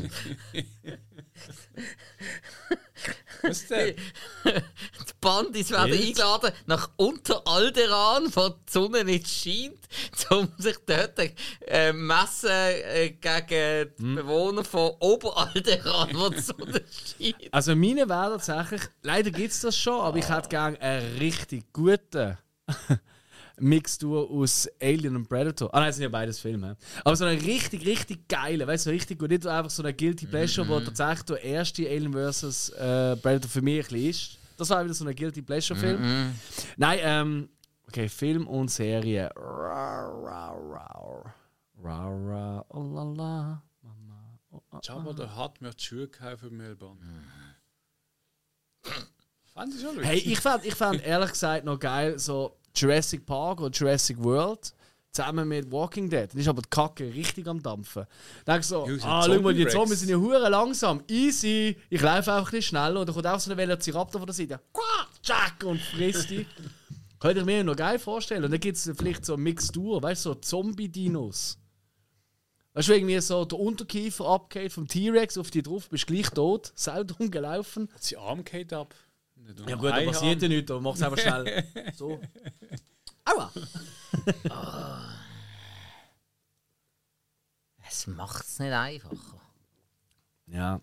[3.42, 3.96] Was denn?
[4.44, 6.06] Die Bandis werden Wild.
[6.06, 9.78] eingeladen nach Unteralderan, wo die Sonne nicht scheint,
[10.30, 11.18] um sich dort
[11.66, 14.14] äh, messen äh, gegen die Hm.
[14.16, 16.82] Bewohner von Oberalderan, wo die Sonne
[17.18, 17.52] scheint.
[17.52, 21.70] Also meine wäre tatsächlich, leider gibt es das schon, aber ich hätte gerne einen richtig
[21.72, 22.38] guten
[23.58, 25.72] Mixtur aus Alien und Predator.
[25.74, 26.76] Ah nein, das sind ja beides Filme.
[27.04, 29.30] Aber so einen richtig, richtig geilen, weißt du, so richtig gut.
[29.30, 32.70] Nicht einfach so ein Guilty Pleasure, wo tatsächlich der erste Alien vs.
[32.70, 34.38] Äh, Predator für mich ein ist.
[34.56, 36.34] Das war wieder so ein Guilty Pleasure Film.
[36.76, 37.48] Nein, ähm,
[37.88, 39.30] okay, Film und Serie.
[39.36, 41.34] Ra, ra, ra.
[41.82, 43.62] Ra, ra, oh la la.
[43.82, 46.98] Mama, oh, oh, Jabba der hat mir die Schuhe gekauft in Melbourne.
[49.52, 50.06] Fand ich schon lustig.
[50.06, 54.74] Hey, ich fand, ich fand ehrlich gesagt noch geil, so Jurassic Park oder Jurassic World
[55.14, 56.28] zusammen mit Walking Dead.
[56.32, 58.04] Dann ist aber die Kacke richtig am Dampfen.
[58.44, 59.66] Dann denk ich so, Ja, ah, schau mal, die.
[59.66, 61.02] Zombies sind ja hure langsam.
[61.08, 61.76] Easy.
[61.88, 64.34] Ich laufe einfach ein bisschen schneller und dann kommt auch so ein Velociraptor von der
[64.34, 64.60] Seite.
[64.72, 66.46] Quack, Jack und frisst die.
[67.20, 68.44] Könnte ich mir noch geil vorstellen.
[68.44, 71.58] Und dann gibt es vielleicht so eine Mixtur, weißt du, so Zombie-Dinos.
[72.74, 76.72] Weißt du, irgendwie so der Unterkiefer abgeht vom T-Rex auf die drauf, bist gleich tot,
[76.74, 77.88] saudumm gelaufen.
[77.94, 78.94] Hat sie Arm geht ab?
[79.66, 81.64] Ja gut, da passiert ja nichts, aber mach's einfach schnell.
[81.96, 82.20] So.
[83.24, 83.50] Aua!
[87.88, 89.40] Es macht es nicht einfacher.
[90.46, 90.80] Ja.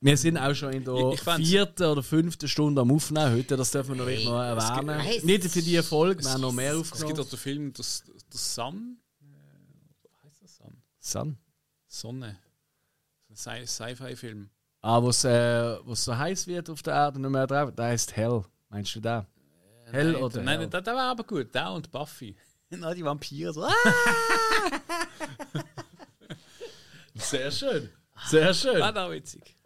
[0.00, 3.32] Wir sind auch schon in der Ich- ich fand's- vierten oder fünften Stunde am Aufnehmen
[3.36, 4.88] heute, das dürfen wir noch, Hey, noch erwähnen.
[5.00, 7.20] es gibt- Nicht für die Folge, wir haben noch mehr Es gibt aufgenommen.
[7.20, 8.98] auch den Film Das, das Sun.
[9.20, 9.24] Äh,
[10.02, 10.82] wie heißt das Sun?
[10.98, 11.38] Sun.
[11.86, 12.38] Sonne.
[13.28, 14.50] Das ist ein Sci- Sci-Fi-Film.
[14.82, 17.86] Ah, wo es äh, wo's so heiß wird auf der Erde, nicht mehr drauf, der
[17.86, 18.42] heißt Hell.
[18.70, 19.26] Meinst du da?
[19.90, 21.54] Hell nein, oder Nein, der, der war aber gut.
[21.54, 22.36] Der und Buffy.
[22.70, 23.66] Na, die Vampire so.
[27.14, 27.90] Sehr schön.
[28.26, 28.80] Sehr schön.
[28.80, 29.56] War da witzig.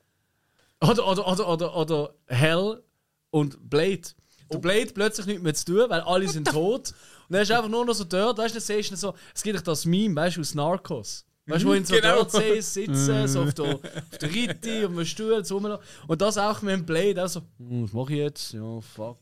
[0.81, 2.83] Oder, oder, oder, oder, oder Hell
[3.31, 4.03] und Blade.
[4.51, 6.93] Der Blade plötzlich nichts mehr zu tun, weil alle sind tot.
[7.29, 9.43] Und er ist einfach nur noch so dort, weißt du, dann siehst du so, es
[9.43, 11.25] gibt doch das Meme, weißt du, aus Narcos.
[11.47, 12.15] Weißt du, wo ihn so Genau.
[12.23, 15.85] dort siehst, sitzen, so auf der, auf der Ritte, auf dem Stuhl, so rumlaufen.
[16.07, 18.53] Und das auch mit dem Blade, auch so, hm, was mache ich jetzt?
[18.55, 19.19] Ja, fuck.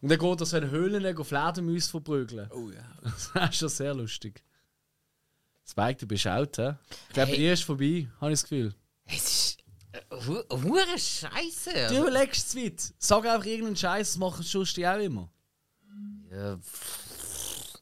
[0.00, 2.50] Und dann geht er so in Höhlen, Fledermäuse verprügeln.
[2.52, 2.82] Oh ja.
[3.34, 4.42] Das ist schon sehr lustig.
[5.64, 6.74] Spike, du bist out, hä?
[7.08, 7.38] Ich glaube, Hey.
[7.38, 7.52] hey.
[7.52, 8.74] ist vorbei, habe ich das Gefühl.
[9.04, 9.58] Es ist.
[9.92, 11.72] äh, hu- Hure Scheiße.
[11.72, 12.92] Du Also, überlegst zu weit.
[12.98, 15.30] Sag einfach irgendeinen Scheiß, das machen sonst die auch immer.
[16.30, 17.74] ja, pff,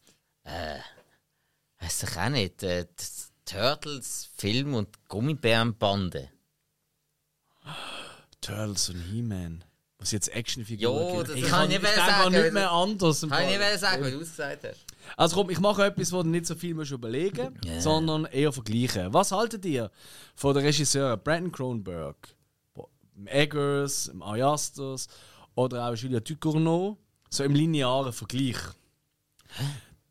[0.45, 0.79] äh,
[1.81, 2.63] weiß ich auch nicht.
[2.63, 3.20] Äh, das
[3.51, 6.29] Turtles Film und Gummibärenbande.
[8.41, 9.65] Turtles und He-Man.
[9.99, 11.29] Was jetzt Actionfiguren Jo, gibt.
[11.29, 13.21] das- ich das kann ich ich nicht denke sagen, nicht also- mehr anders.
[13.29, 14.87] Kann ich nicht mehr sagen, was du gesagt hast.
[15.17, 18.53] Also komm, ich mache etwas, wo du nicht so viel musst überlegen musst, sondern eher
[18.53, 19.13] vergleichen.
[19.13, 19.91] Was haltet ihr
[20.35, 22.17] von den Regisseuren Brandon Cronenberg,
[23.27, 25.09] Eggers, dem Ayastos
[25.55, 26.97] oder auch Julia Ducournau,
[27.29, 28.57] so im linearen Vergleich?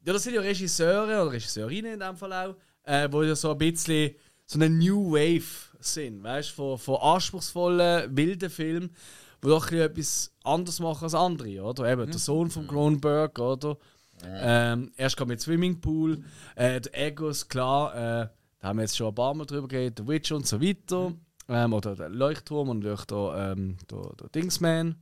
[0.06, 3.52] Ja, das sind ja Regisseure oder Regisseurinnen in dem Fall auch, äh, wo ja so
[3.52, 4.16] ein bisschen
[4.46, 8.96] so eine New Wave sind, weißt du, von, von anspruchsvollen, wilden Filmen,
[9.44, 11.92] die doch ein bisschen etwas anderes machen als andere, oder?
[11.92, 13.78] Eben der Sohn von Cronenberg, oder?
[14.24, 16.24] Ähm, erst kam mit Swimmingpool,
[16.56, 18.28] äh, der Egos, klar, äh,
[18.60, 21.14] da haben wir jetzt schon ein paar Mal drüber geredet, der Witch und so weiter.
[21.48, 24.96] Ähm, oder der Leuchtturm und natürlich der, ähm, der, der Dingsman,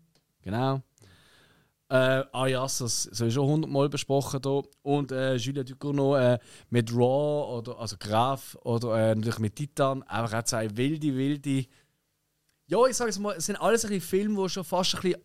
[0.43, 0.81] genau.
[1.89, 4.63] Äh, ja, das ist sowieso hundertmal besprochen hier.
[4.81, 6.39] Und äh, Julia Ducournau äh,
[6.69, 10.03] mit Raw, oder, also Graf, oder äh, natürlich mit Titan.
[10.03, 11.65] Einfach auch zwei wilde, wilde.
[12.67, 15.01] Ja, ich sage es mal, es sind alles ein bisschen Filme, die schon fast ein
[15.01, 15.21] bisschen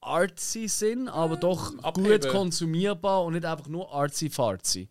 [0.00, 2.30] artsy sind, aber doch gut abheben.
[2.30, 4.88] konsumierbar und nicht einfach nur artsy-fartsy.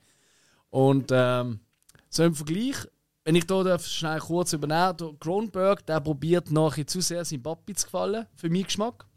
[0.69, 1.61] Und ähm,
[2.09, 2.75] so im Vergleich,
[3.23, 7.43] wenn ich hier darf, schnell kurz übernehmen der Kronberg, der probiert bisschen zu sehr seinem
[7.43, 9.08] Papi zu gefallen, für meinen Geschmack.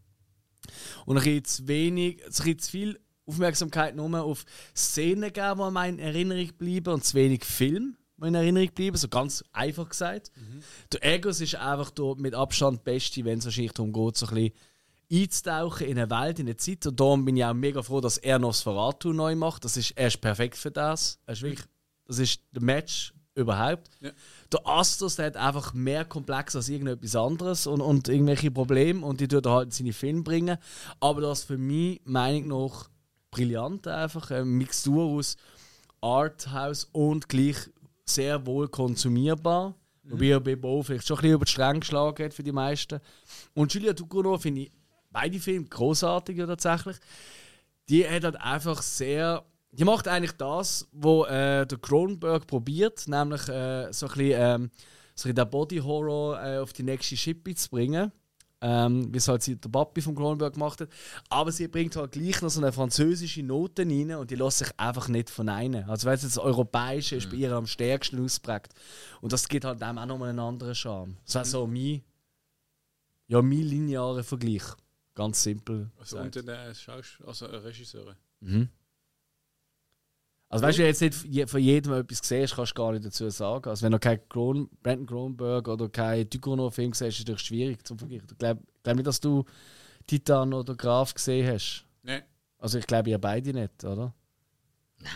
[1.06, 4.44] Und ein bisschen zu wenig, ein bisschen zu viel Aufmerksamkeit nur auf
[4.76, 8.96] Szenen geben, die mir in Erinnerung bleiben und zu wenig Film, die in Erinnerung bleiben,
[8.96, 10.30] so ganz einfach gesagt.
[10.92, 14.34] Der Egos ist einfach der mit Abstand beste, wenn es wahrscheinlich darum geht, so ein
[14.34, 14.52] bisschen
[15.12, 16.86] einzutauchen in eine Welt, in eine Zeit.
[16.86, 19.64] Und darum bin ich auch mega froh, dass er Nosferatu neu macht.
[19.64, 21.18] Das ist, er ist perfekt für das.
[21.26, 21.66] Er ist wirklich,
[22.06, 23.90] das ist der Match überhaupt.
[24.00, 24.10] Ja.
[24.52, 29.20] Der Astos, der hat einfach mehr komplex als irgendetwas anderes und, und irgendwelche Probleme und
[29.20, 30.58] die tut er halt in seine Filme bringen.
[31.00, 32.90] Aber das für mich, Meinung nach,
[33.30, 34.30] brillant einfach.
[34.30, 35.36] Eine Mixtur aus
[36.00, 37.56] Arthouse und gleich
[38.04, 39.74] sehr wohl konsumierbar.
[40.04, 42.52] Wobei er bei Bo vielleicht schon ein bisschen über die Stränge geschlagen hat für die
[42.52, 43.00] meisten.
[43.54, 44.72] Und Julia Ducournau finde ich
[45.10, 46.96] beide Filme großartig ja, tatsächlich.
[47.88, 49.44] Die hat halt einfach sehr.
[49.72, 54.70] Die macht eigentlich das, was äh, der Cronenberg probiert, nämlich äh, so ein bisschen, ähm,
[55.14, 58.12] so ein bisschen den Body Horror äh, auf die nächste Schippe zu bringen.
[58.64, 60.88] Ähm, wie es halt sie- der Papi von Cronenberg gemacht hat.
[61.30, 64.68] Aber sie bringt halt gleich noch so eine französische Note rein und die lässt sich
[64.78, 65.90] einfach nicht verneinen.
[65.90, 68.72] Also, weil das Europäische ist bei ihr am stärksten ausprägt.
[69.20, 71.16] Und das gibt halt dem auch nochmal einen anderen Charme.
[71.24, 72.02] Das wäre so mein,
[73.26, 74.62] ja, mein linearer Vergleich.
[75.16, 75.90] Ganz simpel.
[75.98, 76.36] Also gesagt.
[76.36, 78.16] unter den Schaus also äh, Regisseure.
[80.52, 83.06] Also weißt du, wenn du jetzt nicht von jedem etwas siehst, kannst du gar nicht
[83.06, 83.70] dazu sagen.
[83.70, 87.86] Also wenn du keinen Kron Brandon Cronenberg oder keinen Ducournau-Film siehst, ist es natürlich schwierig
[87.86, 88.28] zum Vergleichen.
[88.30, 89.46] Ich glaube glaub nicht, dass du
[90.06, 91.86] Titan oder Graf gesehen hast.
[92.02, 92.22] Nein,
[92.58, 94.12] Also ich glaube ihr beide nicht, oder?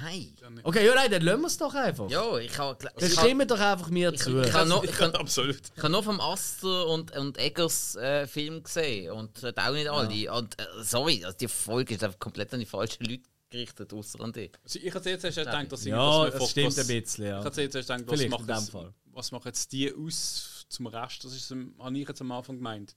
[0.02, 0.34] Nein.
[0.62, 2.08] Okay, ja nein, dann lassen wir es doch einfach.
[2.08, 2.82] Ja, ich habe.
[2.82, 4.40] Dann Ich stimmen doch einfach mir ich, zu.
[4.40, 5.60] ich, habe noch, ich, Ja, absolut.
[5.76, 9.88] ich habe nur vom Aster und, und Eggers äh, Film gesehen und äh, auch nicht
[9.88, 10.32] alle.
[10.32, 14.20] Und äh, sorry, also die Folge ist einfach komplett an die falschen Leute gerichtet, außer
[14.20, 14.52] an dich.
[14.64, 17.38] Also ich hatte jetzt erst gedacht, dass ja, dass wir das stimmt ein bisschen, ja.
[17.40, 18.94] Ich hatte jetzt erst gedacht, was dem jetzt, Fall.
[19.12, 21.24] was macht jetzt die aus zum Rest?
[21.24, 22.96] Das ist, am- habe ich jetzt am Anfang gemeint.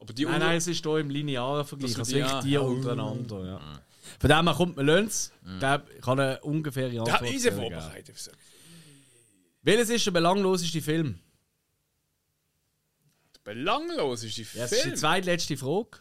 [0.00, 1.90] Aber die Nein, unter- nein, es ist hier im linearen Vergleich.
[1.92, 2.60] Dass Also wir die- wirklich die ja.
[2.60, 3.82] untereinander, ja.
[4.20, 7.44] Von dem her kommt man lernt Ich glaube, ich kann eine ungefähre Da Antwort ist
[7.46, 8.30] er vorbereitet.
[9.62, 11.18] Welches ist der belangloseste Film?
[13.44, 14.96] Belanglos ist die Ja, das ist die Film.
[14.96, 15.98] zweitletzte Frage.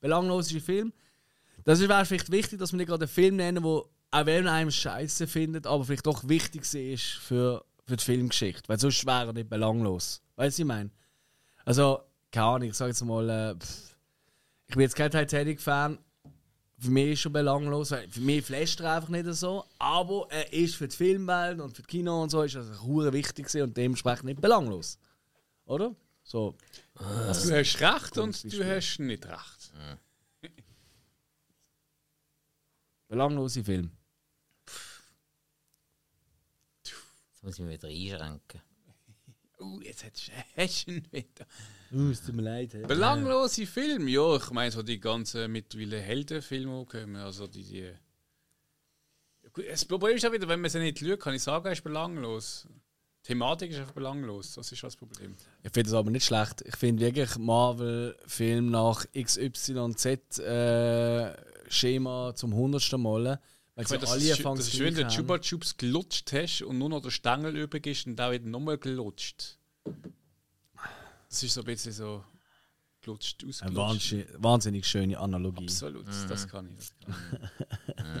[0.00, 0.92] Belangloseste Film.
[1.64, 4.54] Das wäre vielleicht wichtig, dass wir nicht gerade einen Film nennen, wo auch wenn man
[4.54, 9.26] einem Scheiße findet, aber vielleicht doch wichtig ist für, für die Filmgeschichte, weil sonst wäre
[9.26, 10.22] er nicht belanglos.
[10.36, 10.90] Weißt du, was ich meine?
[11.64, 12.00] Also,
[12.32, 13.54] keine Ahnung, ich sage jetzt mal, äh,
[14.66, 15.98] ich bin jetzt kein Titanic-Fan.
[16.78, 19.64] Für mich ist er schon belanglos, für mich flasht er einfach nicht so.
[19.78, 23.12] Aber er ist für die Filmwelt und für die Kino und so ist er hure
[23.12, 24.98] wichtig und dementsprechend nicht belanglos.
[25.66, 25.94] Oder?
[26.24, 26.54] So.
[26.94, 29.59] Du hast recht und du hast nicht recht.
[33.10, 33.90] Belanglose Film.
[36.84, 38.62] Jetzt muss ich mich wieder einschränken.
[39.62, 41.46] Uh, jetzt hättest hast du ihn wieder.
[41.92, 42.72] Uh, es tut mir leid.
[42.72, 42.86] hey.
[42.86, 47.92] Belanglose Film, ja, ich meine so die ganzen mittlerweile Heldenfilme, die kommen, also die, die
[49.68, 51.84] Das Problem ist auch wieder, wenn man sie nicht schaut, kann ich sagen, er ist
[51.84, 52.66] belanglos.
[53.22, 55.36] Thematik ist einfach belanglos, das ist das Problem.
[55.62, 56.62] Ich finde das aber nicht schlecht.
[56.66, 59.94] Ich finde wirklich Marvel-Film nach XYZ-Schema
[62.34, 63.38] zum hundertsten Mal.
[63.74, 65.06] Weil Ich sie meine, das, alle ist, das ist, wenn du.
[65.08, 68.78] Chupa Chups gelutscht hast und nur noch der Stängel übrig ist und der wird nochmal
[68.78, 69.58] gelutscht.
[71.28, 72.24] Das ist so ein bisschen so
[73.02, 73.76] gelutscht, Eine ausgelutscht.
[73.76, 75.64] wahnsinnig, wahnsinnig schöne Analogie.
[75.64, 76.76] Absolut, das kann ich.
[76.76, 77.50] Das kann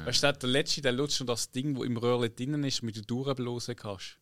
[0.06, 2.96] weißt du, der letzte, der lutscht noch das Ding, wo im Röhrle drinnen ist, mit
[2.96, 4.18] der durchblasen kannst.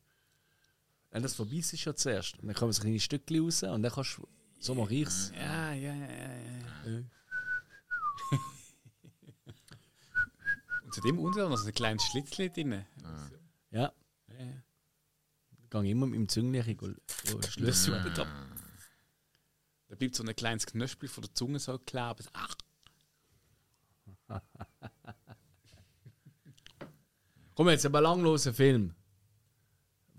[1.11, 2.39] Wenn das vorbei ist, ist ja zuerst.
[2.39, 4.29] Und dann kommen so kleine Stückchen raus und dann kannst du
[4.59, 5.33] so mal reichs.
[5.35, 7.03] Ja, ja, ja, ja.
[10.85, 12.85] Und zu dem unten noch so ein kleines Schlitzchen drin.
[13.71, 13.93] Ja.
[15.63, 16.29] Ich gehe immer mit dem
[17.41, 18.03] Das schlüsseln.
[18.03, 18.47] super da.
[19.89, 22.27] Da bleibt so ein kleines Knöspel von der Zunge so kleben.
[22.33, 22.55] Ach,
[27.55, 28.95] Komm jetzt, ein belangloser Film.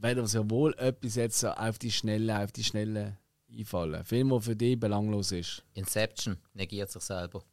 [0.01, 3.17] Das ja wohl etwas jetzt so auf die Schnelle, auf die Schnelle
[3.51, 3.95] einfallen.
[3.95, 5.63] Ein Film, der für dich belanglos ist.
[5.73, 7.43] Inception negiert sich selber.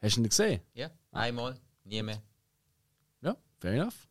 [0.00, 0.60] Hast du ihn gesehen?
[0.74, 2.22] Ja, einmal, nie mehr.
[3.22, 4.08] Ja, fair enough.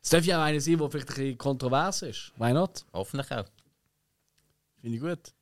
[0.00, 2.32] Es darf ja auch einer sein, der vielleicht ein bisschen kontrovers ist.
[2.36, 2.84] Why not?
[2.92, 3.46] Hoffentlich auch.
[4.80, 5.34] Finde ich gut.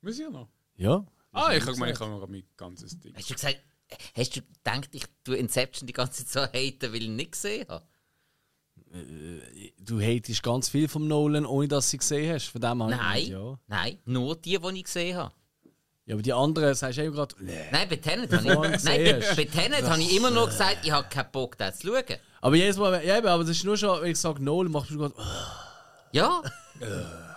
[0.00, 0.48] muss ich ja noch.
[0.76, 1.06] Ja.
[1.30, 3.14] Ah, ich habe gemeint, ich habe noch mein ganzes Ding.
[3.14, 3.60] Hast du gesagt,
[4.16, 7.32] hast du gedacht, ich tue Inception die ganze Zeit so haten, weil ich ihn nicht
[7.32, 7.86] gesehen habe?
[9.80, 12.46] Du hatest ganz viel vom Nolan, ohne dass du ihn gesehen hast.
[12.48, 13.58] Von dem ich Nein, gemeint, Ja.
[13.66, 15.32] nein, nur die, die ich gesehen habe.
[16.06, 17.34] ja, aber die anderen sagst du eben gerade.
[17.40, 20.92] Nein, bei Tenet habe ich, nein, bei, bei Tenet habe ich immer noch gesagt, ich
[20.92, 22.18] habe keinen Bock, das zu schauen.
[22.40, 24.98] Aber jedes Mal, ja, aber das ist nur schon, wenn ich sage Nolan, machst du
[24.98, 25.14] gerade.
[26.12, 26.42] Ja,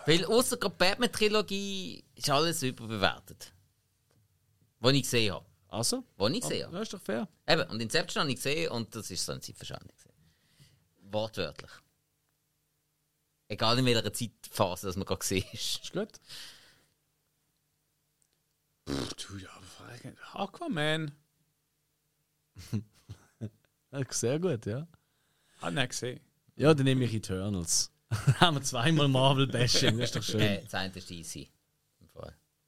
[0.05, 3.51] weil außer der Batman-Trilogie ist alles überbewertet.
[4.79, 5.45] Was ich gesehen habe.
[5.69, 6.03] Also?
[6.17, 6.75] Was ich gesehen habe.
[6.75, 7.27] Ja, ist doch fair.
[7.47, 9.96] Eben, und Inception habe ich gesehen und das ist so eine Zeitverschwendung.
[11.11, 11.71] Wortwörtlich.
[13.49, 15.83] Egal in welcher Zeitphase das man gerade gesehen ist.
[15.83, 16.19] Ist gut.
[18.85, 20.15] Du, ja, Frage.
[20.33, 21.11] Aquaman.
[24.09, 24.87] Sehr gut, ja.
[25.61, 26.19] Hat nicht gesehen.
[26.55, 27.91] Ja, dann nehme ich Eternals.
[28.39, 30.39] haben wir zweimal Marvel-Bashing, das ist doch schön.
[30.39, 31.49] Äh, das eine ist easy.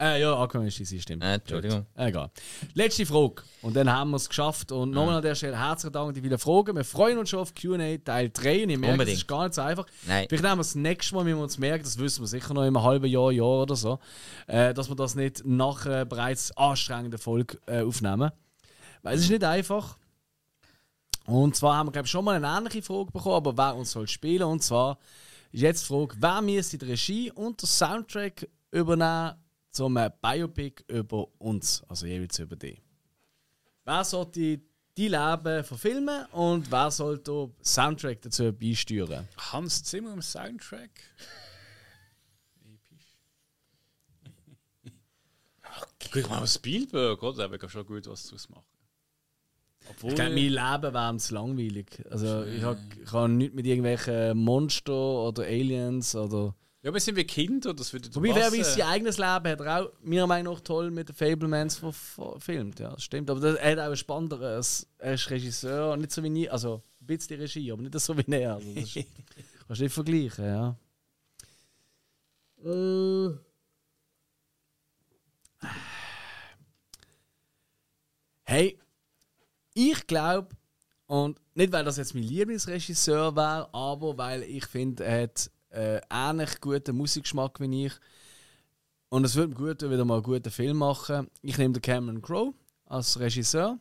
[0.01, 1.23] Äh, ja, Aquaman ist easy, stimmt.
[1.23, 1.79] Äh, Entschuldigung.
[1.79, 1.87] Gut.
[1.97, 2.31] Egal.
[2.73, 3.43] Letzte Frage.
[3.61, 4.71] Und dann haben wir es geschafft.
[4.71, 6.73] Und nochmal an der Stelle herzlichen Dank an die vielen Fragen.
[6.73, 8.63] Wir freuen uns schon auf QA Teil 3.
[8.63, 9.17] Und ich merke, es Unbedingt.
[9.17, 9.85] ist gar nicht so einfach.
[10.07, 10.27] Nein.
[10.29, 12.61] Vielleicht nehmen wir das nächste Mal, wenn wir uns merken, das wissen wir sicher noch
[12.61, 13.99] in einem halben Jahr, Jahr oder so,
[14.47, 18.31] äh, dass wir das nicht nach einer bereits anstrengenden Folge äh, aufnehmen.
[19.01, 19.97] Weil es ist nicht einfach.
[21.25, 23.91] Und zwar haben wir, glaube ich, schon mal eine ähnliche Frage bekommen, aber wer uns
[23.91, 24.43] soll spielen.
[24.43, 24.97] Und zwar
[25.51, 29.33] ist jetzt die Frage, wer müsste die Regie und den Soundtrack übernehmen
[29.71, 32.81] zum Biopic über uns, also jeweils über die.
[33.85, 34.61] Wer sollte
[34.97, 39.27] die Leben verfilmen und wer sollte den Soundtrack dazu beisteuern?
[39.37, 40.91] Hans Zimmer im Soundtrack.
[42.65, 43.17] Episch.
[46.11, 47.47] Guck mal, Spielberg, oder?
[47.47, 48.65] Der wird schon gut was draus machen.
[49.89, 52.03] Obwohl, Ich glaube, mein Leben wäre zu langweilig.
[52.09, 56.55] Also, ich habe ich hab nichts mit irgendwelchen Monster oder Aliens oder.
[56.81, 59.81] Ja, aber sind wir Kinder, das würde Wobei, wer weiß, sein eigenes Leben hat er
[59.85, 62.79] auch, meiner Meinung nach, toll mit den Fablemans ver- verfilmt.
[62.79, 63.29] Ja, das stimmt.
[63.29, 64.87] Aber er hat auch ein spannenderes.
[64.97, 66.49] Er ist Regisseur, nicht so wie nie.
[66.49, 68.55] Also, ein bisschen Regie, aber nicht so wie er.
[68.55, 68.93] Also, das ist,
[69.67, 70.75] kannst du nicht vergleichen, ja.
[72.63, 73.37] Äh.
[78.43, 78.79] Hey,
[79.73, 80.49] ich glaube,
[81.05, 86.01] und nicht weil das jetzt mein Lieblingsregisseur wäre, aber weil ich finde, er hat äh,
[86.09, 87.93] ähnlich guten Musikgeschmack wie ich.
[89.09, 91.27] Und es würde mir gut wieder mal einen guten Film machen.
[91.41, 92.53] Ich nehme den Cameron Crowe
[92.85, 93.77] als Regisseur.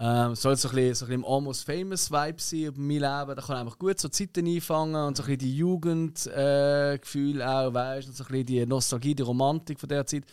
[0.00, 3.36] Ähm, soll so ein bisschen, so ein bisschen Almost Famous Vibe sein über mein Leben.
[3.36, 7.74] Da kann einfach gut so Zeiten einfangen und so ein bisschen die Jugendgefühle äh, auch,
[7.74, 10.24] weißt und so ein bisschen die Nostalgie, die Romantik von der Zeit.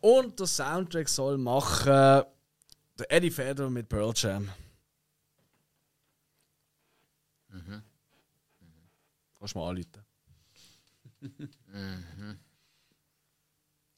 [0.00, 2.24] Und der Soundtrack soll machen
[2.98, 4.48] der Eddie Vedder mit Pearl Jam.
[9.38, 10.04] Kannst du mal anrufen.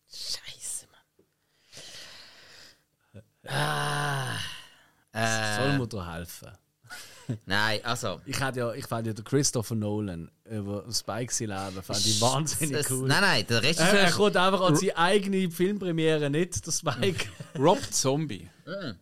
[0.08, 0.86] Scheiße,
[3.12, 3.22] Mann.
[3.46, 4.36] Ah.
[5.12, 6.48] Äh, Soll mir da helfen?
[7.46, 8.20] nein, also.
[8.26, 12.90] Ich hätte ja, ich fand ja den Christopher Nolan über das Spikesy-Leben fand ich wahnsinnig
[12.90, 13.06] cool.
[13.08, 13.86] Nein, nein, der Er, Regisseur.
[14.00, 17.28] er kommt einfach an seine eigene Filmpremiere nicht, der Spike.
[17.58, 18.48] Rob Zombie.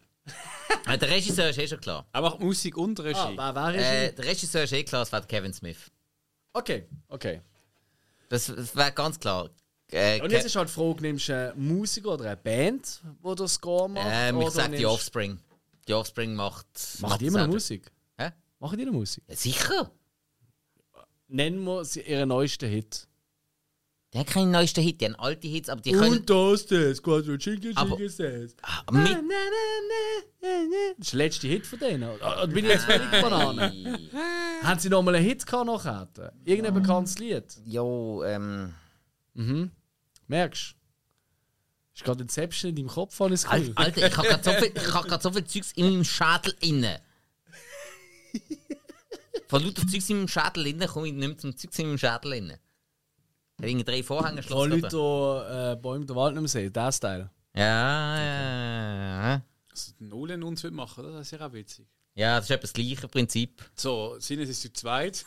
[0.86, 2.06] Äh, der Regisseur ist eh schon klar.
[2.12, 3.36] Er macht Musik und ah, Regie.
[3.38, 4.12] wer, wer ist Äh, er?
[4.12, 5.90] der Regisseur ist eh klar, es wäre Kevin Smith.
[6.52, 7.40] Okay, okay.
[8.28, 9.50] Das, das wäre ganz klar.
[9.90, 13.34] Äh, Und jetzt ist halt die Frage, nimmst du einen Musiker oder eine Band, die
[13.34, 14.06] das Score macht?
[14.10, 15.38] ähm, ich sag die Offspring.
[15.86, 16.66] Die Offspring macht.
[17.20, 17.54] Die immer noch.
[17.54, 17.90] Musik?
[18.18, 18.30] Hä?
[18.58, 19.24] Machen die noch Musik?
[19.28, 19.90] Ja, sicher.
[21.28, 23.06] Nennen wir sie ihren neuesten Hit.
[24.14, 26.24] Die haben keinen neuesten Hit, die haben alte Hits, aber die können.
[26.24, 28.18] das, das, Quadro Chicken Chicken Ah, mit, Das
[30.98, 32.08] ist der letzte Hit von denen.
[32.08, 33.98] Oder bin ich jetzt völlig Banane?
[34.62, 36.08] Haben sie noch mal einen Hit gehabt nachher?
[36.44, 37.44] Irgendein bekanntes Lied?
[37.66, 38.72] Jo, ähm.
[39.34, 39.70] Mhm.
[40.26, 40.74] Merkst du?
[41.94, 43.74] Ist gerade Inception in deinem Kopf, habe ich das Al- Gefühl.
[43.76, 46.54] Alter, ich habe gerade so, viel- ich hab grad so viel Zeugs in meinem Schädel
[46.60, 47.00] inne.
[49.48, 51.98] Von lauter Zeugs in meinem Schädel inne komme ich nicht mehr zum Zeugs in meinem
[51.98, 52.58] Schädel inne.
[53.60, 54.80] Irgendwie drei Vorhänge Wo geschlossen.
[54.80, 57.30] Leute hier, äh, Bäume der Wald nicht mehr sehen, der Style.
[57.54, 59.42] Ja, ja, ja.
[59.70, 61.18] Also, Nolan uns will machen, oder?
[61.18, 61.86] das ist ja auch witzig.
[62.14, 63.64] Ja, das ist etwa das gleiche Prinzip.
[63.74, 65.24] So, Sinnes ist zu zweit.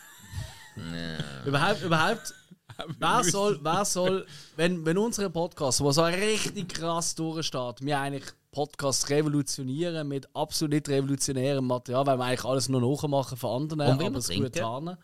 [1.46, 2.34] Überhaupt, überhaupt,
[3.00, 4.26] wer soll, wer soll,
[4.56, 10.74] wenn, wenn unsere Podcasts, wo so richtig krass durchsteht, wir eigentlich Podcasts revolutionieren mit absolut
[10.74, 14.54] nicht revolutionärem Material, weil wir eigentlich alles nur nachmachen von anderen, Und aber es gut
[14.54, 14.98] tarnen.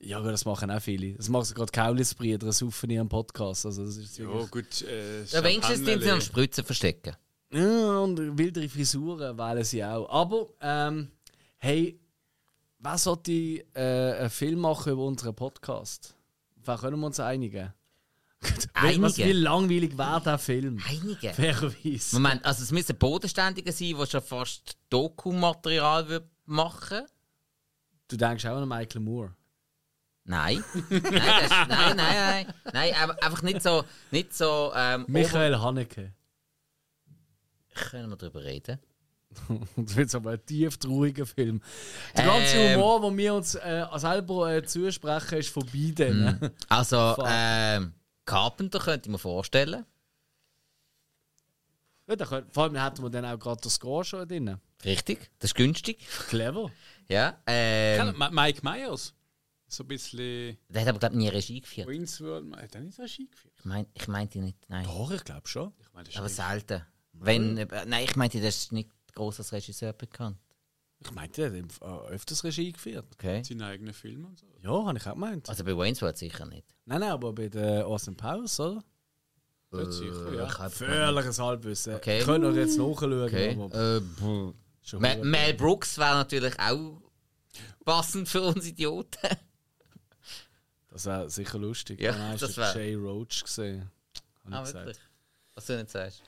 [0.00, 1.14] Ja, gut, das machen auch viele.
[1.14, 3.66] Das machen gerade Kaulisbrüder, das saufen in ihrem Podcast.
[3.66, 4.82] Also das ist Ja, gut.
[4.82, 7.14] Äh, Ja, wenigstens den sie an Spritzen verstecken.
[7.52, 10.08] Ja, und wildere Frisuren wählen sie auch.
[10.08, 11.08] Aber, ähm,
[11.58, 12.00] hey,
[12.78, 16.16] wer sollte äh, einen Film machen über unseren Podcast?
[16.64, 17.72] Wer können wir uns einigen?
[18.40, 19.24] Was, Einige?
[19.26, 20.82] wie langweilig wäre der Film?
[20.88, 21.32] Einige.
[21.32, 22.16] Fairerweise.
[22.16, 27.02] Moment, also es müssen Bodenständige sein, die schon fast Dokumaterial machen
[28.08, 29.34] Du denkst auch an Michael Moore.
[30.24, 30.62] Nein.
[30.88, 32.46] nein, das ist, nein, nein, nein.
[32.72, 33.84] Nein, aber einfach nicht so.
[34.10, 36.12] Nicht so ähm, Michael Haneke.
[37.74, 38.78] Können wir darüber reden?
[39.76, 41.62] Das wird aber ein tief trauriger Film.
[42.16, 42.76] Der ganze Ähm.
[42.78, 45.92] Humor, den wir uns äh, selber äh, zusprechen, ist vorbei.
[45.94, 46.50] Dann.
[46.68, 47.24] Also, Fuck.
[47.28, 47.94] ähm,
[48.26, 49.86] Carpenter könnte ich mir vorstellen.
[52.06, 54.58] Ja, da könnt- Vor allem hätten wir dann auch gerade den Score schon drin.
[54.84, 55.98] Richtig, das ist günstig.
[56.28, 56.70] Clever.
[57.08, 57.38] Ja.
[57.46, 59.14] Ähm, Mike Myers.
[59.72, 61.88] So ein bisschen der hat aber, glaube ich, nie Regie geführt.
[61.88, 62.54] Wayne's World.
[62.56, 63.54] Hat er nicht Regie geführt?
[63.58, 64.84] Ich, mein, ich meinte nicht, nein.
[64.84, 65.72] Doch, ich glaube schon.
[65.80, 66.82] Ich ist Aber nicht- selten.
[67.14, 70.36] Wenn, äh, nein, ich meinte, das ist nicht groß als Regisseur bekannt.
[70.98, 73.06] Ich meinte, der hat äh, öfters Regie geführt.
[73.14, 73.42] Okay.
[73.42, 74.46] seine eigenen Filme und so.
[74.62, 75.48] Ja, habe ich auch gemeint.
[75.48, 76.66] Also bei Wayne's World sicher nicht.
[76.84, 78.84] Nein, nein, aber bei den Austin Powers, oder?
[79.72, 80.68] Nicht sicher, ja.
[80.68, 81.94] Völliges Halbwissen.
[81.94, 82.18] Okay.
[82.18, 83.22] Ich könnte noch jetzt nachschauen.
[83.22, 83.56] Okay.
[83.58, 84.54] aber
[84.98, 85.24] Äh.
[85.24, 87.00] Mel Brooks wäre natürlich auch
[87.86, 89.30] passend für uns Idioten.
[90.92, 92.00] Das wäre sicher lustig.
[92.00, 93.90] Ja, Dann hast das du Jay Roach gesehen.
[94.44, 94.86] Hab Ah, gesagt.
[94.86, 95.04] wirklich?
[95.54, 96.22] Was du nicht sagst.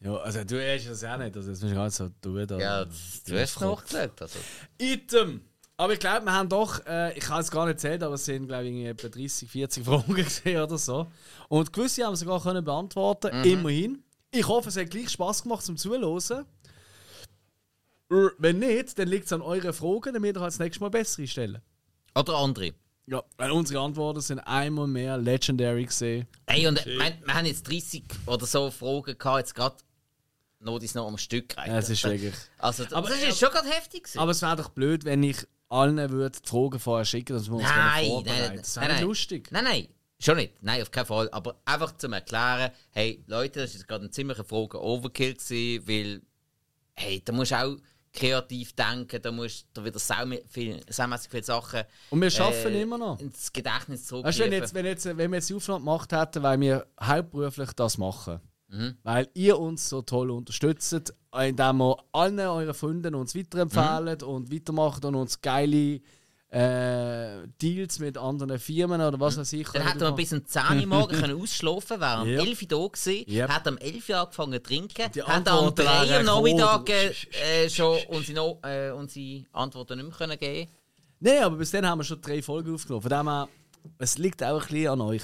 [0.00, 1.36] Ja, also du hast das auch nicht.
[1.36, 2.46] Also das musst du nicht so tun.
[2.46, 2.58] Da.
[2.58, 4.22] Ja, das, du hast es nachgesagt.
[4.22, 4.38] Also.
[4.78, 5.40] Item.
[5.76, 8.24] Aber ich glaube, wir haben doch, äh, ich habe es gar nicht erzählt, aber es
[8.24, 11.10] sind, glaube ich, etwa 30, 40 Fragen gesehen oder so.
[11.48, 13.44] Und gewisse haben wir sogar können beantworten, Mhm.
[13.44, 14.04] immerhin.
[14.30, 16.44] Ich hoffe, es hat gleich Spaß gemacht zum Zuhören.
[18.10, 20.90] Äh, Wenn nicht, dann liegt es an euren Fragen, damit ihr halt das nächste Mal
[20.90, 21.60] bessere stellen.
[22.16, 22.72] Oder andere.
[23.06, 26.26] Ja, weil unsere Antworten sind einmal mehr legendary gesehen.
[26.46, 29.76] Ey, und wir, wir haben jetzt 30 oder so Fragen gehabt, jetzt gerade
[30.60, 31.54] noch dies noch am Stück.
[31.56, 32.34] Ja, es ist wirklich.
[32.58, 34.04] Also, Aber- das ist schon gerade heftig.
[34.04, 34.18] gewesen.
[34.18, 35.36] Aber es wäre doch blöd, wenn ich
[35.68, 38.88] allen würde die Fragen vorher schicken, dass wir uns Nein, nein, vorbereiten nein, Das nein,
[38.88, 39.48] wäre lustig.
[39.52, 40.62] Nein, nein, schon nicht.
[40.62, 41.28] Nein, auf keinen Fall.
[41.32, 45.86] Aber einfach zum Erklären, hey, Leute, das ist jetzt gerade ein ziemlicher Frage Overkill gewesen,
[45.86, 46.22] weil,
[46.94, 47.76] hey, da musst du auch
[48.14, 49.98] kreativ denken, da musst du wieder
[50.48, 53.18] viel, saumässig viele Sachen Und wir schaffen äh, immer noch.
[53.20, 56.42] ins Gedächtnis Weißt du, wenn, jetzt, wenn, jetzt, wenn wir jetzt die Aufnahme gemacht hätten,
[56.42, 58.40] weil wir hauptberuflich das machen.
[58.68, 58.96] Mhm.
[59.02, 64.28] Weil ihr uns so toll unterstützt, indem wir allen euren Freunden uns weiterempfehlen Mhm.
[64.28, 66.00] und weitermachen und uns geile
[66.54, 69.68] äh, Deals mit anderen Firmen oder was weiß ich.
[69.70, 72.40] Dann hätten wir bis um 10 Uhr morgen können ausschlafen wäre am Yep.
[72.46, 73.48] 11 Uhr da gewesen, Yep.
[73.50, 77.14] hat am 11 Uhr angefangen zu trinken, Die hat am Antworten 3 Uhr Nachmittag gekommen.
[77.44, 80.70] äh, schon unsere, no äh, unsere Antworten nicht mehr können geben
[81.20, 83.02] Nein, aber bis dann haben wir schon drei Folgen aufgenommen.
[83.02, 83.48] Von dem her,
[83.98, 85.22] es liegt auch ein bisschen an euch.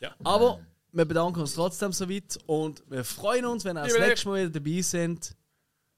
[0.00, 0.14] Ja.
[0.24, 0.60] Aber
[0.92, 4.40] wir bedanken uns trotzdem so weit und wir freuen uns, wenn ihr das nächste Mal
[4.48, 5.36] wieder dabei sind.